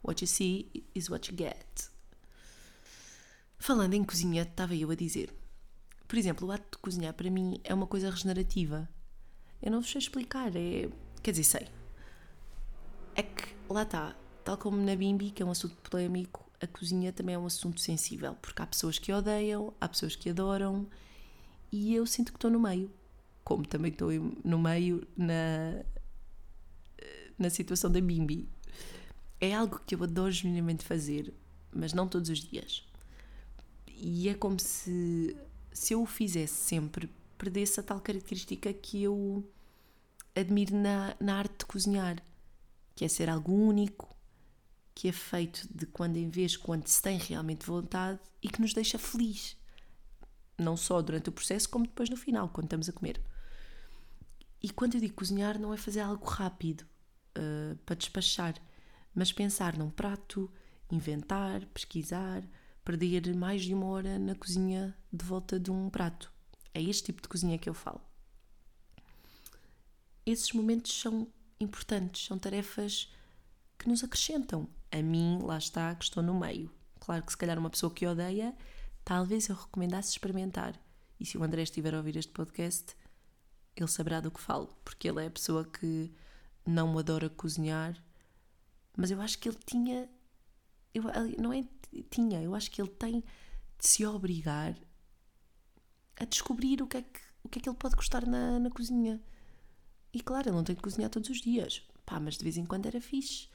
What 0.04 0.24
you 0.24 0.28
see 0.28 0.70
is 0.94 1.10
what 1.10 1.32
you 1.32 1.36
get. 1.36 1.90
Falando 3.58 3.96
em 3.96 4.04
cozinha, 4.04 4.44
estava 4.44 4.76
eu 4.76 4.92
a 4.92 4.96
dizer. 4.96 5.34
Por 6.08 6.20
exemplo, 6.20 6.48
o 6.48 6.52
ato 6.52 6.78
de 6.78 6.82
cozinhar 6.84 7.16
para 7.16 7.32
mim 7.32 7.60
é 7.64 7.74
uma 7.74 7.88
coisa 7.88 8.12
regenerativa. 8.12 8.88
Eu 9.62 9.72
não 9.72 9.82
vos 9.82 9.92
sei 9.92 10.00
explicar, 10.00 10.56
é. 10.56 10.90
Quer 11.22 11.32
dizer, 11.32 11.44
sei. 11.44 11.68
É 13.16 13.24
que 13.24 13.56
lá 13.70 13.84
está, 13.84 14.16
tal 14.44 14.58
como 14.58 14.78
na 14.78 14.96
Bimbi, 14.96 15.32
que 15.32 15.44
é 15.44 15.46
um 15.46 15.52
assunto 15.52 15.76
polémico, 15.90 16.50
a 16.62 16.68
cozinha 16.68 17.12
também 17.12 17.36
é 17.36 17.40
um 17.40 17.46
assunto 17.46 17.82
sensível, 17.82 18.36
porque 18.36 18.62
há 18.62 18.68
pessoas 18.68 19.00
que 19.00 19.12
odeiam, 19.12 19.74
há 19.82 19.88
pessoas 19.88 20.16
que 20.16 20.30
adoram, 20.30 20.88
e 21.72 21.96
eu 21.96 22.06
sinto 22.06 22.32
que 22.32 22.38
estou 22.38 22.52
no 22.52 22.60
meio. 22.60 22.92
Como 23.44 23.66
também 23.66 23.92
estou 23.92 24.10
no 24.44 24.60
meio 24.60 25.08
na, 25.18 25.84
na 27.38 27.50
situação 27.50 27.92
da 27.92 28.00
Bimbi. 28.00 28.48
É 29.40 29.56
algo 29.56 29.82
que 29.86 29.96
eu 29.96 30.04
adoro 30.04 30.32
genuinamente 30.32 30.86
fazer, 30.86 31.34
mas 31.74 31.94
não 31.94 32.08
todos 32.08 32.30
os 32.30 32.40
dias. 32.40 32.86
E 33.88 34.30
é 34.30 34.34
como 34.36 34.60
se, 34.60 35.36
se 35.72 35.94
eu 35.94 36.04
o 36.04 36.06
fizesse 36.06 36.54
sempre, 36.54 37.10
perdesse 37.42 37.80
a 37.80 37.84
tal 37.84 38.00
característica 38.00 38.72
que 38.72 39.02
eu 39.02 39.44
admiro 40.36 40.76
na, 40.76 41.16
na 41.20 41.40
arte 41.40 41.58
de 41.58 41.66
cozinhar, 41.66 42.24
que 42.96 43.04
é 43.04 43.08
ser 43.08 43.32
algo 43.32 43.52
único, 43.52 44.16
que 44.94 45.08
é 45.08 45.12
feito 45.12 45.68
de 45.74 45.88
quando 45.88 46.18
em 46.18 46.30
vez, 46.30 46.56
quando 46.56 46.88
se 46.88 47.02
tem 47.02 47.18
realmente 47.18 47.66
vontade 47.66 48.20
e 48.44 48.48
que 48.48 48.62
nos 48.62 48.76
deixa 48.76 49.00
feliz. 49.00 49.58
Não 50.56 50.78
só 50.78 51.02
durante 51.02 51.30
o 51.30 51.32
processo, 51.32 51.68
como 51.68 51.88
depois 51.88 52.12
no 52.12 52.16
final, 52.16 52.48
quando 52.48 52.66
estamos 52.66 52.88
a 52.88 52.94
comer. 52.94 53.20
E 54.62 54.70
quando 54.70 54.94
eu 54.94 55.02
digo 55.02 55.16
cozinhar, 55.16 55.58
não 55.58 55.74
é 55.74 55.78
fazer 55.78 56.02
algo 56.02 56.24
rápido 56.24 56.82
uh, 57.36 57.76
para 57.78 57.96
despachar, 57.96 58.54
mas 59.16 59.34
pensar 59.34 59.76
num 59.76 59.90
prato, 59.90 60.48
inventar, 60.92 61.66
pesquisar, 61.74 62.48
perder 62.86 63.34
mais 63.34 63.64
de 63.64 63.74
uma 63.74 63.88
hora 63.88 64.20
na 64.20 64.36
cozinha 64.36 64.96
de 65.12 65.26
volta 65.26 65.60
de 65.60 65.72
um 65.72 65.90
prato. 65.90 66.32
É 66.74 66.82
este 66.82 67.04
tipo 67.06 67.22
de 67.22 67.28
cozinha 67.28 67.58
que 67.58 67.70
eu 67.70 67.74
falo. 67.74 68.02
Esses 70.26 70.52
momentos 70.54 71.00
são 71.00 71.28
importantes, 71.60 72.26
são 72.26 72.38
tarefas 72.38 73.12
que 73.78 73.90
nos 73.90 74.04
acrescentam. 74.04 74.68
A 74.92 75.02
mim, 75.02 75.40
lá 75.42 75.58
está, 75.58 75.94
que 75.96 76.04
estou 76.04 76.22
no 76.22 76.38
meio. 76.40 76.72
Claro 77.00 77.24
que 77.24 77.32
se 77.32 77.38
calhar 77.38 77.58
uma 77.58 77.70
pessoa 77.70 77.94
que 77.94 78.06
odeia, 78.06 78.56
talvez 79.04 79.50
eu 79.50 79.56
recomendasse 79.56 80.12
experimentar. 80.12 80.80
E 81.20 81.26
se 81.26 81.38
o 81.38 81.44
André 81.44 81.64
estiver 81.64 81.94
a 81.94 81.98
ouvir 81.98 82.16
este 82.18 82.32
podcast, 82.32 82.96
ele 83.76 83.88
saberá 83.88 84.20
do 84.20 84.32
que 84.32 84.40
falo, 84.40 84.68
porque 84.84 85.08
ele 85.08 85.24
é 85.24 85.28
a 85.28 85.32
pessoa 85.32 85.66
que 85.66 86.12
não 86.66 86.98
adora 86.98 87.30
cozinhar, 87.30 88.02
mas 88.96 89.12
eu 89.12 89.22
acho 89.22 89.40
que 89.40 89.50
ele 89.50 89.58
tinha. 89.66 90.10
Eu, 90.94 91.04
não 91.38 91.54
é 91.54 91.64
tinha, 92.10 92.42
eu 92.42 92.54
acho 92.54 92.70
que 92.70 92.82
ele 92.82 92.90
tem 92.90 93.22
de 93.22 93.88
se 93.88 94.06
obrigar 94.06 94.76
a 96.22 96.26
descobrir 96.26 96.82
o 96.84 96.88
que 96.88 96.98
é 96.98 97.02
que, 97.02 97.20
o 97.44 97.50
que, 97.50 97.58
é 97.58 97.62
que 97.64 97.70
ele 97.70 97.78
pode 97.78 97.96
gostar 97.96 98.26
na, 98.28 98.60
na 98.60 98.70
cozinha. 98.70 99.20
E 100.14 100.22
claro, 100.22 100.50
ele 100.50 100.56
não 100.56 100.64
tem 100.64 100.76
de 100.76 100.82
cozinhar 100.82 101.10
todos 101.10 101.30
os 101.30 101.42
dias, 101.42 101.82
pá, 102.06 102.20
mas 102.20 102.38
de 102.38 102.44
vez 102.44 102.58
em 102.58 102.66
quando 102.66 102.86
era 102.86 103.02
fixe. 103.02 103.50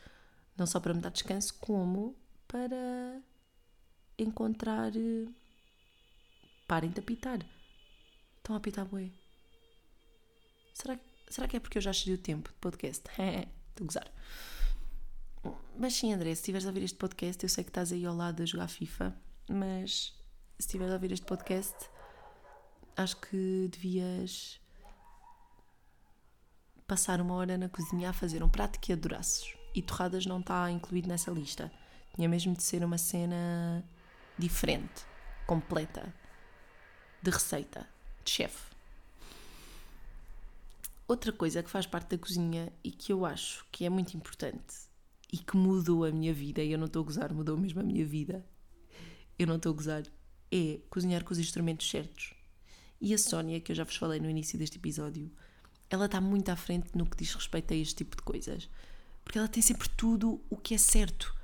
Não 0.56 0.66
só 0.66 0.80
para 0.80 0.92
me 0.92 1.00
dar 1.00 1.10
descanso, 1.10 1.54
como 1.60 2.16
para 2.48 3.22
encontrar. 4.18 4.96
Eh, 4.96 5.28
parem 6.66 6.90
de 6.90 6.98
apitar. 6.98 7.38
Estão 8.38 8.56
a 8.56 8.58
apitar 8.58 8.86
bué. 8.86 9.10
Será, 10.74 10.98
será 11.28 11.46
que 11.46 11.56
é 11.56 11.60
porque 11.60 11.78
eu 11.78 11.82
já 11.82 11.92
cheguei 11.92 12.14
o 12.14 12.18
tempo 12.18 12.48
de 12.48 12.56
podcast? 12.56 13.04
Estou 13.68 13.84
a 13.84 13.86
gozar. 13.86 14.12
Mas 15.78 15.94
sim, 15.94 16.12
André, 16.12 16.34
se 16.34 16.40
estiveres 16.40 16.66
a 16.66 16.70
ouvir 16.70 16.82
este 16.82 16.96
podcast, 16.96 17.44
eu 17.44 17.48
sei 17.48 17.62
que 17.62 17.70
estás 17.70 17.92
aí 17.92 18.04
ao 18.04 18.16
lado 18.16 18.42
a 18.42 18.46
jogar 18.46 18.66
FIFA, 18.66 19.14
mas 19.48 20.16
se 20.58 20.60
estiveres 20.60 20.92
a 20.92 20.96
ouvir 20.96 21.12
este 21.12 21.26
podcast, 21.26 21.76
acho 22.96 23.16
que 23.18 23.68
devias 23.70 24.60
passar 26.86 27.20
uma 27.20 27.34
hora 27.34 27.58
na 27.58 27.68
cozinha 27.68 28.10
a 28.10 28.12
fazer 28.12 28.42
um 28.42 28.48
prato 28.48 28.80
que 28.80 28.92
adorasses. 28.92 29.54
E 29.74 29.82
torradas 29.82 30.24
não 30.24 30.40
está 30.40 30.70
incluído 30.70 31.08
nessa 31.08 31.30
lista. 31.30 31.70
Tinha 32.14 32.28
mesmo 32.28 32.54
de 32.54 32.62
ser 32.62 32.82
uma 32.82 32.96
cena 32.96 33.84
diferente, 34.38 35.04
completa, 35.46 36.14
de 37.22 37.30
receita, 37.30 37.86
de 38.24 38.30
chefe. 38.30 38.74
Outra 41.06 41.32
coisa 41.32 41.62
que 41.62 41.70
faz 41.70 41.86
parte 41.86 42.16
da 42.16 42.18
cozinha 42.18 42.72
e 42.82 42.90
que 42.90 43.12
eu 43.12 43.26
acho 43.26 43.66
que 43.70 43.84
é 43.84 43.90
muito 43.90 44.16
importante 44.16 44.74
e 45.32 45.38
que 45.38 45.56
mudou 45.56 46.04
a 46.04 46.10
minha 46.10 46.32
vida, 46.32 46.62
e 46.62 46.72
eu 46.72 46.78
não 46.78 46.86
estou 46.86 47.02
a 47.02 47.04
gozar, 47.04 47.32
mudou 47.32 47.56
mesmo 47.56 47.80
a 47.80 47.84
minha 47.84 48.04
vida, 48.04 48.44
eu 49.38 49.46
não 49.46 49.56
estou 49.56 49.72
a 49.72 49.76
gozar, 49.76 50.02
é 50.50 50.80
cozinhar 50.88 51.22
com 51.22 51.32
os 51.32 51.38
instrumentos 51.38 51.88
certos. 51.88 52.35
E 53.00 53.12
a 53.12 53.18
Sónia, 53.18 53.60
que 53.60 53.72
eu 53.72 53.76
já 53.76 53.84
vos 53.84 53.96
falei 53.96 54.20
no 54.20 54.30
início 54.30 54.58
deste 54.58 54.78
episódio, 54.78 55.30
ela 55.88 56.06
está 56.06 56.20
muito 56.20 56.48
à 56.48 56.56
frente 56.56 56.90
no 56.94 57.06
que 57.06 57.16
diz 57.16 57.34
respeito 57.34 57.72
a 57.72 57.76
este 57.76 57.96
tipo 57.96 58.16
de 58.16 58.22
coisas. 58.22 58.68
Porque 59.22 59.38
ela 59.38 59.48
tem 59.48 59.62
sempre 59.62 59.88
tudo 59.90 60.40
o 60.48 60.56
que 60.56 60.74
é 60.74 60.78
certo. 60.78 61.34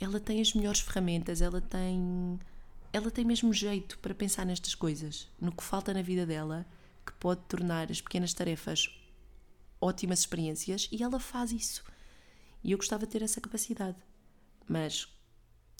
Ela 0.00 0.18
tem 0.18 0.40
as 0.40 0.54
melhores 0.54 0.80
ferramentas, 0.80 1.40
ela 1.40 1.60
tem. 1.60 2.38
Ela 2.92 3.10
tem 3.10 3.24
mesmo 3.24 3.52
jeito 3.52 3.98
para 3.98 4.14
pensar 4.14 4.44
nestas 4.44 4.74
coisas, 4.74 5.28
no 5.40 5.52
que 5.52 5.62
falta 5.62 5.94
na 5.94 6.02
vida 6.02 6.26
dela, 6.26 6.66
que 7.06 7.12
pode 7.14 7.40
tornar 7.42 7.90
as 7.90 8.00
pequenas 8.00 8.34
tarefas 8.34 8.88
ótimas 9.80 10.20
experiências, 10.20 10.88
e 10.92 11.02
ela 11.02 11.18
faz 11.18 11.50
isso. 11.52 11.82
E 12.62 12.70
eu 12.70 12.78
gostava 12.78 13.06
de 13.06 13.12
ter 13.12 13.22
essa 13.22 13.40
capacidade. 13.40 13.96
Mas, 14.68 15.08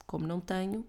como 0.06 0.26
não 0.26 0.40
tenho, 0.40 0.86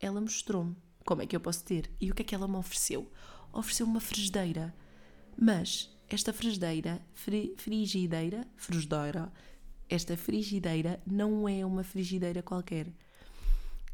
ela 0.00 0.20
mostrou-me 0.20 0.74
como 1.04 1.22
é 1.22 1.26
que 1.26 1.36
eu 1.36 1.40
posso 1.40 1.62
ter. 1.64 1.90
E 2.00 2.10
o 2.10 2.14
que 2.14 2.22
é 2.22 2.24
que 2.24 2.34
ela 2.34 2.48
me 2.48 2.56
ofereceu? 2.56 3.10
Ofereceu-me 3.56 3.92
uma 3.92 4.00
frigideira. 4.00 4.74
Mas 5.34 5.90
esta 6.10 6.30
frigideira, 6.30 7.00
fri, 7.14 7.54
frigideira, 7.56 8.46
frigideira, 8.54 9.32
esta 9.88 10.14
frigideira 10.14 11.02
não 11.06 11.48
é 11.48 11.64
uma 11.64 11.82
frigideira 11.82 12.42
qualquer. 12.42 12.92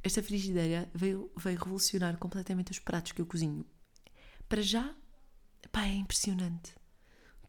Esta 0.02 0.20
frigideira 0.20 0.90
veio, 0.92 1.30
veio 1.36 1.58
revolucionar 1.60 2.18
completamente 2.18 2.72
os 2.72 2.80
pratos 2.80 3.12
que 3.12 3.20
eu 3.20 3.26
cozinho. 3.26 3.64
Para 4.48 4.62
já, 4.62 4.96
pá, 5.70 5.84
é 5.84 5.94
impressionante. 5.94 6.74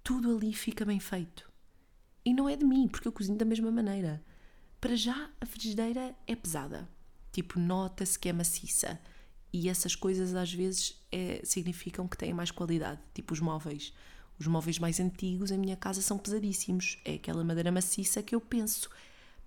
Tudo 0.04 0.38
ali 0.38 0.54
fica 0.54 0.86
bem 0.86 1.00
feito. 1.00 1.52
E 2.24 2.32
não 2.32 2.48
é 2.48 2.56
de 2.56 2.64
mim, 2.64 2.88
porque 2.88 3.08
eu 3.08 3.12
cozinho 3.12 3.40
da 3.40 3.46
mesma 3.46 3.72
maneira. 3.72 4.24
Para 4.80 4.96
já, 4.96 5.32
a 5.42 5.46
frigideira 5.48 6.16
é 6.28 6.36
pesada. 6.36 6.88
Tipo, 7.32 7.60
nota-se 7.60 8.20
que 8.20 8.30
é 8.30 8.34
maciça. 8.34 9.02
E 9.54 9.70
essas 9.70 9.96
coisas 9.96 10.34
às 10.34 10.52
vezes 10.52 11.00
é, 11.12 11.40
significam 11.44 12.08
que 12.08 12.18
têm 12.18 12.34
mais 12.34 12.52
qualidade. 12.52 13.00
Tipo 13.14 13.34
os 13.34 13.40
móveis. 13.40 13.94
Os 14.38 14.48
móveis 14.48 14.80
mais 14.80 15.00
antigos 15.00 15.52
em 15.52 15.58
minha 15.58 15.78
casa 15.78 16.02
são 16.02 16.18
pesadíssimos. 16.18 17.00
É 17.06 17.14
aquela 17.14 17.44
madeira 17.44 17.72
maciça 17.72 18.24
que 18.24 18.34
eu 18.34 18.42
penso. 18.42 18.90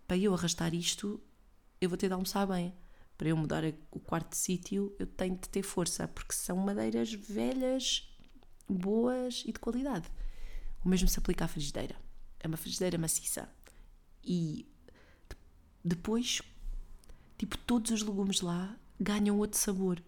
Para 0.07 0.17
eu 0.17 0.33
arrastar 0.33 0.73
isto, 0.73 1.21
eu 1.81 1.89
vou 1.89 1.99
ter 1.99 2.07
de 2.07 2.15
almoçar 2.15 2.47
bem. 2.47 2.73
Para 3.19 3.29
eu 3.29 3.37
mudar 3.37 3.65
o 3.91 3.99
quarto 3.99 4.31
de 4.31 4.37
sítio, 4.37 4.95
eu 4.99 5.07
tenho 5.07 5.35
de 5.35 5.49
ter 5.49 5.63
força, 5.63 6.07
porque 6.07 6.35
são 6.35 6.57
madeiras 6.59 7.13
velhas, 7.13 8.09
boas 8.69 9.43
e 9.45 9.53
de 9.53 9.59
qualidade. 9.59 10.09
O 10.85 10.89
mesmo 10.89 11.09
se 11.09 11.19
aplica 11.19 11.47
à 11.47 11.49
frigideira 11.49 11.97
é 12.47 12.49
uma 12.49 12.57
frigideira 12.57 12.97
maciça. 12.97 13.49
E 14.25 14.67
depois, 15.85 16.41
tipo, 17.37 17.59
todos 17.59 17.91
os 17.91 18.03
legumes 18.03 18.41
lá 18.41 18.77
ganham 18.99 19.39
outro 19.39 19.59
sabor. 19.59 20.03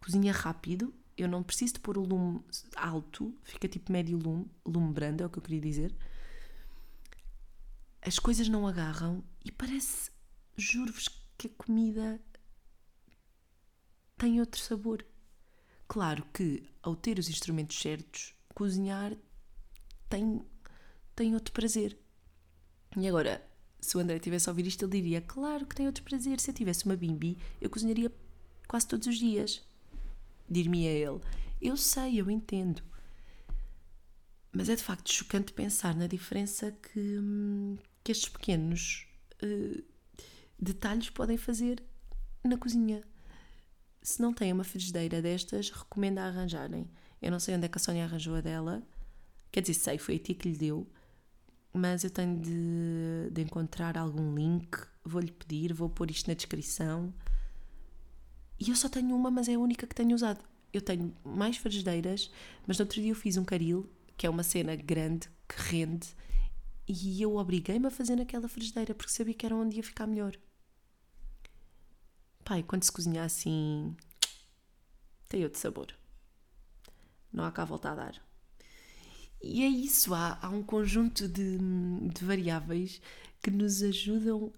Cozinha 0.00 0.32
rápido, 0.32 0.94
eu 1.16 1.28
não 1.28 1.42
preciso 1.42 1.74
de 1.74 1.80
pôr 1.80 1.98
o 1.98 2.04
lume 2.04 2.40
alto, 2.76 3.34
fica 3.42 3.68
tipo 3.68 3.92
médio 3.92 4.16
lume, 4.16 4.50
lume 4.64 4.92
brando, 4.92 5.22
é 5.22 5.26
o 5.26 5.30
que 5.30 5.38
eu 5.38 5.42
queria 5.42 5.60
dizer. 5.60 5.94
As 8.00 8.18
coisas 8.18 8.48
não 8.48 8.66
agarram 8.66 9.24
e 9.44 9.50
parece, 9.50 10.10
juro-vos, 10.56 11.08
que 11.36 11.46
a 11.48 11.50
comida 11.50 12.20
tem 14.16 14.40
outro 14.40 14.60
sabor. 14.60 15.04
Claro 15.86 16.24
que, 16.32 16.68
ao 16.82 16.94
ter 16.94 17.18
os 17.18 17.28
instrumentos 17.28 17.80
certos, 17.80 18.34
cozinhar 18.54 19.16
tem 20.08 20.44
tem 21.14 21.34
outro 21.34 21.52
prazer. 21.52 21.98
E 22.96 23.08
agora, 23.08 23.44
se 23.80 23.96
o 23.96 24.00
André 24.00 24.18
tivesse 24.18 24.48
a 24.48 24.52
ouvir 24.52 24.66
isto, 24.66 24.84
ele 24.84 24.92
diria: 24.92 25.20
Claro 25.20 25.66
que 25.66 25.74
tem 25.74 25.86
outro 25.86 26.02
prazer. 26.02 26.40
Se 26.40 26.50
eu 26.50 26.54
tivesse 26.54 26.84
uma 26.84 26.96
bimbi, 26.96 27.38
eu 27.60 27.70
cozinharia 27.70 28.12
quase 28.66 28.86
todos 28.86 29.06
os 29.06 29.16
dias. 29.16 29.62
Dir-me 30.48 30.86
a 30.86 30.90
ele: 30.90 31.20
Eu 31.60 31.76
sei, 31.76 32.20
eu 32.20 32.30
entendo. 32.30 32.82
Mas 34.52 34.68
é 34.68 34.76
de 34.76 34.82
facto 34.82 35.12
chocante 35.12 35.52
pensar 35.52 35.94
na 35.94 36.06
diferença 36.06 36.72
que, 36.72 37.18
hum, 37.18 37.76
que 38.02 38.10
estes 38.10 38.28
pequenos 38.28 39.06
uh, 39.42 39.84
detalhes 40.58 41.10
podem 41.10 41.36
fazer 41.36 41.82
na 42.42 42.56
cozinha. 42.56 43.02
se 44.02 44.22
não 44.22 44.32
têm 44.32 44.52
uma 44.52 44.64
frigideira 44.64 45.20
destas, 45.20 45.70
recomendo 45.70 46.18
a 46.18 46.24
arranjarem. 46.24 46.88
Eu 47.20 47.30
não 47.30 47.38
sei 47.38 47.54
onde 47.54 47.66
é 47.66 47.68
que 47.68 47.76
a 47.76 47.80
Sónia 47.80 48.04
arranjou 48.04 48.36
a 48.36 48.40
dela, 48.40 48.82
quer 49.52 49.60
dizer, 49.60 49.74
sei, 49.74 49.98
foi 49.98 50.16
a 50.16 50.18
ti 50.18 50.34
que 50.34 50.48
lhe 50.48 50.56
deu, 50.56 50.86
mas 51.78 52.04
eu 52.04 52.10
tenho 52.10 52.38
de, 52.40 53.30
de 53.30 53.42
encontrar 53.42 53.96
algum 53.96 54.34
link, 54.34 54.76
vou-lhe 55.04 55.30
pedir, 55.30 55.72
vou 55.72 55.88
pôr 55.88 56.10
isto 56.10 56.28
na 56.28 56.34
descrição. 56.34 57.14
E 58.58 58.70
eu 58.70 58.76
só 58.76 58.88
tenho 58.88 59.14
uma, 59.14 59.30
mas 59.30 59.48
é 59.48 59.54
a 59.54 59.58
única 59.58 59.86
que 59.86 59.94
tenho 59.94 60.14
usado. 60.14 60.44
Eu 60.72 60.82
tenho 60.82 61.14
mais 61.24 61.56
frigideiras, 61.56 62.30
mas 62.66 62.78
no 62.78 62.84
outro 62.84 63.00
dia 63.00 63.12
eu 63.12 63.16
fiz 63.16 63.36
um 63.36 63.44
caril, 63.44 63.88
que 64.16 64.26
é 64.26 64.30
uma 64.30 64.42
cena 64.42 64.74
grande, 64.74 65.28
que 65.48 65.56
rende, 65.56 66.08
e 66.88 67.22
eu 67.22 67.36
obriguei-me 67.36 67.86
a 67.86 67.90
fazer 67.90 68.16
naquela 68.16 68.48
frigideira, 68.48 68.94
porque 68.94 69.12
sabia 69.12 69.34
que 69.34 69.46
era 69.46 69.54
onde 69.54 69.76
ia 69.76 69.82
ficar 69.82 70.06
melhor. 70.06 70.34
Pai, 72.44 72.62
quando 72.62 72.82
se 72.82 72.90
cozinha 72.90 73.24
assim, 73.24 73.94
tem 75.28 75.44
outro 75.44 75.60
sabor. 75.60 75.94
Não 77.30 77.44
há 77.44 77.52
cá 77.52 77.64
volta 77.64 77.90
a 77.90 77.94
dar. 77.94 78.27
E 79.40 79.62
é 79.62 79.68
isso, 79.68 80.14
há, 80.14 80.38
há 80.42 80.48
um 80.48 80.62
conjunto 80.62 81.28
de, 81.28 81.58
de 81.58 82.24
variáveis 82.24 83.00
que 83.42 83.50
nos 83.50 83.82
ajudam 83.82 84.52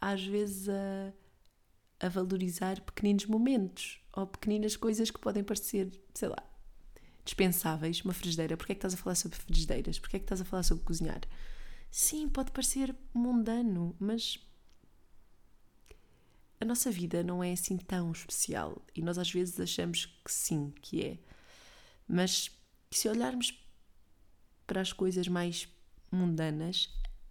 às 0.00 0.24
vezes 0.24 0.68
a, 0.68 1.12
a 2.00 2.08
valorizar 2.08 2.80
pequeninos 2.82 3.26
momentos 3.26 4.00
ou 4.12 4.26
pequeninas 4.26 4.76
coisas 4.76 5.10
que 5.10 5.18
podem 5.18 5.42
parecer, 5.42 5.90
sei 6.14 6.28
lá, 6.28 6.42
dispensáveis. 7.24 8.02
Uma 8.02 8.14
frigideira, 8.14 8.56
porquê 8.56 8.72
é 8.72 8.74
que 8.74 8.78
estás 8.78 8.94
a 8.94 8.96
falar 8.96 9.14
sobre 9.14 9.38
frigideiras? 9.38 9.98
Porquê 9.98 10.16
é 10.16 10.18
que 10.18 10.24
estás 10.24 10.40
a 10.40 10.44
falar 10.44 10.62
sobre 10.62 10.84
cozinhar? 10.84 11.20
Sim, 11.90 12.28
pode 12.28 12.52
parecer 12.52 12.94
mundano, 13.14 13.96
mas 13.98 14.38
a 16.60 16.64
nossa 16.64 16.90
vida 16.90 17.22
não 17.22 17.42
é 17.42 17.52
assim 17.52 17.76
tão 17.76 18.12
especial 18.12 18.84
e 18.94 19.00
nós 19.00 19.16
às 19.16 19.30
vezes 19.30 19.58
achamos 19.58 20.06
que 20.06 20.32
sim, 20.32 20.72
que 20.82 21.04
é. 21.04 21.18
Mas 22.06 22.50
se 22.90 23.08
olharmos 23.08 23.52
para 24.68 24.80
as 24.80 24.92
coisas 24.92 25.26
mais 25.26 25.66
mundanas, 26.12 26.88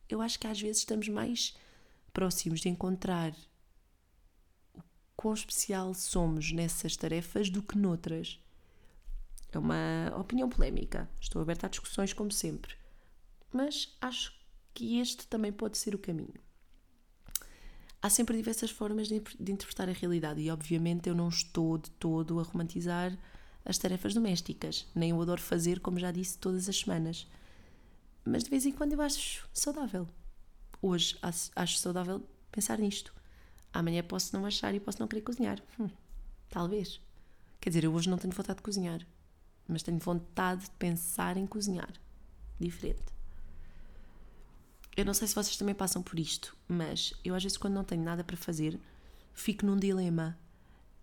eu 0.09 0.21
acho 0.21 0.37
que 0.37 0.47
às 0.47 0.59
vezes 0.59 0.79
estamos 0.79 1.07
mais 1.07 1.55
próximos 2.11 2.59
de 2.59 2.67
encontrar 2.67 3.33
o 4.73 4.81
quão 5.15 5.33
especial 5.33 5.93
somos 5.93 6.51
nessas 6.51 6.97
tarefas 6.97 7.49
do 7.49 7.63
que 7.63 7.77
noutras. 7.77 8.37
É 9.53 9.57
uma 9.57 10.13
opinião 10.19 10.49
polémica. 10.49 11.09
Estou 11.21 11.41
aberta 11.41 11.67
a 11.67 11.69
discussões, 11.69 12.11
como 12.11 12.31
sempre. 12.31 12.75
Mas 13.53 13.95
acho 14.01 14.37
que 14.73 14.99
este 14.99 15.25
também 15.27 15.53
pode 15.53 15.77
ser 15.77 15.95
o 15.95 15.99
caminho 15.99 16.33
há 18.01 18.09
sempre 18.09 18.37
diversas 18.37 18.71
formas 18.71 19.07
de, 19.07 19.21
de 19.39 19.51
interpretar 19.51 19.89
a 19.89 19.93
realidade 19.93 20.41
e, 20.41 20.49
obviamente, 20.49 21.09
eu 21.09 21.15
não 21.15 21.29
estou 21.29 21.77
de 21.77 21.89
todo 21.91 22.39
a 22.39 22.43
romantizar 22.43 23.17
as 23.67 23.77
tarefas 23.77 24.13
domésticas, 24.13 24.87
nem 24.95 25.09
eu 25.09 25.21
adoro 25.21 25.41
fazer, 25.41 25.81
como 25.81 25.99
já 25.99 26.09
disse, 26.09 26.37
todas 26.37 26.69
as 26.69 26.79
semanas. 26.79 27.27
Mas 28.23 28.45
de 28.45 28.49
vez 28.49 28.65
em 28.65 28.71
quando 28.71 28.93
eu 28.93 29.01
acho 29.01 29.47
saudável. 29.53 30.07
Hoje 30.81 31.17
acho 31.21 31.77
saudável 31.77 32.25
pensar 32.49 32.79
nisto. 32.79 33.13
Amanhã 33.73 34.01
posso 34.03 34.35
não 34.37 34.45
achar 34.45 34.73
e 34.73 34.79
posso 34.79 34.99
não 35.01 35.07
querer 35.07 35.21
cozinhar. 35.21 35.61
Hum, 35.77 35.89
talvez. 36.49 37.01
Quer 37.59 37.71
dizer, 37.71 37.83
eu 37.83 37.93
hoje 37.93 38.09
não 38.09 38.17
tenho 38.17 38.33
vontade 38.33 38.57
de 38.57 38.63
cozinhar, 38.63 39.05
mas 39.67 39.83
tenho 39.83 39.99
vontade 39.99 40.63
de 40.63 40.71
pensar 40.71 41.35
em 41.35 41.45
cozinhar. 41.45 41.91
Diferente. 42.57 43.03
Eu 44.95 45.03
não 45.03 45.13
sei 45.13 45.27
se 45.27 45.35
vocês 45.35 45.57
também 45.57 45.75
passam 45.75 46.01
por 46.01 46.17
isto, 46.17 46.55
mas 46.69 47.13
eu 47.23 47.35
às 47.35 47.43
vezes 47.43 47.57
quando 47.57 47.73
não 47.73 47.83
tenho 47.83 48.01
nada 48.01 48.23
para 48.23 48.37
fazer, 48.37 48.79
fico 49.33 49.65
num 49.65 49.77
dilema 49.77 50.39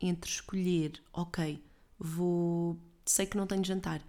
entre 0.00 0.30
escolher, 0.30 1.02
ok, 1.12 1.62
vou, 2.04 2.78
sei 3.06 3.24
que 3.24 3.36
não 3.36 3.46
tenho 3.46 3.64
jantar, 3.64 4.02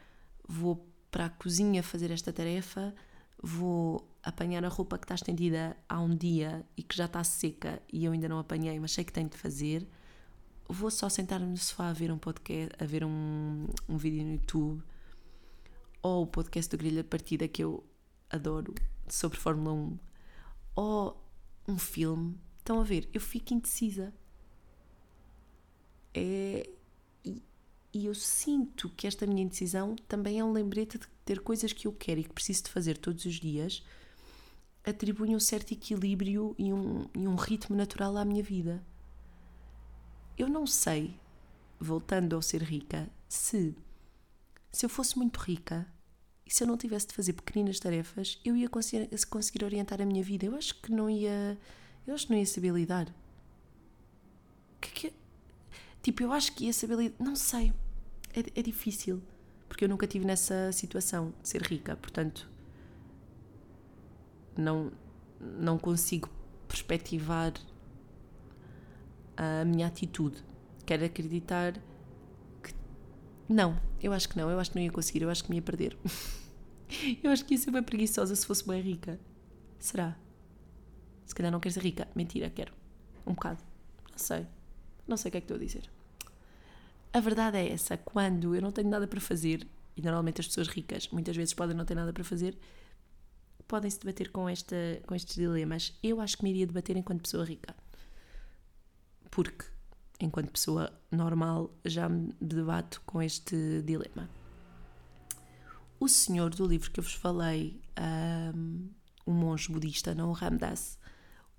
vou 0.45 0.85
para 1.09 1.27
a 1.27 1.29
cozinha 1.29 1.81
fazer 1.81 2.11
esta 2.11 2.33
tarefa, 2.33 2.93
vou 3.41 4.05
apanhar 4.21 4.65
a 4.65 4.67
roupa 4.67 4.97
que 4.97 5.05
está 5.05 5.15
estendida 5.15 5.77
há 5.87 6.01
um 6.01 6.13
dia 6.13 6.65
e 6.75 6.83
que 6.83 6.95
já 6.95 7.05
está 7.05 7.23
seca 7.23 7.81
e 7.91 8.03
eu 8.03 8.11
ainda 8.11 8.27
não 8.27 8.37
apanhei, 8.37 8.77
mas 8.81 8.91
sei 8.91 9.05
que 9.05 9.13
tenho 9.13 9.29
de 9.29 9.37
fazer. 9.37 9.87
Vou 10.67 10.91
só 10.91 11.07
sentar-me 11.07 11.45
no 11.45 11.57
sofá 11.57 11.89
a 11.89 11.93
ver 11.93 12.11
um 12.11 12.17
podcast, 12.17 12.75
a 12.77 12.85
ver 12.85 13.05
um, 13.05 13.65
um 13.87 13.97
vídeo 13.97 14.25
no 14.25 14.33
YouTube 14.33 14.83
ou 16.01 16.23
o 16.23 16.27
podcast 16.27 16.69
do 16.69 16.77
Grelha 16.77 17.03
Partida 17.03 17.47
que 17.47 17.63
eu 17.63 17.81
adoro 18.29 18.73
sobre 19.07 19.39
Fórmula 19.39 19.73
1 19.73 19.99
ou 20.75 21.23
um 21.65 21.77
filme, 21.77 22.37
estão 22.57 22.81
a 22.81 22.83
ver, 22.83 23.07
eu 23.13 23.21
fico 23.21 23.53
indecisa. 23.53 24.13
É, 26.13 26.69
e, 27.97 28.05
eu 28.05 28.13
sinto 28.13 28.89
que 28.89 29.07
esta 29.07 29.25
minha 29.25 29.43
indecisão 29.43 29.95
também 30.07 30.39
é 30.39 30.43
um 30.43 30.51
lembrete 30.51 30.97
de 30.97 31.07
ter 31.23 31.39
coisas 31.39 31.71
que 31.73 31.87
eu 31.87 31.93
quero 31.93 32.19
e 32.19 32.23
que 32.23 32.33
preciso 32.33 32.63
de 32.63 32.69
fazer 32.69 32.97
todos 32.97 33.25
os 33.25 33.35
dias 33.35 33.83
atribuem 34.83 35.35
um 35.35 35.39
certo 35.39 35.71
equilíbrio 35.71 36.53
e 36.57 36.71
um, 36.71 37.05
e 37.15 37.27
um 37.27 37.35
ritmo 37.35 37.75
natural 37.75 38.15
à 38.17 38.25
minha 38.25 38.43
vida. 38.43 38.85
Eu 40.37 40.47
não 40.47 40.67
sei, 40.67 41.17
voltando 41.79 42.35
ao 42.35 42.41
ser 42.41 42.61
rica, 42.61 43.09
se 43.27 43.75
se 44.75 44.85
eu 44.85 44.89
fosse 44.89 45.17
muito 45.17 45.39
rica, 45.39 45.87
e 46.45 46.53
se 46.53 46.61
eu 46.61 46.67
não 46.67 46.77
tivesse 46.77 47.07
de 47.07 47.13
fazer 47.13 47.31
pequeninas 47.31 47.79
tarefas, 47.79 48.39
eu 48.43 48.57
ia 48.57 48.67
conseguir, 48.67 49.09
conseguir 49.29 49.63
orientar 49.63 50.01
a 50.01 50.05
minha 50.05 50.21
vida. 50.21 50.45
Eu 50.45 50.55
acho 50.55 50.75
que 50.81 50.91
não 50.91 51.09
ia. 51.09 51.57
Eu 52.05 52.13
acho 52.13 52.27
que 52.27 52.33
não 52.33 52.39
ia 52.39 52.45
saber 52.45 52.73
lidar. 52.73 53.07
Que, 54.81 54.91
que, 54.91 55.13
tipo, 56.03 56.21
eu 56.21 56.33
acho 56.33 56.53
que 56.53 56.65
ia 56.65 56.73
saber 56.73 56.97
lidar. 56.97 57.15
Não 57.23 57.37
sei. 57.37 57.73
É, 58.35 58.59
é 58.59 58.61
difícil. 58.61 59.21
Porque 59.67 59.85
eu 59.85 59.89
nunca 59.89 60.05
tive 60.05 60.25
nessa 60.25 60.71
situação 60.71 61.33
de 61.41 61.49
ser 61.49 61.61
rica. 61.61 61.95
Portanto, 61.95 62.49
não, 64.57 64.91
não 65.39 65.77
consigo 65.77 66.29
perspectivar 66.67 67.53
a 69.37 69.65
minha 69.65 69.87
atitude. 69.87 70.43
Quero 70.85 71.03
acreditar 71.05 71.73
não, 73.47 73.79
eu 74.01 74.11
acho 74.11 74.27
que 74.27 74.37
não, 74.37 74.49
eu 74.49 74.59
acho 74.59 74.71
que 74.71 74.77
não 74.77 74.83
ia 74.83 74.91
conseguir, 74.91 75.21
eu 75.21 75.29
acho 75.29 75.43
que 75.43 75.51
me 75.51 75.57
ia 75.57 75.61
perder. 75.61 75.95
eu 77.23 77.29
acho 77.29 77.45
que 77.45 77.53
ia 77.53 77.57
ser 77.59 77.71
bem 77.71 77.83
preguiçosa 77.83 78.35
se 78.35 78.45
fosse 78.45 78.67
bem 78.67 78.81
rica. 78.81 79.19
Será? 79.77 80.17
Se 81.25 81.35
calhar 81.35 81.51
não 81.51 81.59
quero 81.59 81.73
ser 81.73 81.83
rica. 81.83 82.07
Mentira, 82.15 82.49
quero. 82.49 82.73
Um 83.25 83.33
bocado. 83.33 83.61
Não 84.11 84.17
sei. 84.17 84.47
Não 85.07 85.17
sei 85.17 85.29
o 85.29 85.31
que 85.31 85.37
é 85.37 85.41
que 85.41 85.45
estou 85.45 85.57
a 85.57 85.59
dizer. 85.59 85.89
A 87.15 87.21
verdade 87.21 87.57
é 87.57 87.71
essa, 87.71 87.95
quando 87.95 88.53
eu 88.53 88.61
não 88.61 88.73
tenho 88.73 88.89
nada 88.89 89.07
para 89.07 89.21
fazer, 89.21 89.65
e 89.95 90.01
normalmente 90.01 90.41
as 90.41 90.47
pessoas 90.47 90.67
ricas 90.67 91.07
muitas 91.13 91.33
vezes 91.33 91.53
podem 91.53 91.73
não 91.73 91.85
ter 91.85 91.95
nada 91.95 92.11
para 92.11 92.25
fazer, 92.25 92.59
podem 93.65 93.89
se 93.89 94.01
debater 94.01 94.33
com, 94.33 94.49
esta, 94.49 94.75
com 95.07 95.15
estes 95.15 95.33
dilemas. 95.33 95.97
Eu 96.03 96.19
acho 96.19 96.35
que 96.35 96.43
me 96.43 96.49
iria 96.49 96.67
debater 96.67 96.97
enquanto 96.97 97.21
pessoa 97.21 97.45
rica. 97.45 97.73
Porque 99.31 99.63
enquanto 100.19 100.51
pessoa 100.51 100.91
normal, 101.09 101.73
já 101.85 102.09
me 102.09 102.35
debato 102.41 103.01
com 103.05 103.21
este 103.21 103.81
dilema. 103.83 104.29
O 105.97 106.09
senhor 106.09 106.53
do 106.53 106.67
livro 106.67 106.91
que 106.91 106.99
eu 106.99 107.03
vos 107.05 107.13
falei, 107.13 107.81
um, 108.53 108.89
monge 109.25 109.71
budista, 109.71 110.13
não 110.13 110.31
o 110.31 110.33
Ramdas, 110.33 110.99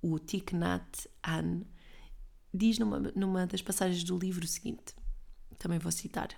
o 0.02 0.18
Thich 0.18 0.54
Nhat 0.54 1.08
Hanh, 1.22 1.64
diz 2.52 2.78
numa, 2.78 2.98
numa 3.16 3.46
das 3.46 3.62
passagens 3.62 4.04
do 4.04 4.18
livro 4.18 4.44
o 4.44 4.48
seguinte, 4.48 4.94
também 5.58 5.78
vou 5.78 5.92
citar. 5.92 6.30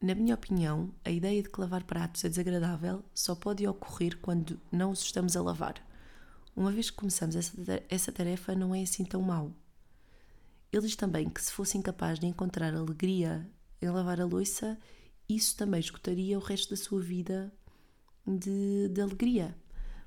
Na 0.00 0.16
minha 0.16 0.34
opinião, 0.34 0.92
a 1.04 1.10
ideia 1.10 1.40
de 1.40 1.48
que 1.48 1.60
lavar 1.60 1.84
pratos 1.84 2.24
é 2.24 2.28
desagradável 2.28 3.04
só 3.14 3.36
pode 3.36 3.64
ocorrer 3.68 4.18
quando 4.18 4.60
não 4.72 4.90
os 4.90 5.00
estamos 5.00 5.36
a 5.36 5.42
lavar. 5.42 5.74
Uma 6.56 6.72
vez 6.72 6.90
que 6.90 6.96
começamos 6.96 7.36
essa, 7.88 8.12
tarefa, 8.12 8.54
não 8.54 8.74
é 8.74 8.82
assim 8.82 9.04
tão 9.04 9.22
mau. 9.22 9.52
Ele 10.72 10.82
diz 10.82 10.96
também 10.96 11.30
que 11.30 11.40
se 11.40 11.52
fosse 11.52 11.78
incapaz 11.78 12.18
de 12.18 12.26
encontrar 12.26 12.74
alegria 12.74 13.48
em 13.80 13.88
lavar 13.88 14.20
a 14.20 14.24
louça, 14.24 14.76
isso 15.28 15.56
também 15.56 15.78
escutaria 15.78 16.36
o 16.36 16.42
resto 16.42 16.70
da 16.70 16.76
sua 16.76 17.00
vida 17.00 17.52
de, 18.26 18.88
de 18.88 19.00
alegria, 19.00 19.56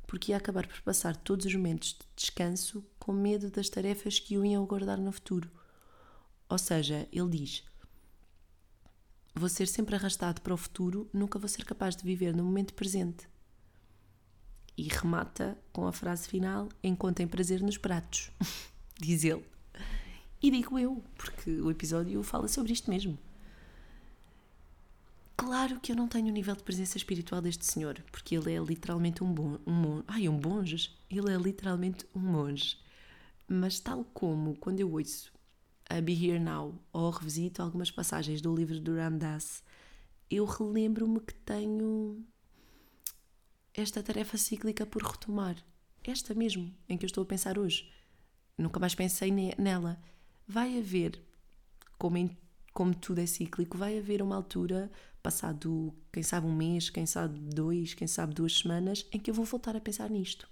porque 0.06 0.32
ia 0.32 0.38
acabar 0.38 0.68
por 0.68 0.82
passar 0.82 1.16
todos 1.16 1.46
os 1.46 1.56
momentos 1.56 1.94
de 1.94 2.06
descanso 2.16 2.84
com 3.00 3.14
medo 3.14 3.50
das 3.50 3.70
tarefas 3.70 4.20
que 4.20 4.38
o 4.38 4.46
iam 4.46 4.64
aguardar 4.64 5.00
no 5.00 5.12
futuro. 5.12 5.50
Ou 6.50 6.58
seja, 6.58 7.08
ele 7.12 7.30
diz: 7.30 7.64
Vou 9.38 9.50
ser 9.50 9.68
sempre 9.68 9.96
arrastado 9.96 10.40
para 10.40 10.54
o 10.54 10.58
futuro, 10.58 11.10
nunca 11.12 11.38
vou 11.38 11.50
ser 11.50 11.66
capaz 11.66 11.94
de 11.94 12.06
viver 12.06 12.34
no 12.34 12.42
momento 12.42 12.74
presente. 12.74 13.28
E 14.78 14.84
remata 14.84 15.58
com 15.74 15.86
a 15.86 15.92
frase 15.92 16.30
final: 16.30 16.70
Encontrem 16.82 17.28
prazer 17.28 17.62
nos 17.62 17.78
pratos, 17.78 18.32
diz 18.98 19.26
ele. 19.26 19.44
E 20.42 20.50
digo 20.50 20.80
eu, 20.80 21.04
porque 21.18 21.52
o 21.52 21.70
episódio 21.70 22.24
fala 22.24 22.48
sobre 22.48 22.72
isto 22.72 22.90
mesmo. 22.90 23.20
Claro 25.36 25.82
que 25.82 25.92
eu 25.92 25.98
não 25.98 26.08
tenho 26.08 26.28
o 26.28 26.32
nível 26.32 26.56
de 26.56 26.64
presença 26.64 26.98
espiritual 26.98 27.42
deste 27.42 27.66
senhor, 27.66 28.02
porque 28.14 28.38
ele 28.38 28.54
é 28.54 28.60
literalmente 28.60 29.22
um 29.22 29.60
um 29.68 29.74
monge. 29.74 30.04
Ai, 30.08 30.30
um 30.30 30.40
monge? 30.40 30.92
Ele 31.10 31.30
é 31.30 31.38
literalmente 31.38 32.06
um 32.16 32.22
monge. 32.22 32.78
Mas 33.50 33.82
tal 33.82 34.06
como 34.14 34.56
quando 34.56 34.80
eu 34.80 34.92
ouço 34.94 35.35
a 35.90 36.02
Be 36.02 36.14
Here 36.14 36.40
Now 36.40 36.74
ou 36.92 37.10
revisito 37.10 37.62
algumas 37.62 37.92
passagens 37.92 38.42
do 38.42 38.56
livro 38.56 38.80
do 38.80 38.96
Ram 38.96 39.18
Dass, 39.18 39.64
eu 40.30 40.46
relembro-me 40.46 41.20
que 41.20 41.34
tenho 41.34 42.24
esta 43.74 44.02
tarefa 44.02 44.38
cíclica 44.38 44.86
por 44.86 45.04
retomar. 45.04 45.56
Esta 46.04 46.34
mesmo, 46.34 46.74
em 46.88 46.98
que 46.98 47.06
eu 47.06 47.08
estou 47.08 47.24
a 47.24 47.28
pensar 47.28 47.58
hoje. 47.58 47.92
Nunca 48.58 48.80
mais 48.80 48.96
pensei 48.96 49.32
nela. 49.58 50.00
Vai 50.48 50.78
haver, 50.78 51.22
como, 51.98 52.18
em, 52.18 52.38
como 52.74 52.96
tudo 52.96 53.20
é 53.20 53.26
cíclico, 53.26 53.78
vai 53.78 53.98
haver 53.98 54.22
uma 54.22 54.36
altura, 54.36 54.92
passado, 55.22 55.94
quem 56.14 56.24
sabe, 56.24 56.48
um 56.48 56.56
mês, 56.56 56.90
quem 56.90 57.06
sabe 57.06 57.38
dois, 57.40 57.94
quem 57.94 58.08
sabe 58.08 58.34
duas 58.34 58.60
semanas, 58.60 59.06
em 59.12 59.20
que 59.20 59.30
eu 59.30 59.34
vou 59.34 59.46
voltar 59.46 59.76
a 59.76 59.82
pensar 59.82 60.10
nisto. 60.10 60.48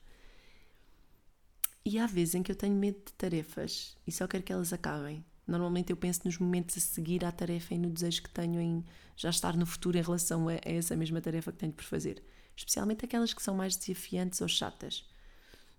E 1.86 2.00
há 2.00 2.06
vezes 2.06 2.36
em 2.36 2.44
que 2.44 2.52
eu 2.52 2.56
tenho 2.56 2.76
medo 2.76 2.98
de 3.06 3.14
tarefas 3.14 3.98
e 4.08 4.12
só 4.12 4.26
quero 4.26 4.44
que 4.44 4.54
elas 4.54 4.72
acabem. 4.72 5.24
Normalmente 5.46 5.92
eu 5.92 5.98
penso 5.98 6.22
nos 6.24 6.38
momentos 6.38 6.78
a 6.78 6.80
seguir 6.80 7.26
à 7.26 7.32
tarefa 7.32 7.74
e 7.74 7.78
no 7.78 7.90
desejo 7.90 8.24
que 8.24 8.30
tenho 8.30 8.62
em 8.62 8.86
já 9.18 9.30
estar 9.30 9.58
no 9.58 9.66
futuro 9.66 9.98
em 9.98 10.02
relação 10.02 10.48
a, 10.48 10.54
essa 10.64 10.96
mesma 10.96 11.20
tarefa 11.20 11.52
que 11.52 11.58
tenho 11.58 11.74
por 11.74 11.84
fazer. 11.84 12.24
Especialmente 12.56 13.04
aquelas 13.04 13.34
que 13.34 13.44
são 13.44 13.56
mais 13.56 13.76
desafiantes 13.76 14.40
ou 14.40 14.48
chatas. 14.48 15.06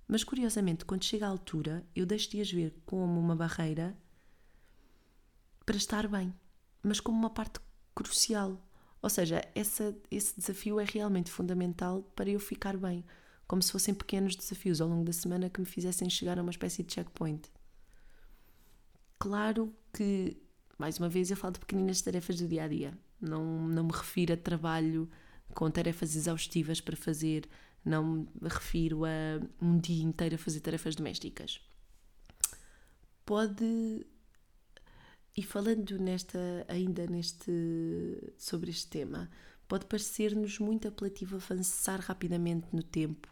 Mas 0.07 0.23
curiosamente, 0.23 0.85
quando 0.85 1.05
chega 1.05 1.27
à 1.27 1.31
altura, 1.31 1.87
eu 1.97 2.05
deixo 2.05 2.31
de 2.31 2.41
as 2.43 2.53
ver 2.53 2.75
como 2.85 3.19
uma 3.19 3.35
barreira 3.35 3.97
para 5.65 5.77
estar 5.77 6.07
bem, 6.07 6.35
mas 6.83 7.01
como 7.01 7.19
uma 7.19 7.31
parte 7.31 7.59
crucial. 7.95 8.61
Ou 9.01 9.09
seja, 9.09 9.43
essa, 9.55 9.97
esse 10.11 10.39
desafio 10.39 10.79
é 10.79 10.85
realmente 10.85 11.31
fundamental 11.31 12.03
para 12.15 12.29
eu 12.29 12.39
ficar 12.39 12.77
bem 12.77 13.03
como 13.47 13.63
se 13.63 13.73
fossem 13.73 13.95
pequenos 13.95 14.37
desafios 14.37 14.81
ao 14.81 14.89
longo 14.89 15.05
da 15.05 15.13
semana 15.13 15.51
que 15.51 15.61
me 15.61 15.67
fizessem 15.67 16.09
chegar 16.09 16.39
a 16.39 16.43
uma 16.43 16.51
espécie 16.51 16.83
de 16.83 16.93
checkpoint. 16.93 17.51
Claro 19.19 19.75
que, 19.93 20.37
mais 20.79 20.99
uma 20.99 21.09
vez, 21.09 21.31
eu 21.31 21.37
falo 21.37 21.55
de 21.55 21.61
pequeninas 21.61 22.03
tarefas 22.03 22.37
do 22.37 22.49
dia 22.49 22.65
a 22.65 22.69
dia. 22.69 22.99
Não, 23.21 23.69
não 23.69 23.85
me 23.85 23.93
refiro 23.93 24.35
a 24.35 24.37
trabalho 24.37 25.09
com 25.55 25.71
tarefas 25.71 26.17
exaustivas 26.17 26.81
para 26.81 26.97
fazer, 26.97 27.49
não 27.85 28.27
me 28.41 28.49
refiro 28.49 29.05
a 29.05 29.41
um 29.61 29.79
dia 29.79 30.03
inteiro 30.03 30.35
a 30.35 30.39
fazer 30.39 30.61
tarefas 30.61 30.95
domésticas. 30.95 31.61
Pode. 33.25 34.07
E 35.37 35.43
falando 35.43 35.99
nesta, 35.99 36.39
ainda 36.69 37.07
neste, 37.07 37.51
sobre 38.39 38.71
este 38.71 38.87
tema, 38.89 39.29
pode 39.69 39.87
parecer-nos 39.87 40.59
muito 40.59 40.89
apelativo 40.89 41.37
avançar 41.37 42.01
rapidamente 42.01 42.67
no 42.73 42.83
tempo, 42.83 43.29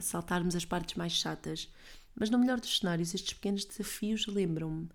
saltarmos 0.00 0.56
as 0.56 0.64
partes 0.64 0.96
mais 0.96 1.12
chatas, 1.12 1.70
mas 2.14 2.30
no 2.30 2.38
melhor 2.38 2.58
dos 2.58 2.78
cenários, 2.78 3.14
estes 3.14 3.34
pequenos 3.34 3.64
desafios 3.64 4.26
lembram-me, 4.26 4.88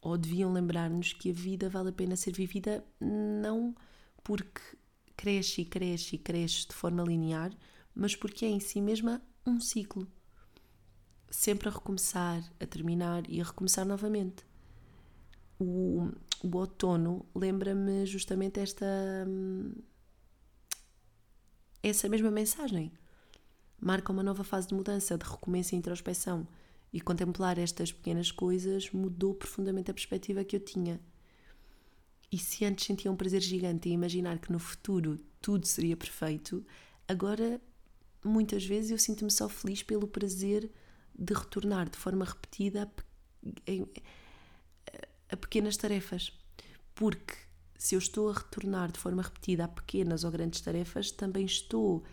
ou 0.00 0.16
deviam 0.18 0.52
lembrar-nos 0.52 1.12
que 1.12 1.30
a 1.30 1.32
vida 1.32 1.68
vale 1.68 1.90
a 1.90 1.92
pena 1.92 2.16
ser 2.16 2.32
vivida 2.32 2.84
não 3.00 3.74
porque 4.24 4.60
cresce 5.16 5.60
e 5.62 5.64
cresce 5.64 6.16
e 6.16 6.18
cresce 6.18 6.66
de 6.66 6.74
forma 6.74 7.02
linear, 7.02 7.52
mas 7.94 8.16
porque 8.16 8.44
é 8.44 8.48
em 8.48 8.60
si 8.60 8.80
mesma 8.80 9.22
um 9.46 9.60
ciclo. 9.60 10.06
Sempre 11.30 11.68
a 11.68 11.72
recomeçar, 11.72 12.42
a 12.60 12.66
terminar 12.66 13.28
e 13.28 13.40
a 13.40 13.44
recomeçar 13.44 13.84
novamente 13.84 14.44
o, 15.58 16.10
o 16.42 16.56
outono 16.56 17.24
lembra-me 17.34 18.04
justamente 18.04 18.58
esta. 18.58 18.86
essa 21.82 22.08
mesma 22.08 22.30
mensagem. 22.30 22.92
Marca 23.80 24.12
uma 24.12 24.22
nova 24.22 24.44
fase 24.44 24.68
de 24.68 24.74
mudança, 24.74 25.16
de 25.16 25.24
recomeço 25.24 25.74
e 25.74 25.78
introspeção. 25.78 26.46
E 26.92 27.00
contemplar 27.00 27.58
estas 27.58 27.90
pequenas 27.90 28.30
coisas 28.30 28.90
mudou 28.90 29.34
profundamente 29.34 29.90
a 29.90 29.94
perspectiva 29.94 30.44
que 30.44 30.56
eu 30.56 30.60
tinha. 30.60 31.00
E 32.30 32.38
se 32.38 32.64
antes 32.64 32.86
sentia 32.86 33.10
um 33.10 33.16
prazer 33.16 33.40
gigante 33.40 33.88
em 33.88 33.92
imaginar 33.92 34.38
que 34.38 34.52
no 34.52 34.58
futuro 34.58 35.18
tudo 35.40 35.66
seria 35.66 35.96
perfeito, 35.96 36.64
agora 37.06 37.60
muitas 38.24 38.64
vezes 38.64 38.90
eu 38.90 38.98
sinto-me 38.98 39.30
só 39.30 39.48
feliz 39.48 39.82
pelo 39.82 40.06
prazer 40.06 40.70
de 41.14 41.34
retornar 41.34 41.88
de 41.88 41.98
forma 41.98 42.24
repetida 42.24 42.82
a 42.82 42.90
pequenas 45.36 45.76
tarefas. 45.76 46.32
Porque 46.94 47.34
se 47.76 47.94
eu 47.94 47.98
estou 47.98 48.30
a 48.30 48.34
retornar 48.34 48.92
de 48.92 49.00
forma 49.00 49.22
repetida 49.22 49.64
a 49.64 49.68
pequenas 49.68 50.24
ou 50.24 50.30
grandes 50.30 50.60
tarefas, 50.60 51.10
também 51.10 51.44
estou, 51.44 52.04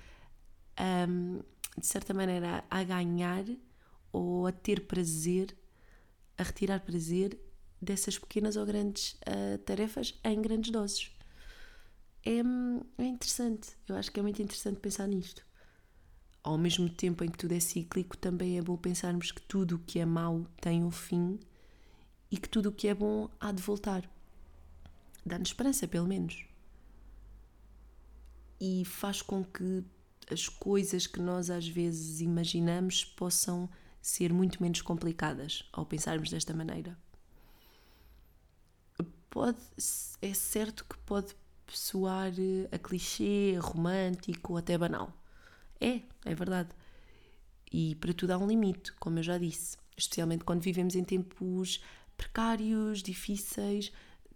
um, 1.07 1.41
de 1.77 1.85
certa 1.85 2.13
maneira, 2.13 2.63
a 2.69 2.83
ganhar 2.83 3.45
ou 4.11 4.47
a 4.47 4.51
ter 4.51 4.87
prazer, 4.87 5.55
a 6.37 6.43
retirar 6.43 6.79
prazer 6.79 7.39
dessas 7.81 8.17
pequenas 8.17 8.55
ou 8.55 8.65
grandes 8.65 9.13
uh, 9.13 9.57
tarefas 9.59 10.19
em 10.23 10.41
grandes 10.41 10.71
doses. 10.71 11.11
É, 12.25 12.39
é 13.01 13.05
interessante, 13.05 13.69
eu 13.87 13.95
acho 13.95 14.11
que 14.11 14.19
é 14.19 14.23
muito 14.23 14.41
interessante 14.41 14.79
pensar 14.79 15.07
nisto. 15.07 15.45
Ao 16.43 16.57
mesmo 16.57 16.89
tempo 16.89 17.23
em 17.23 17.29
que 17.29 17.37
tudo 17.37 17.53
é 17.53 17.59
cíclico, 17.59 18.17
também 18.17 18.57
é 18.57 18.61
bom 18.61 18.75
pensarmos 18.75 19.31
que 19.31 19.41
tudo 19.41 19.75
o 19.75 19.79
que 19.79 19.99
é 19.99 20.05
mau 20.05 20.45
tem 20.59 20.83
um 20.83 20.89
fim 20.89 21.39
e 22.31 22.37
que 22.37 22.49
tudo 22.49 22.69
o 22.69 22.71
que 22.71 22.87
é 22.87 22.93
bom 22.93 23.29
há 23.39 23.51
de 23.51 23.61
voltar. 23.61 24.09
Dá-nos 25.25 25.49
esperança, 25.49 25.87
pelo 25.87 26.07
menos. 26.07 26.45
E 28.59 28.83
faz 28.85 29.21
com 29.21 29.43
que 29.43 29.83
as 30.31 30.47
coisas 30.47 31.07
que 31.07 31.19
nós 31.19 31.49
às 31.49 31.67
vezes 31.67 32.21
imaginamos 32.21 33.03
possam 33.03 33.69
ser 34.01 34.31
muito 34.31 34.61
menos 34.61 34.81
complicadas 34.81 35.67
ao 35.71 35.85
pensarmos 35.85 36.29
desta 36.29 36.53
maneira. 36.53 36.97
Pode, 39.29 39.59
é 40.21 40.33
certo 40.33 40.85
que 40.85 40.97
pode 40.99 41.35
soar 41.67 42.31
a 42.71 42.79
clichê, 42.79 43.57
romântico, 43.59 44.57
até 44.57 44.77
banal. 44.77 45.13
É, 45.79 46.01
é 46.25 46.35
verdade. 46.35 46.69
E 47.71 47.95
para 47.95 48.13
tudo 48.13 48.31
há 48.31 48.37
um 48.37 48.47
limite, 48.47 48.91
como 48.93 49.19
eu 49.19 49.23
já 49.23 49.37
disse, 49.37 49.77
especialmente 49.95 50.43
quando 50.43 50.61
vivemos 50.61 50.95
em 50.95 51.03
tempos 51.03 51.81
precários, 52.19 53.01
difíceis. 53.01 53.91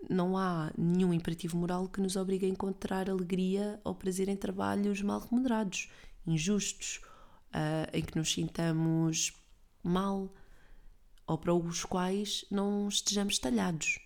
Não 0.10 0.38
há 0.38 0.72
nenhum 0.78 1.14
imperativo 1.14 1.58
moral 1.58 1.88
que 1.88 2.02
nos 2.02 2.16
obrigue 2.16 2.46
a 2.46 2.50
encontrar 2.50 3.10
alegria 3.10 3.80
ou 3.84 3.94
prazer 3.94 4.30
em 4.30 4.36
trabalhos 4.36 5.02
mal 5.02 5.20
remunerados, 5.20 5.90
injustos, 6.26 7.02
uh, 7.50 7.90
em 7.94 8.02
que 8.02 8.18
nos 8.18 8.32
sintamos 8.32 9.34
mal 9.84 10.34
ou 11.28 11.38
para 11.38 11.54
os 11.54 11.86
quais 11.86 12.46
não 12.50 12.88
estejamos 12.88 13.38
talhados. 13.40 14.00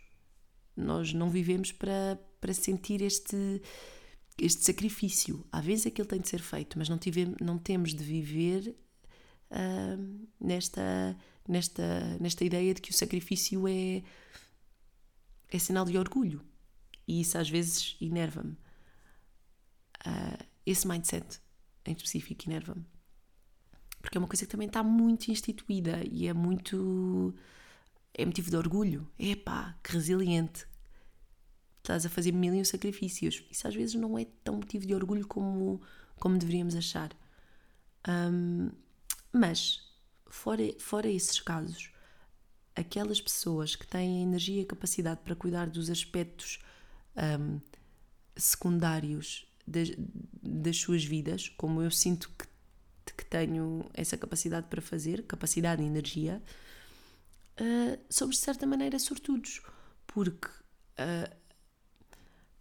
Nós 0.75 1.13
não 1.13 1.29
vivemos 1.29 1.71
para, 1.71 2.19
para 2.39 2.53
sentir 2.53 3.01
este, 3.01 3.61
este 4.39 4.63
sacrifício. 4.65 5.43
Às 5.51 5.65
vezes 5.65 5.87
aquilo 5.87 6.07
tem 6.07 6.19
de 6.19 6.29
ser 6.29 6.41
feito, 6.41 6.77
mas 6.77 6.89
não, 6.89 6.97
tive, 6.97 7.35
não 7.41 7.57
temos 7.57 7.93
de 7.93 8.03
viver 8.03 8.75
uh, 9.51 10.27
nesta 10.39 11.15
nesta, 11.47 12.17
nesta 12.19 12.43
ideia 12.43 12.73
de 12.73 12.81
que 12.81 12.91
o 12.91 12.93
sacrifício 12.93 13.67
é, 13.67 14.03
é 15.49 15.59
sinal 15.59 15.85
de 15.85 15.97
orgulho. 15.97 16.41
E 17.07 17.21
isso 17.21 17.37
às 17.37 17.49
vezes 17.49 17.95
enerva-me. 18.01 18.57
Uh, 20.05 20.45
esse 20.65 20.87
mindset 20.87 21.39
em 21.85 21.93
específico 21.93 22.43
enerva-me. 22.47 22.85
Porque 24.01 24.17
é 24.17 24.19
uma 24.19 24.27
coisa 24.27 24.45
que 24.45 24.51
também 24.51 24.67
está 24.67 24.83
muito 24.83 25.31
instituída 25.31 26.01
e 26.11 26.27
é 26.27 26.33
muito. 26.33 27.33
é 28.13 28.25
motivo 28.25 28.49
de 28.49 28.57
orgulho. 28.57 29.09
Epá, 29.17 29.77
que 29.83 29.93
resiliente. 29.93 30.67
Estás 31.77 32.05
a 32.05 32.09
fazer 32.09 32.33
mil 32.33 32.53
e 32.53 32.59
um 32.59 32.65
sacrifícios. 32.65 33.43
Isso 33.49 33.67
às 33.67 33.73
vezes 33.73 33.95
não 33.95 34.19
é 34.19 34.25
tão 34.43 34.57
motivo 34.57 34.85
de 34.85 34.93
orgulho 34.93 35.25
como, 35.25 35.81
como 36.19 36.37
deveríamos 36.37 36.75
achar. 36.75 37.15
Um, 38.07 38.69
mas 39.37 39.81
fora, 40.29 40.63
fora 40.79 41.07
esses 41.09 41.39
casos, 41.39 41.91
aquelas 42.75 43.19
pessoas 43.19 43.75
que 43.75 43.87
têm 43.87 44.19
a 44.19 44.23
energia 44.23 44.61
e 44.61 44.63
a 44.63 44.67
capacidade 44.67 45.21
para 45.23 45.35
cuidar 45.35 45.67
dos 45.67 45.89
aspectos 45.89 46.59
um, 47.39 47.59
secundários 48.35 49.47
das, 49.65 49.89
das, 50.41 50.77
suas 50.77 51.03
vidas, 51.03 51.49
como 51.49 51.81
eu 51.81 51.91
sinto 51.91 52.31
que, 52.37 52.47
que, 53.13 53.25
tenho 53.25 53.83
essa 53.93 54.15
capacidade 54.17 54.67
para 54.67 54.81
fazer, 54.81 55.23
capacidade 55.23 55.81
e 55.81 55.85
energia, 55.85 56.41
uh, 57.59 57.99
somos 58.09 58.35
de 58.35 58.41
certa 58.43 58.65
maneira 58.65 58.99
sortudos, 58.99 59.61
porque 60.05 60.47
uh, 60.47 61.35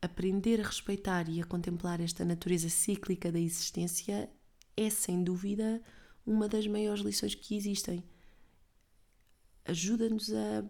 aprender 0.00 0.60
a 0.60 0.64
respeitar 0.66 1.28
e 1.28 1.40
a 1.40 1.44
contemplar 1.44 2.00
esta 2.00 2.24
natureza 2.24 2.68
cíclica 2.68 3.30
da 3.30 3.38
existência 3.38 4.30
é 4.76 4.90
sem 4.90 5.22
dúvida 5.22 5.82
uma 6.26 6.48
das 6.48 6.66
maiores 6.66 7.02
lições 7.02 7.34
que 7.34 7.56
existem. 7.56 8.02
Ajuda-nos 9.64 10.32
a, 10.32 10.64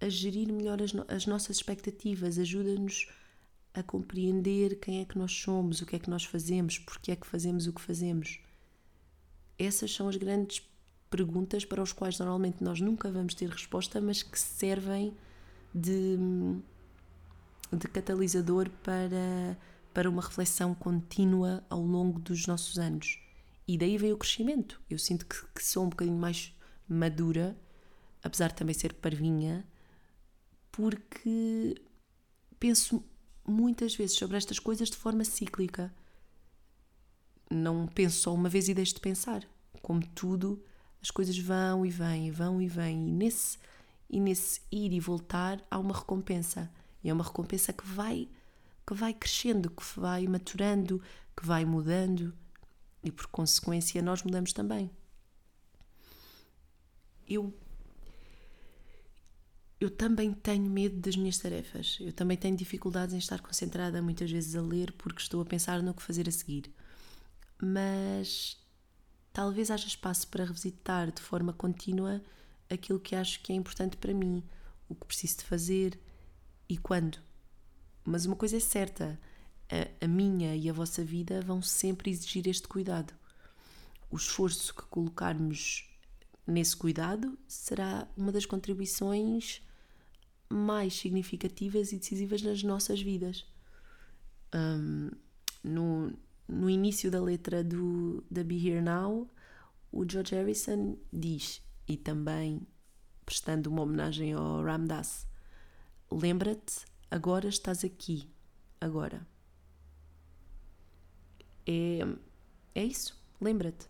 a 0.00 0.08
gerir 0.08 0.52
melhor 0.52 0.82
as, 0.82 0.92
no, 0.92 1.04
as 1.08 1.26
nossas 1.26 1.56
expectativas, 1.56 2.38
ajuda-nos 2.38 3.08
a 3.72 3.82
compreender 3.82 4.78
quem 4.80 5.00
é 5.00 5.04
que 5.04 5.16
nós 5.16 5.32
somos, 5.32 5.80
o 5.80 5.86
que 5.86 5.96
é 5.96 5.98
que 5.98 6.10
nós 6.10 6.24
fazemos, 6.24 6.78
porque 6.78 7.12
é 7.12 7.16
que 7.16 7.26
fazemos 7.26 7.66
o 7.66 7.72
que 7.72 7.80
fazemos. 7.80 8.40
Essas 9.58 9.94
são 9.94 10.08
as 10.08 10.16
grandes 10.16 10.60
perguntas 11.08 11.64
para 11.64 11.82
os 11.82 11.92
quais 11.92 12.18
normalmente 12.18 12.62
nós 12.62 12.80
nunca 12.80 13.10
vamos 13.10 13.34
ter 13.34 13.48
resposta, 13.48 14.00
mas 14.00 14.22
que 14.22 14.38
servem 14.38 15.16
de, 15.74 16.18
de 17.72 17.88
catalisador 17.88 18.68
para, 18.82 19.56
para 19.94 20.10
uma 20.10 20.22
reflexão 20.22 20.74
contínua 20.74 21.64
ao 21.70 21.80
longo 21.80 22.18
dos 22.18 22.46
nossos 22.46 22.78
anos. 22.78 23.21
E 23.66 23.78
daí 23.78 23.96
vem 23.96 24.12
o 24.12 24.16
crescimento. 24.16 24.80
Eu 24.90 24.98
sinto 24.98 25.26
que, 25.26 25.36
que 25.54 25.64
sou 25.64 25.84
um 25.84 25.88
bocadinho 25.88 26.18
mais 26.18 26.54
madura, 26.88 27.56
apesar 28.22 28.48
de 28.48 28.54
também 28.54 28.74
ser 28.74 28.94
parvinha, 28.94 29.66
porque 30.70 31.74
penso 32.58 33.04
muitas 33.46 33.94
vezes 33.94 34.16
sobre 34.16 34.36
estas 34.36 34.58
coisas 34.58 34.90
de 34.90 34.96
forma 34.96 35.24
cíclica. 35.24 35.92
Não 37.50 37.86
penso 37.86 38.20
só 38.20 38.34
uma 38.34 38.48
vez 38.48 38.68
e 38.68 38.74
deixo 38.74 38.94
de 38.94 39.00
pensar. 39.00 39.46
Como 39.80 40.06
tudo, 40.08 40.62
as 41.02 41.10
coisas 41.10 41.36
vão 41.38 41.84
e 41.84 41.90
vêm, 41.90 42.30
vão 42.30 42.62
e 42.62 42.68
vêm, 42.68 43.08
e 43.08 43.10
nesse, 43.10 43.58
e 44.08 44.20
nesse 44.20 44.60
ir 44.70 44.92
e 44.92 45.00
voltar 45.00 45.60
há 45.70 45.78
uma 45.78 45.94
recompensa. 45.94 46.70
E 47.02 47.10
é 47.10 47.12
uma 47.12 47.24
recompensa 47.24 47.72
que 47.72 47.86
vai, 47.86 48.28
que 48.86 48.94
vai 48.94 49.12
crescendo, 49.12 49.70
que 49.70 49.82
vai 49.96 50.26
maturando, 50.26 51.02
que 51.36 51.44
vai 51.44 51.64
mudando, 51.64 52.32
e 53.02 53.10
por 53.10 53.26
consequência 53.26 54.00
nós 54.02 54.22
mudamos 54.22 54.52
também. 54.52 54.90
Eu 57.28 57.52
eu 59.80 59.90
também 59.90 60.32
tenho 60.32 60.70
medo 60.70 60.96
das 61.00 61.16
minhas 61.16 61.38
tarefas. 61.38 61.98
Eu 62.00 62.12
também 62.12 62.36
tenho 62.36 62.56
dificuldades 62.56 63.14
em 63.14 63.18
estar 63.18 63.40
concentrada 63.40 64.00
muitas 64.00 64.30
vezes 64.30 64.54
a 64.54 64.62
ler 64.62 64.92
porque 64.92 65.20
estou 65.20 65.42
a 65.42 65.44
pensar 65.44 65.82
no 65.82 65.92
que 65.92 66.02
fazer 66.02 66.28
a 66.28 66.32
seguir. 66.32 66.72
Mas 67.60 68.56
talvez 69.32 69.72
haja 69.72 69.88
espaço 69.88 70.28
para 70.28 70.44
revisitar 70.44 71.10
de 71.10 71.20
forma 71.20 71.52
contínua 71.52 72.22
aquilo 72.70 73.00
que 73.00 73.16
acho 73.16 73.40
que 73.42 73.52
é 73.52 73.56
importante 73.56 73.96
para 73.96 74.14
mim, 74.14 74.44
o 74.88 74.94
que 74.94 75.04
preciso 75.04 75.38
de 75.38 75.44
fazer 75.44 75.98
e 76.68 76.78
quando. 76.78 77.18
Mas 78.04 78.24
uma 78.24 78.36
coisa 78.36 78.56
é 78.56 78.60
certa: 78.60 79.18
a, 79.70 80.04
a 80.04 80.08
minha 80.08 80.54
e 80.56 80.68
a 80.68 80.72
vossa 80.72 81.04
vida 81.04 81.40
vão 81.40 81.62
sempre 81.62 82.10
exigir 82.10 82.46
este 82.48 82.68
cuidado. 82.68 83.14
O 84.10 84.16
esforço 84.16 84.74
que 84.74 84.82
colocarmos 84.82 85.88
nesse 86.46 86.76
cuidado 86.76 87.38
será 87.46 88.06
uma 88.16 88.32
das 88.32 88.44
contribuições 88.44 89.62
mais 90.50 90.94
significativas 90.94 91.92
e 91.92 91.98
decisivas 91.98 92.42
nas 92.42 92.62
nossas 92.62 93.00
vidas. 93.00 93.46
Um, 94.54 95.10
no, 95.64 96.12
no 96.46 96.68
início 96.68 97.10
da 97.10 97.22
letra 97.22 97.64
do, 97.64 98.22
da 98.30 98.44
Be 98.44 98.56
Here 98.56 98.82
Now, 98.82 99.30
o 99.90 100.08
George 100.08 100.34
Harrison 100.34 100.96
diz, 101.12 101.62
e 101.88 101.96
também 101.96 102.66
prestando 103.24 103.70
uma 103.70 103.82
homenagem 103.82 104.32
ao 104.34 104.62
Ramdas: 104.62 105.26
Lembra-te, 106.10 106.84
agora 107.10 107.48
estás 107.48 107.84
aqui, 107.84 108.28
agora. 108.80 109.26
É, 111.66 112.00
é 112.74 112.84
isso, 112.84 113.20
lembra-te, 113.40 113.86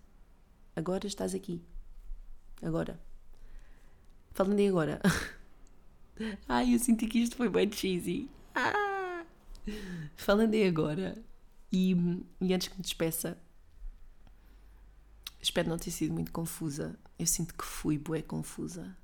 agora 0.77 1.07
estás 1.07 1.35
aqui, 1.35 1.62
agora. 2.62 3.01
Falando 4.33 4.61
em 4.61 4.68
agora. 4.68 5.01
Ai, 6.49 6.75
eu 6.75 6.79
senti 6.79 7.07
que 7.07 7.18
isto 7.18 7.37
foi 7.37 7.49
bem 7.49 7.70
cheesy. 7.70 8.31
Ah! 8.55 9.25
Falando 10.16 10.55
aí 10.55 10.66
agora, 10.66 11.23
e, 11.70 11.95
e 12.41 12.55
antes 12.55 12.68
que 12.68 12.77
me 12.77 12.83
despeça, 12.83 13.39
espero 15.41 15.68
não 15.68 15.79
ter 15.79 15.91
sido 15.91 16.12
muito 16.12 16.33
confusa. 16.33 16.99
Eu 17.18 17.27
sinto 17.27 17.55
que 17.55 17.64
fui 17.64 17.99
bué 17.99 18.23
confusa. 18.23 18.97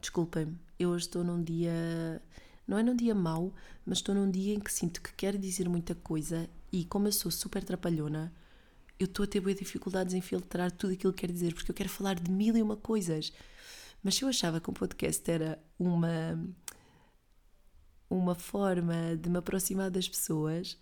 Desculpem-me, 0.00 0.58
eu 0.78 0.90
hoje 0.90 1.06
estou 1.06 1.24
num 1.24 1.42
dia. 1.42 2.22
Não 2.66 2.78
é 2.78 2.82
num 2.82 2.96
dia 2.96 3.14
mau, 3.14 3.52
mas 3.84 3.98
estou 3.98 4.14
num 4.14 4.30
dia 4.30 4.54
em 4.54 4.60
que 4.60 4.72
sinto 4.72 5.00
que 5.00 5.12
quero 5.12 5.38
dizer 5.38 5.68
muita 5.68 5.94
coisa 5.94 6.48
e, 6.72 6.84
como 6.84 7.08
eu 7.08 7.12
sou 7.12 7.30
super 7.30 7.62
trapalhona, 7.62 8.32
eu 8.98 9.04
estou 9.04 9.24
a 9.24 9.26
ter 9.26 9.40
boas 9.40 9.56
dificuldades 9.56 10.14
em 10.14 10.20
filtrar 10.20 10.70
tudo 10.72 10.94
aquilo 10.94 11.12
que 11.12 11.20
quero 11.20 11.32
dizer, 11.32 11.54
porque 11.54 11.70
eu 11.70 11.74
quero 11.74 11.88
falar 11.88 12.14
de 12.14 12.30
mil 12.30 12.56
e 12.56 12.62
uma 12.62 12.76
coisas. 12.76 13.32
Mas 14.02 14.14
se 14.14 14.22
eu 14.22 14.28
achava 14.28 14.60
que 14.60 14.70
um 14.70 14.74
podcast 14.74 15.30
era 15.30 15.58
uma, 15.78 16.38
uma 18.08 18.34
forma 18.34 19.16
de 19.16 19.28
me 19.28 19.38
aproximar 19.38 19.90
das 19.90 20.08
pessoas, 20.08 20.78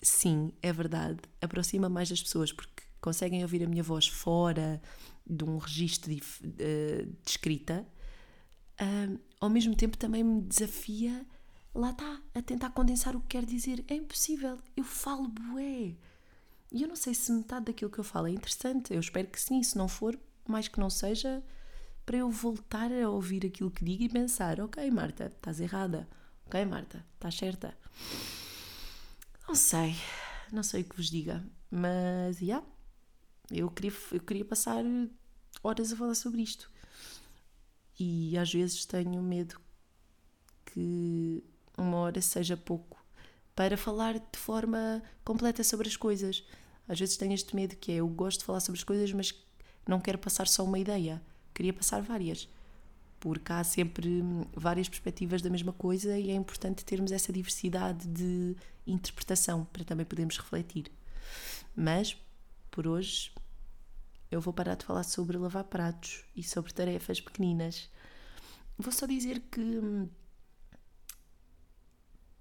sim, 0.00 0.52
é 0.62 0.72
verdade, 0.72 1.20
aproxima 1.40 1.88
mais 1.88 2.08
das 2.08 2.22
pessoas 2.22 2.52
porque 2.52 2.84
conseguem 3.00 3.42
ouvir 3.42 3.62
a 3.62 3.68
minha 3.68 3.82
voz 3.82 4.08
fora 4.08 4.80
de 5.26 5.44
um 5.44 5.58
registro 5.58 6.10
de, 6.14 6.20
de, 6.40 7.04
de 7.04 7.30
escrita. 7.30 7.86
Um, 8.80 9.18
ao 9.40 9.50
mesmo 9.50 9.74
tempo 9.74 9.96
também 9.96 10.24
me 10.24 10.40
desafia, 10.42 11.26
lá 11.74 11.90
está, 11.90 12.20
a 12.34 12.42
tentar 12.42 12.70
condensar 12.70 13.16
o 13.16 13.20
que 13.20 13.28
quero 13.28 13.46
dizer. 13.46 13.84
É 13.88 13.94
impossível, 13.94 14.58
eu 14.76 14.84
falo 14.84 15.28
bué. 15.28 15.96
E 16.70 16.82
eu 16.82 16.88
não 16.88 16.96
sei 16.96 17.14
se 17.14 17.32
metade 17.32 17.66
daquilo 17.66 17.90
que 17.90 17.98
eu 17.98 18.04
falo 18.04 18.26
é 18.26 18.30
interessante, 18.30 18.92
eu 18.92 19.00
espero 19.00 19.28
que 19.28 19.40
sim, 19.40 19.62
se 19.62 19.78
não 19.78 19.88
for, 19.88 20.18
mais 20.46 20.68
que 20.68 20.78
não 20.78 20.90
seja, 20.90 21.42
para 22.04 22.18
eu 22.18 22.30
voltar 22.30 22.90
a 22.92 23.08
ouvir 23.08 23.46
aquilo 23.46 23.70
que 23.70 23.84
digo 23.84 24.02
e 24.02 24.08
pensar: 24.08 24.60
ok, 24.60 24.90
Marta, 24.90 25.26
estás 25.26 25.60
errada. 25.60 26.08
Ok, 26.46 26.64
Marta, 26.64 27.04
estás 27.14 27.34
certa. 27.34 27.76
Não 29.46 29.54
sei, 29.54 29.94
não 30.52 30.62
sei 30.62 30.82
o 30.82 30.84
que 30.84 30.96
vos 30.96 31.10
diga, 31.10 31.44
mas 31.70 32.38
já. 32.38 32.44
Yeah, 32.44 32.66
eu, 33.50 33.70
queria, 33.70 33.92
eu 34.12 34.20
queria 34.20 34.44
passar 34.44 34.84
horas 35.62 35.92
a 35.92 35.96
falar 35.96 36.14
sobre 36.14 36.42
isto. 36.42 36.70
E 37.98 38.36
às 38.38 38.52
vezes 38.52 38.84
tenho 38.84 39.22
medo 39.22 39.60
que 40.66 41.42
uma 41.78 41.98
hora 41.98 42.20
seja 42.20 42.56
pouco 42.56 43.02
para 43.54 43.76
falar 43.76 44.14
de 44.14 44.38
forma 44.38 45.02
completa 45.24 45.64
sobre 45.64 45.88
as 45.88 45.96
coisas. 45.96 46.44
Às 46.88 46.98
vezes 46.98 47.16
tenho 47.16 47.32
este 47.32 47.54
medo 47.54 47.76
que 47.76 47.92
é 47.92 47.96
eu 47.96 48.08
gosto 48.08 48.40
de 48.40 48.44
falar 48.44 48.60
sobre 48.60 48.78
as 48.78 48.84
coisas, 48.84 49.12
mas 49.12 49.34
não 49.86 50.00
quero 50.00 50.18
passar 50.18 50.46
só 50.46 50.64
uma 50.64 50.78
ideia 50.78 51.20
queria 51.58 51.72
passar 51.72 52.00
várias, 52.00 52.48
porque 53.18 53.52
há 53.52 53.64
sempre 53.64 54.22
várias 54.54 54.88
perspectivas 54.88 55.42
da 55.42 55.50
mesma 55.50 55.72
coisa 55.72 56.16
e 56.16 56.30
é 56.30 56.34
importante 56.34 56.84
termos 56.84 57.10
essa 57.10 57.32
diversidade 57.32 58.06
de 58.06 58.54
interpretação 58.86 59.64
para 59.72 59.82
também 59.82 60.06
podermos 60.06 60.38
refletir. 60.38 60.86
Mas, 61.74 62.16
por 62.70 62.86
hoje, 62.86 63.32
eu 64.30 64.40
vou 64.40 64.54
parar 64.54 64.76
de 64.76 64.84
falar 64.84 65.02
sobre 65.02 65.36
lavar 65.36 65.64
pratos 65.64 66.24
e 66.36 66.44
sobre 66.44 66.72
tarefas 66.72 67.20
pequeninas. 67.20 67.90
Vou 68.78 68.92
só 68.92 69.04
dizer 69.04 69.40
que 69.50 70.08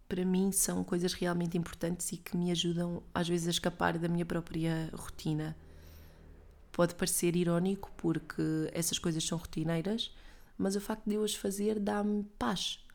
para 0.07 0.23
mim 0.25 0.51
são 0.51 0.83
coisas 0.83 1.13
realmente 1.13 1.57
importantes 1.57 2.11
e 2.11 2.17
que 2.17 2.35
me 2.37 2.51
ajudam 2.51 3.03
às 3.13 3.27
vezes 3.27 3.47
a 3.47 3.51
escapar 3.51 3.97
da 3.97 4.07
minha 4.07 4.25
própria 4.25 4.89
rotina 4.93 5.55
Pode 6.77 6.93
parecer 6.93 7.35
irónico 7.35 7.91
porque 7.97 8.69
essas 8.71 8.99
coisas 8.99 9.23
são 9.23 9.35
rotineiras, 9.35 10.15
mas 10.55 10.75
o 10.75 10.79
facto 10.79 11.09
de 11.09 11.15
eu 11.15 11.23
as 11.23 11.33
fazer 11.33 11.79
dá-me 11.79 12.23
paz. 12.37 12.85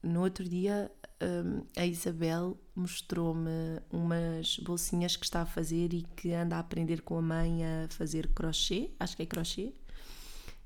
No 0.00 0.22
outro 0.22 0.48
dia, 0.48 0.88
hum, 1.20 1.64
a 1.76 1.84
Isabel 1.84 2.56
mostrou-me 2.76 3.80
umas 3.90 4.60
bolsinhas 4.60 5.16
que 5.16 5.24
está 5.24 5.42
a 5.42 5.46
fazer 5.46 5.92
e 5.92 6.02
que 6.14 6.32
anda 6.32 6.54
a 6.54 6.60
aprender 6.60 7.02
com 7.02 7.18
a 7.18 7.22
mãe 7.22 7.64
a 7.64 7.88
fazer 7.88 8.28
crochê, 8.28 8.92
acho 9.00 9.16
que 9.16 9.24
é 9.24 9.26
crochê. 9.26 9.74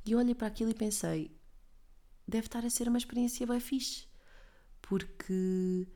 E 0.04 0.12
eu 0.12 0.18
olhei 0.18 0.34
para 0.34 0.48
aquilo 0.48 0.72
e 0.72 0.74
pensei: 0.74 1.34
deve 2.28 2.48
estar 2.48 2.66
a 2.66 2.68
ser 2.68 2.86
uma 2.86 2.98
experiência 2.98 3.46
bem 3.46 3.60
fixe, 3.60 4.04
porque 4.82 5.86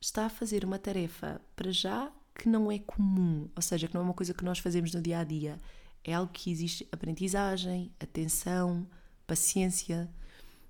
está 0.00 0.26
a 0.26 0.30
fazer 0.30 0.64
uma 0.64 0.78
tarefa 0.78 1.40
para 1.54 1.70
já 1.70 2.12
que 2.34 2.48
não 2.48 2.70
é 2.70 2.78
comum, 2.78 3.48
ou 3.54 3.62
seja, 3.62 3.86
que 3.86 3.94
não 3.94 4.00
é 4.00 4.04
uma 4.04 4.14
coisa 4.14 4.34
que 4.34 4.44
nós 4.44 4.58
fazemos 4.58 4.92
no 4.92 5.00
dia 5.00 5.20
a 5.20 5.24
dia. 5.24 5.60
É 6.02 6.14
algo 6.14 6.32
que 6.32 6.50
existe 6.50 6.86
aprendizagem, 6.90 7.92
atenção, 8.00 8.86
paciência. 9.26 10.10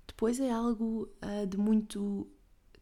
Depois 0.07 0.39
é 0.39 0.51
algo 0.51 1.09
uh, 1.23 1.47
de 1.47 1.57
muito. 1.57 2.27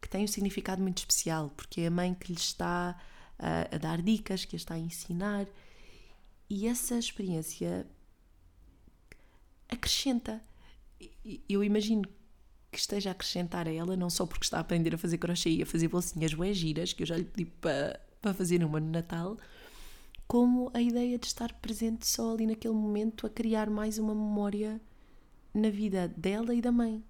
que 0.00 0.08
tem 0.08 0.24
um 0.24 0.28
significado 0.28 0.82
muito 0.82 0.98
especial, 0.98 1.50
porque 1.56 1.82
é 1.82 1.86
a 1.86 1.90
mãe 1.90 2.14
que 2.14 2.32
lhe 2.32 2.38
está 2.38 2.96
uh, 3.38 3.74
a 3.74 3.78
dar 3.78 4.02
dicas, 4.02 4.44
que 4.44 4.54
a 4.54 4.58
está 4.58 4.74
a 4.74 4.78
ensinar. 4.78 5.46
E 6.48 6.68
essa 6.68 6.98
experiência 6.98 7.86
acrescenta. 9.68 10.40
Eu 11.48 11.64
imagino 11.64 12.06
que 12.74 12.80
esteja 12.80 13.10
a 13.10 13.12
acrescentar 13.12 13.68
a 13.68 13.72
ela, 13.72 13.96
não 13.96 14.10
só 14.10 14.26
porque 14.26 14.44
está 14.44 14.58
a 14.58 14.60
aprender 14.60 14.94
a 14.94 14.98
fazer 14.98 15.18
crochê 15.18 15.50
e 15.50 15.62
a 15.62 15.66
fazer 15.66 15.88
bolsinhas 15.88 16.34
bué 16.34 16.52
giras, 16.52 16.92
que 16.92 17.02
eu 17.02 17.06
já 17.06 17.16
lhe 17.16 17.24
pedi 17.24 17.46
para 17.46 18.00
para 18.24 18.32
fazer 18.32 18.64
uma 18.64 18.80
no 18.80 18.90
Natal, 18.90 19.36
como 20.26 20.70
a 20.72 20.80
ideia 20.80 21.18
de 21.18 21.26
estar 21.26 21.52
presente 21.60 22.06
só 22.06 22.32
ali 22.32 22.46
naquele 22.46 22.72
momento 22.72 23.26
a 23.26 23.30
criar 23.30 23.68
mais 23.68 23.98
uma 23.98 24.14
memória 24.14 24.80
na 25.52 25.68
vida 25.68 26.08
dela 26.08 26.54
e 26.54 26.62
da 26.62 26.72
mãe. 26.72 27.04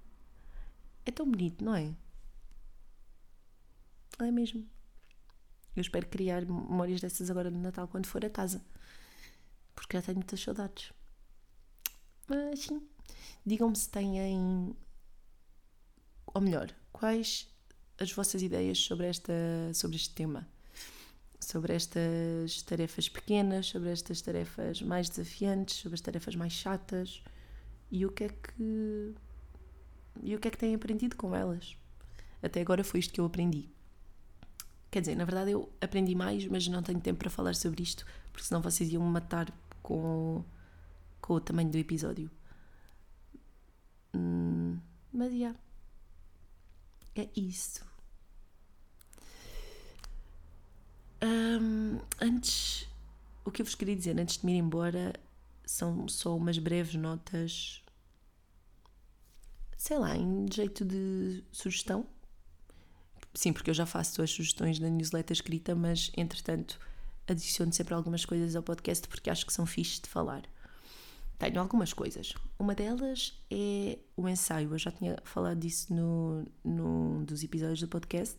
É 1.07 1.13
tão 1.13 1.31
bonito, 1.31 1.65
não 1.65 1.77
é? 1.77 1.95
É 4.19 4.31
mesmo. 4.33 4.67
Eu 5.77 5.83
espero 5.83 6.09
criar 6.09 6.45
memórias 6.45 7.01
dessas 7.01 7.31
agora 7.31 7.49
no 7.49 7.61
Natal 7.61 7.87
quando 7.87 8.07
for 8.07 8.25
a 8.25 8.31
casa. 8.31 8.61
Porque 9.73 9.97
já 9.97 10.03
tenho 10.03 10.19
muitas 10.19 10.41
saudades. 10.41 10.93
Mas 12.27 12.61
sim, 12.61 12.83
digam-me 13.47 13.77
se 13.77 13.89
têm. 13.89 14.75
Ou 16.35 16.41
melhor, 16.41 16.75
quais 16.93 17.49
as 17.99 18.13
vossas 18.13 18.43
ideias 18.43 18.79
sobre, 18.79 19.07
esta, 19.07 19.33
sobre 19.73 19.97
este 19.97 20.11
tema? 20.11 20.47
Sobre 21.39 21.75
estas 21.75 22.63
tarefas 22.63 23.09
pequenas, 23.09 23.67
sobre 23.67 23.91
estas 23.91 24.21
tarefas 24.21 24.83
mais 24.83 25.09
desafiantes, 25.09 25.77
sobre 25.77 25.95
as 25.95 26.01
tarefas 26.01 26.35
mais 26.35 26.53
chatas 26.53 27.23
e 27.91 28.05
o 28.05 28.11
que 28.11 28.25
é 28.25 28.29
que. 28.29 29.15
E 30.23 30.35
o 30.35 30.41
que 30.41 30.49
é 30.49 30.51
que 30.51 30.59
têm 30.59 30.75
aprendido 30.75 31.17
com 31.17 31.35
elas? 31.37 31.77
Até 32.43 32.61
agora 32.61 32.83
foi 32.83 33.01
isto 33.01 33.13
que 33.13 33.21
eu 33.21 33.27
aprendi. 33.27 33.69
Quer 34.91 35.01
dizer, 35.01 35.17
na 35.17 35.25
verdade 35.25 35.53
eu 35.53 35.71
aprendi 35.81 36.15
mais, 36.15 36.47
mas 36.47 36.67
não 36.67 36.83
tenho 36.83 37.01
tempo 37.01 37.19
para 37.19 37.31
falar 37.31 37.55
sobre 37.55 37.83
isto, 37.83 38.05
porque 38.33 38.47
senão 38.47 38.63
vocês 38.63 38.93
iam 38.93 39.05
me 39.05 39.11
matar 39.11 39.53
com, 39.83 40.45
com 41.21 41.35
o 41.35 41.41
tamanho 41.41 41.71
do 41.71 41.79
episódio. 41.79 42.31
Hum, 44.15 44.79
mas 45.13 45.31
já. 45.33 45.39
Yeah. 45.39 45.59
É 47.17 47.29
isso. 47.37 47.85
Um, 51.23 52.01
antes, 52.21 52.87
o 53.45 53.51
que 53.51 53.63
eu 53.63 53.67
vos 53.67 53.75
queria 53.75 53.97
dizer 53.97 54.19
antes 54.19 54.39
de 54.39 54.47
me 54.47 54.53
ir 54.53 54.59
embora 54.59 55.13
são 55.65 56.07
só 56.09 56.37
umas 56.37 56.59
breves 56.59 56.95
notas, 56.95 57.83
sei 59.77 59.99
lá, 59.99 60.17
em 60.17 60.47
jeito 60.53 60.85
de 60.85 61.43
sugestão 61.51 62.07
Sim, 63.35 63.53
porque 63.53 63.69
eu 63.69 63.75
já 63.75 63.85
faço 63.85 64.23
as 64.23 64.31
sugestões 64.31 64.79
na 64.79 64.89
newsletter 64.89 65.35
escrita, 65.35 65.75
mas 65.75 66.11
entretanto 66.17 66.79
adiciono 67.27 67.73
sempre 67.73 67.95
algumas 67.95 68.25
coisas 68.25 68.55
ao 68.55 68.63
podcast 68.63 69.09
porque 69.09 69.29
acho 69.29 69.45
que 69.45 69.53
são 69.53 69.67
fixe 69.67 70.01
de 70.01 70.09
falar. 70.09 70.45
Tenho 71.51 71.61
algumas 71.61 71.93
coisas. 71.93 72.35
Uma 72.59 72.75
delas 72.75 73.39
é 73.51 73.99
o 74.17 74.29
ensaio. 74.29 74.73
Eu 74.73 74.79
já 74.79 74.91
tinha 74.91 75.17
falado 75.25 75.59
disso 75.59 75.93
no, 75.93 76.45
num 76.65 77.25
dos 77.25 77.43
episódios 77.43 77.81
do 77.81 77.89
podcast. 77.89 78.39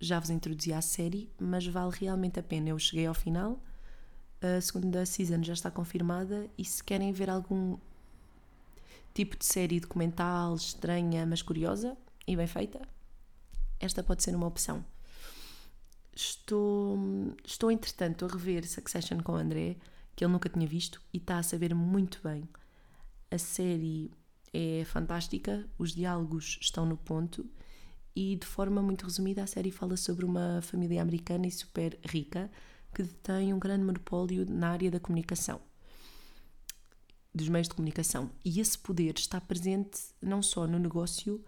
Já 0.00 0.18
vos 0.18 0.30
introduzi 0.30 0.72
à 0.72 0.82
série, 0.82 1.30
mas 1.40 1.66
vale 1.66 1.92
realmente 1.98 2.38
a 2.38 2.42
pena. 2.42 2.70
Eu 2.70 2.78
cheguei 2.78 3.06
ao 3.06 3.14
final, 3.14 3.62
a 4.40 4.60
segunda 4.60 5.06
season 5.06 5.42
já 5.42 5.54
está 5.54 5.70
confirmada 5.70 6.50
e 6.58 6.64
se 6.64 6.84
querem 6.84 7.12
ver 7.12 7.30
algum 7.30 7.78
tipo 9.14 9.36
de 9.36 9.46
série 9.46 9.80
documental 9.80 10.54
estranha, 10.54 11.24
mas 11.24 11.40
curiosa 11.40 11.96
e 12.26 12.36
bem 12.36 12.46
feita, 12.46 12.86
esta 13.80 14.02
pode 14.02 14.22
ser 14.22 14.36
uma 14.36 14.46
opção. 14.46 14.84
Estou, 16.14 16.98
estou 17.44 17.70
entretanto, 17.70 18.24
a 18.24 18.28
rever 18.28 18.68
Succession 18.68 19.20
com 19.20 19.32
o 19.32 19.36
André, 19.36 19.76
que 20.16 20.24
ele 20.24 20.32
nunca 20.32 20.48
tinha 20.48 20.66
visto 20.66 21.00
e 21.12 21.18
está 21.18 21.38
a 21.38 21.42
saber 21.42 21.74
muito 21.74 22.20
bem. 22.24 22.48
A 23.30 23.36
série 23.36 24.10
é 24.52 24.82
fantástica, 24.86 25.68
os 25.78 25.94
diálogos 25.94 26.58
estão 26.60 26.86
no 26.86 26.96
ponto 26.96 27.46
e, 28.14 28.36
de 28.36 28.46
forma 28.46 28.80
muito 28.80 29.04
resumida, 29.04 29.42
a 29.42 29.46
série 29.46 29.70
fala 29.70 29.94
sobre 29.96 30.24
uma 30.24 30.62
família 30.62 31.02
americana 31.02 31.46
e 31.46 31.50
super 31.50 31.98
rica 32.02 32.50
que 32.94 33.02
detém 33.02 33.52
um 33.52 33.58
grande 33.58 33.84
monopólio 33.84 34.46
na 34.48 34.70
área 34.70 34.90
da 34.90 34.98
comunicação, 34.98 35.60
dos 37.34 37.50
meios 37.50 37.68
de 37.68 37.74
comunicação. 37.74 38.30
E 38.42 38.58
esse 38.58 38.78
poder 38.78 39.18
está 39.18 39.38
presente 39.38 40.00
não 40.22 40.40
só 40.40 40.66
no 40.66 40.78
negócio, 40.78 41.44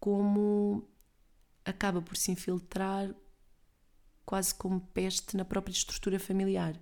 como 0.00 0.88
acaba 1.64 2.02
por 2.02 2.16
se 2.16 2.32
infiltrar 2.32 3.14
quase 4.26 4.52
como 4.52 4.80
peste 4.80 5.36
na 5.36 5.44
própria 5.44 5.72
estrutura 5.72 6.18
familiar, 6.18 6.78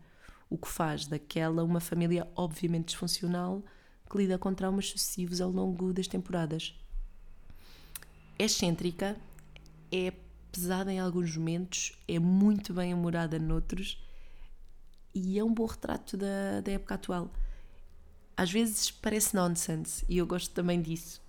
o 0.49 0.57
que 0.57 0.68
faz 0.68 1.07
daquela 1.07 1.64
uma 1.64 1.80
família 1.80 2.26
obviamente 2.34 2.88
disfuncional 2.88 3.62
que 4.09 4.18
lida 4.18 4.38
com 4.38 4.55
traumas 4.55 4.88
sucessivos 4.88 5.40
ao 5.40 5.51
longo 5.51 5.92
das 5.92 6.07
temporadas. 6.07 6.74
É 8.38 8.44
excêntrica, 8.44 9.16
é 9.90 10.12
pesada 10.53 10.92
em 10.92 11.01
alguns 11.01 11.36
momentos, 11.36 11.99
é 12.07 12.18
muito 12.18 12.72
bem 12.72 12.94
humorada 12.94 13.38
noutros 13.38 14.03
e 15.14 15.38
é 15.38 15.44
um 15.44 15.53
bom 15.53 15.66
retrato 15.66 16.16
da, 16.16 16.61
da 16.61 16.72
época 16.72 16.94
atual. 16.94 17.30
Às 18.36 18.53
vezes 18.53 18.90
parece 18.90 19.34
nonsense 19.34 20.05
e 20.09 20.18
eu 20.18 20.26
gosto 20.26 20.53
também 20.53 20.80
disso. 20.80 21.22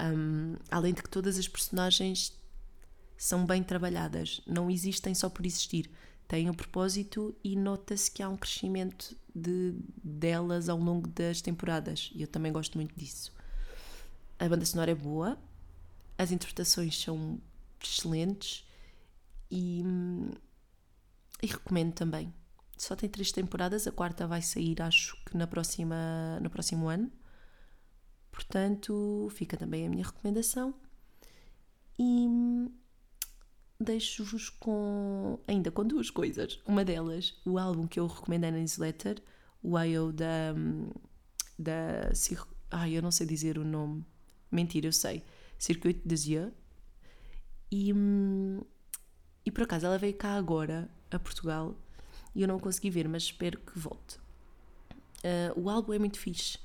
Um, 0.00 0.56
além 0.70 0.92
de 0.92 1.02
que 1.02 1.08
todas 1.08 1.38
as 1.38 1.46
personagens 1.46 2.36
são 3.16 3.46
bem 3.46 3.62
trabalhadas, 3.62 4.40
não 4.46 4.70
existem 4.70 5.14
só 5.14 5.28
por 5.28 5.46
existir. 5.46 5.90
Têm 6.30 6.48
um 6.48 6.54
propósito 6.54 7.34
e 7.42 7.56
nota-se 7.56 8.08
que 8.08 8.22
há 8.22 8.28
um 8.28 8.36
crescimento 8.36 9.16
de, 9.34 9.74
delas 10.00 10.68
ao 10.68 10.78
longo 10.78 11.08
das 11.08 11.40
temporadas. 11.40 12.12
E 12.14 12.22
eu 12.22 12.28
também 12.28 12.52
gosto 12.52 12.78
muito 12.78 12.94
disso. 12.94 13.32
A 14.38 14.48
banda 14.48 14.64
sonora 14.64 14.92
é 14.92 14.94
boa, 14.94 15.36
as 16.16 16.30
interpretações 16.30 17.02
são 17.02 17.40
excelentes 17.82 18.64
e, 19.50 19.82
e 21.42 21.46
recomendo 21.48 21.94
também. 21.94 22.32
Só 22.78 22.94
tem 22.94 23.08
três 23.08 23.32
temporadas, 23.32 23.88
a 23.88 23.90
quarta 23.90 24.24
vai 24.24 24.40
sair, 24.40 24.80
acho 24.82 25.16
que 25.24 25.36
na 25.36 25.48
próxima, 25.48 26.38
no 26.40 26.48
próximo 26.48 26.86
ano. 26.86 27.10
Portanto, 28.30 29.26
fica 29.32 29.56
também 29.56 29.84
a 29.84 29.90
minha 29.90 30.04
recomendação. 30.04 30.76
E 31.98 32.28
deixo-vos 33.80 34.50
com 34.50 35.38
ainda 35.48 35.70
com 35.70 35.84
duas 35.84 36.10
coisas. 36.10 36.60
Uma 36.66 36.84
delas, 36.84 37.40
o 37.46 37.58
álbum 37.58 37.86
que 37.86 37.98
eu 37.98 38.06
recomendei 38.06 38.50
na 38.50 38.58
newsletter, 38.58 39.22
o 39.62 39.78
I.O. 39.78 40.12
da. 40.12 40.54
da 41.58 42.12
ai, 42.70 42.92
eu 42.92 43.02
não 43.02 43.10
sei 43.10 43.26
dizer 43.26 43.58
o 43.58 43.64
nome. 43.64 44.04
Mentira, 44.52 44.86
eu 44.86 44.92
sei. 44.92 45.24
Circuit 45.58 46.00
des 46.04 46.26
Yeux. 46.26 46.52
E, 47.72 47.92
e 49.44 49.50
por 49.50 49.62
acaso 49.62 49.86
ela 49.86 49.96
veio 49.96 50.14
cá 50.14 50.34
agora, 50.34 50.90
a 51.10 51.18
Portugal, 51.18 51.76
e 52.34 52.42
eu 52.42 52.48
não 52.48 52.58
consegui 52.58 52.90
ver, 52.90 53.08
mas 53.08 53.24
espero 53.24 53.58
que 53.60 53.78
volte. 53.78 54.18
Uh, 55.18 55.60
o 55.60 55.70
álbum 55.70 55.92
é 55.92 55.98
muito 55.98 56.18
fixe. 56.18 56.58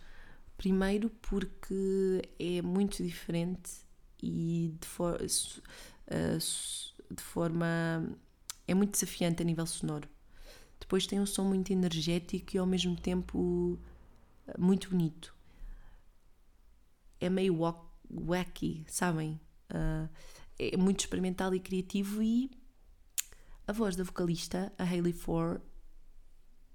Primeiro 0.57 1.09
porque 1.22 2.22
é 2.39 2.61
muito 2.61 3.03
diferente 3.03 3.86
e 4.22 4.74
de 4.80 4.88
for, 4.88 5.22
uh, 5.22 6.39
de 7.12 7.24
forma. 7.24 7.66
é 8.68 8.74
muito 8.74 8.91
desafiante 8.91 9.41
a 9.41 9.45
nível 9.45 9.66
sonoro. 9.66 10.08
Depois 10.80 11.08
tem 11.08 11.20
um 11.20 11.26
som 11.26 11.45
muito 11.45 11.72
energético 11.72 12.56
e 12.56 12.60
ao 12.60 12.66
mesmo 12.66 12.95
tempo 12.95 13.80
muito 14.58 14.89
bonito. 14.89 15.36
É 17.20 17.30
meio 17.30 17.58
wacky, 18.10 18.86
sabem? 18.88 19.39
Uh, 19.72 20.10
é 20.60 20.78
muito 20.78 21.01
experimental 21.01 21.53
e 21.53 21.60
criativo 21.60 22.22
e 22.22 22.51
a 23.68 23.74
voz 23.74 23.95
da 23.95 24.03
vocalista, 24.03 24.72
a 24.78 24.84
Hayley 24.84 25.14
Ford, 25.14 25.60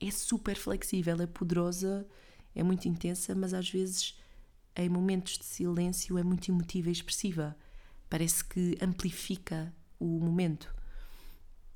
é 0.01 0.11
super 0.11 0.57
flexível, 0.57 1.20
é 1.20 1.26
poderosa, 1.26 2.07
é 2.55 2.62
muito 2.62 2.89
intensa, 2.89 3.35
mas 3.35 3.55
às 3.55 3.70
vezes 3.70 4.18
em 4.74 4.89
momentos 4.89 5.39
de 5.39 5.45
silêncio 5.45 6.18
é 6.18 6.22
muito 6.22 6.51
emotiva 6.51 6.89
e 6.89 6.93
expressiva. 6.93 7.57
Parece 8.09 8.45
que 8.45 8.76
amplifica 8.81 9.72
o 10.01 10.07
momento. 10.07 10.75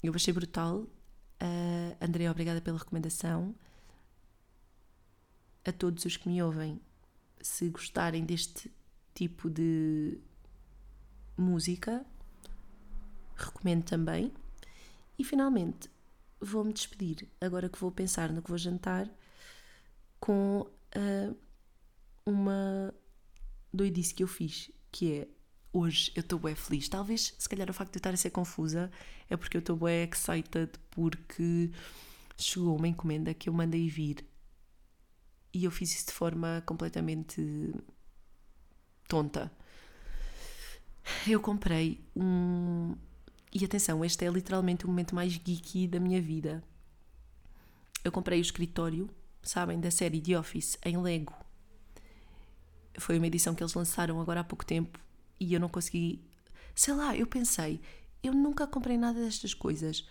Eu 0.03 0.13
achei 0.15 0.33
brutal. 0.33 0.79
Uh, 0.79 1.97
André, 2.01 2.29
obrigada 2.31 2.61
pela 2.61 2.79
recomendação. 2.79 3.55
A 5.65 5.73
todos 5.73 6.05
os 6.05 6.17
que 6.17 6.29
me 6.29 6.43
ouvem, 6.43 6.81
se 7.41 7.69
gostarem 7.71 8.25
deste 8.25 8.73
tipo 9.15 9.49
de 9.49 10.19
música, 11.37 12.05
recomendo 13.37 13.85
também. 13.85 14.33
E 15.19 15.25
finalmente, 15.25 15.91
vou-me 16.41 16.73
despedir, 16.73 17.29
agora 17.41 17.69
que 17.69 17.79
vou 17.79 17.91
pensar 17.91 18.31
no 18.33 18.43
que 18.43 18.51
vou 18.51 18.59
jantar, 18.59 19.09
com 20.19 20.61
uh, 20.61 21.37
uma 22.27 22.93
doidice 23.73 24.15
que 24.15 24.23
eu 24.23 24.29
fiz, 24.29 24.71
que 24.91 25.13
é 25.13 25.29
hoje 25.75 26.13
eu 26.15 26.21
estou 26.21 26.39
bem 26.39 26.55
feliz. 26.55 26.89
Talvez, 26.89 27.35
se 27.37 27.49
calhar, 27.49 27.69
o 27.69 27.75
facto 27.75 27.93
de 27.93 27.97
eu 27.97 28.01
estar 28.01 28.15
a 28.15 28.17
ser 28.17 28.31
confusa 28.31 28.91
é 29.29 29.37
porque 29.37 29.57
eu 29.57 29.59
estou 29.59 29.77
bem 29.77 30.09
excited 30.11 30.71
porque 30.93 31.71
chegou 32.39 32.77
uma 32.77 32.89
encomenda 32.89 33.35
que 33.35 33.49
eu 33.49 33.53
mandei 33.53 33.89
vir 33.89 34.25
e 35.53 35.65
eu 35.65 35.71
fiz 35.71 35.93
isso 35.95 36.07
de 36.07 36.13
forma 36.13 36.63
completamente 36.65 37.75
tonta. 39.09 39.53
Eu 41.27 41.41
comprei 41.41 42.01
um. 42.17 42.95
E 43.53 43.65
atenção, 43.65 44.05
este 44.05 44.25
é 44.25 44.31
literalmente 44.31 44.85
o 44.85 44.89
momento 44.89 45.15
mais 45.15 45.33
geeky 45.33 45.87
da 45.87 46.01
minha 46.01 46.21
vida. 46.21 46.63
Eu 48.03 48.11
comprei 48.11 48.39
o 48.39 48.43
escritório, 48.43 49.09
sabem, 49.43 49.79
da 49.79 49.91
série 49.91 50.21
The 50.21 50.39
Office 50.39 50.79
em 50.85 50.97
Lego. 50.99 51.35
Foi 52.99 53.19
uma 53.19 53.27
edição 53.27 53.55
que 53.55 53.63
eles 53.63 53.75
lançaram 53.75 54.21
agora 54.21 54.41
há 54.41 54.45
pouco 54.45 54.65
tempo 54.65 55.04
e 55.39 55.55
eu 55.55 55.61
não 55.61 55.69
consegui. 55.69 56.21
Sei 56.75 56.95
lá, 56.95 57.17
eu 57.17 57.27
pensei, 57.27 57.81
eu 58.23 58.33
nunca 58.33 58.67
comprei 58.67 58.97
nada 58.97 59.21
destas 59.21 59.55
coisas. 59.55 60.07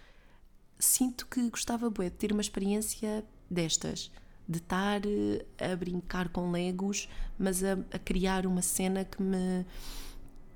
Sinto 0.80 1.28
que 1.28 1.50
gostava 1.50 1.90
bué 1.90 2.10
de 2.10 2.16
ter 2.16 2.32
uma 2.32 2.42
experiência 2.42 3.26
destas, 3.50 4.12
de 4.48 4.58
estar 4.58 5.02
eh, 5.06 5.46
a 5.60 5.76
brincar 5.76 6.30
com 6.30 6.52
legos, 6.52 7.10
mas 7.38 7.64
a, 7.64 7.74
a 7.92 8.00
criar 8.00 8.46
uma 8.46 8.62
cena 8.62 9.06
que 9.06 9.22
me, 9.22 9.66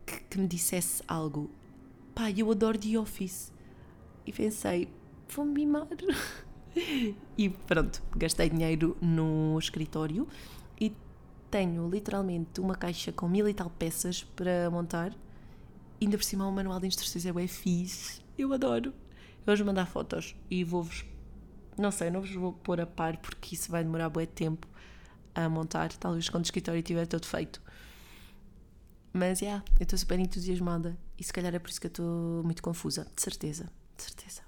que, 0.06 0.20
que 0.22 0.38
me 0.40 0.48
dissesse 0.48 1.04
algo. 1.08 1.50
Pá, 2.14 2.32
eu 2.32 2.52
adoro 2.52 2.78
The 2.78 2.98
Office. 2.98 3.52
E 4.26 4.32
pensei, 4.32 4.90
vou-me 5.30 5.54
mimar. 5.54 5.88
e 7.38 7.50
pronto, 7.50 8.04
gastei 8.16 8.50
dinheiro 8.50 8.98
no 9.02 9.58
escritório 9.58 10.28
tenho 11.50 11.90
literalmente 11.90 12.60
uma 12.60 12.76
caixa 12.76 13.12
com 13.12 13.28
mil 13.28 13.48
e 13.48 13.54
tal 13.54 13.70
peças 13.70 14.24
para 14.24 14.70
montar. 14.70 15.14
Ainda 16.02 16.18
por 16.18 16.24
cima, 16.24 16.48
o 16.48 16.52
manual 16.52 16.80
de 16.80 16.88
instruções 16.88 17.26
é 17.26 17.32
o 17.32 17.48
fixe. 17.48 18.22
Eu 18.38 18.54
adoro. 18.54 18.94
Vou-vos 19.46 19.66
mandar 19.66 19.86
fotos 19.86 20.36
e 20.50 20.64
vou-vos 20.64 21.06
não 21.78 21.92
sei, 21.92 22.10
não 22.10 22.22
vos 22.22 22.34
vou 22.34 22.54
pôr 22.54 22.82
a 22.82 22.88
par 22.88 23.18
porque 23.18 23.54
isso 23.54 23.70
vai 23.70 23.84
demorar 23.84 24.10
bué 24.10 24.26
tempo 24.26 24.68
a 25.36 25.48
montar, 25.48 25.94
talvez 25.94 26.28
quando 26.28 26.44
o 26.44 26.48
escritório 26.48 26.80
estiver 26.80 27.06
todo 27.06 27.26
feito. 27.26 27.62
Mas, 29.14 29.40
já, 29.40 29.46
yeah, 29.46 29.66
eu 29.80 29.84
estou 29.84 29.98
super 29.98 30.20
entusiasmada 30.20 30.98
e 31.18 31.24
se 31.24 31.32
calhar 31.32 31.54
é 31.54 31.60
por 31.60 31.70
isso 31.70 31.80
que 31.80 31.88
eu 31.88 31.90
estou 31.90 32.44
muito 32.44 32.62
confusa, 32.64 33.08
de 33.16 33.22
certeza, 33.22 33.70
de 33.96 34.04
certeza. 34.04 34.42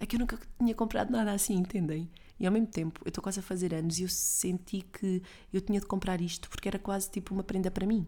É 0.00 0.06
que 0.06 0.14
eu 0.14 0.20
nunca 0.20 0.38
tinha 0.58 0.74
comprado 0.74 1.10
nada 1.10 1.32
assim, 1.32 1.54
entendem? 1.54 2.08
E 2.38 2.46
ao 2.46 2.52
mesmo 2.52 2.68
tempo, 2.68 3.00
eu 3.04 3.08
estou 3.08 3.22
quase 3.22 3.40
a 3.40 3.42
fazer 3.42 3.74
anos 3.74 3.98
e 3.98 4.04
eu 4.04 4.08
senti 4.08 4.82
que 4.82 5.22
eu 5.52 5.60
tinha 5.60 5.80
de 5.80 5.86
comprar 5.86 6.20
isto 6.20 6.48
porque 6.48 6.68
era 6.68 6.78
quase 6.78 7.10
tipo 7.10 7.34
uma 7.34 7.42
prenda 7.42 7.70
para 7.70 7.86
mim. 7.86 8.06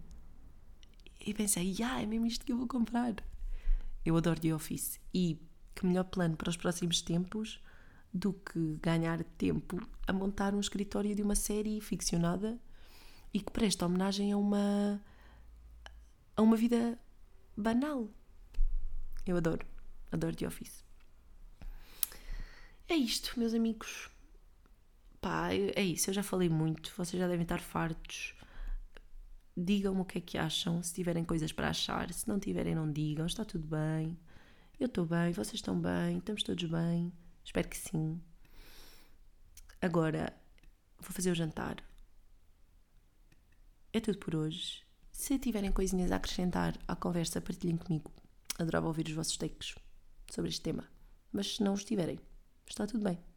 E 1.24 1.34
pensei, 1.34 1.74
yeah, 1.78 2.00
é 2.00 2.06
mesmo 2.06 2.26
isto 2.26 2.44
que 2.44 2.52
eu 2.52 2.56
vou 2.56 2.66
comprar. 2.66 3.14
Eu 4.04 4.16
adoro 4.16 4.40
The 4.40 4.54
Office 4.54 5.00
e 5.12 5.38
que 5.74 5.84
melhor 5.84 6.04
plano 6.04 6.36
para 6.36 6.48
os 6.48 6.56
próximos 6.56 7.02
tempos 7.02 7.60
do 8.12 8.32
que 8.32 8.78
ganhar 8.82 9.22
tempo 9.22 9.80
a 10.06 10.12
montar 10.12 10.54
um 10.54 10.60
escritório 10.60 11.14
de 11.14 11.22
uma 11.22 11.34
série 11.34 11.80
ficcionada 11.80 12.58
e 13.32 13.40
que 13.40 13.52
presta 13.52 13.86
homenagem 13.86 14.32
a 14.32 14.36
uma 14.36 15.00
a 16.36 16.42
uma 16.42 16.56
vida 16.56 16.98
banal. 17.56 18.08
Eu 19.26 19.36
adoro, 19.36 19.66
adoro 20.10 20.34
The 20.34 20.46
Office. 20.46 20.84
É 22.88 22.94
isto, 22.94 23.38
meus 23.38 23.54
amigos. 23.54 24.10
Pá, 25.20 25.52
é 25.52 25.82
isso, 25.82 26.08
eu 26.08 26.14
já 26.14 26.22
falei 26.22 26.48
muito, 26.48 26.92
vocês 26.96 27.20
já 27.20 27.28
devem 27.28 27.42
estar 27.42 27.60
fartos. 27.60 28.34
Digam-me 29.56 30.00
o 30.00 30.04
que 30.04 30.18
é 30.18 30.20
que 30.20 30.38
acham, 30.38 30.82
se 30.82 30.94
tiverem 30.94 31.24
coisas 31.24 31.52
para 31.52 31.68
achar, 31.68 32.10
se 32.12 32.26
não 32.26 32.40
tiverem, 32.40 32.74
não 32.74 32.90
digam, 32.90 33.26
está 33.26 33.44
tudo 33.44 33.66
bem. 33.66 34.18
Eu 34.78 34.86
estou 34.86 35.04
bem, 35.04 35.32
vocês 35.32 35.56
estão 35.56 35.78
bem, 35.78 36.18
estamos 36.18 36.42
todos 36.42 36.64
bem. 36.64 37.12
Espero 37.44 37.68
que 37.68 37.76
sim. 37.76 38.18
Agora 39.82 40.32
vou 40.98 41.12
fazer 41.12 41.30
o 41.30 41.34
jantar. 41.34 41.76
É 43.92 44.00
tudo 44.00 44.18
por 44.18 44.34
hoje. 44.34 44.82
Se 45.10 45.38
tiverem 45.38 45.72
coisinhas 45.72 46.12
a 46.12 46.16
acrescentar 46.16 46.78
à 46.88 46.96
conversa, 46.96 47.42
partilhem 47.42 47.76
comigo. 47.76 48.10
Adorava 48.58 48.86
ouvir 48.86 49.06
os 49.08 49.12
vossos 49.12 49.36
takes 49.36 49.74
sobre 50.30 50.48
este 50.48 50.62
tema. 50.62 50.88
Mas 51.30 51.56
se 51.56 51.62
não 51.62 51.74
os 51.74 51.84
tiverem, 51.84 52.18
está 52.66 52.86
tudo 52.86 53.04
bem. 53.04 53.29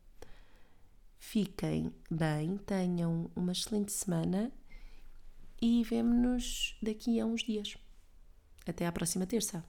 Fiquem 1.25 1.91
bem, 2.11 2.57
tenham 2.57 3.31
uma 3.33 3.53
excelente 3.53 3.91
semana 3.91 4.51
e 5.59 5.81
vemo-nos 5.81 6.77
daqui 6.79 7.19
a 7.19 7.25
uns 7.25 7.43
dias. 7.43 7.75
Até 8.67 8.85
à 8.85 8.91
próxima 8.91 9.25
terça. 9.25 9.65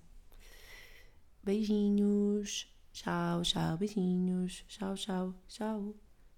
Beijinhos! 1.42 2.68
Tchau, 2.92 3.42
tchau, 3.42 3.78
beijinhos. 3.78 4.64
Tchau, 4.66 4.94
tchau, 4.94 5.34
tchau. 5.46 5.94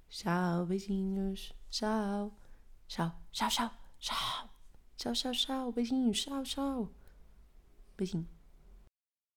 Tchau, 0.09 0.67
beijinhos. 0.67 1.53
Tchau. 1.71 2.33
Tchau, 2.87 3.13
tchau, 3.33 3.49
tchau, 3.51 3.71
tchau. 3.99 4.51
Tchau, 4.97 5.33
tchau. 5.33 5.73
Beijinhos. 5.73 6.23
Tchau, 6.23 6.43
tchau. 6.45 6.93
Beijinho. 7.97 8.36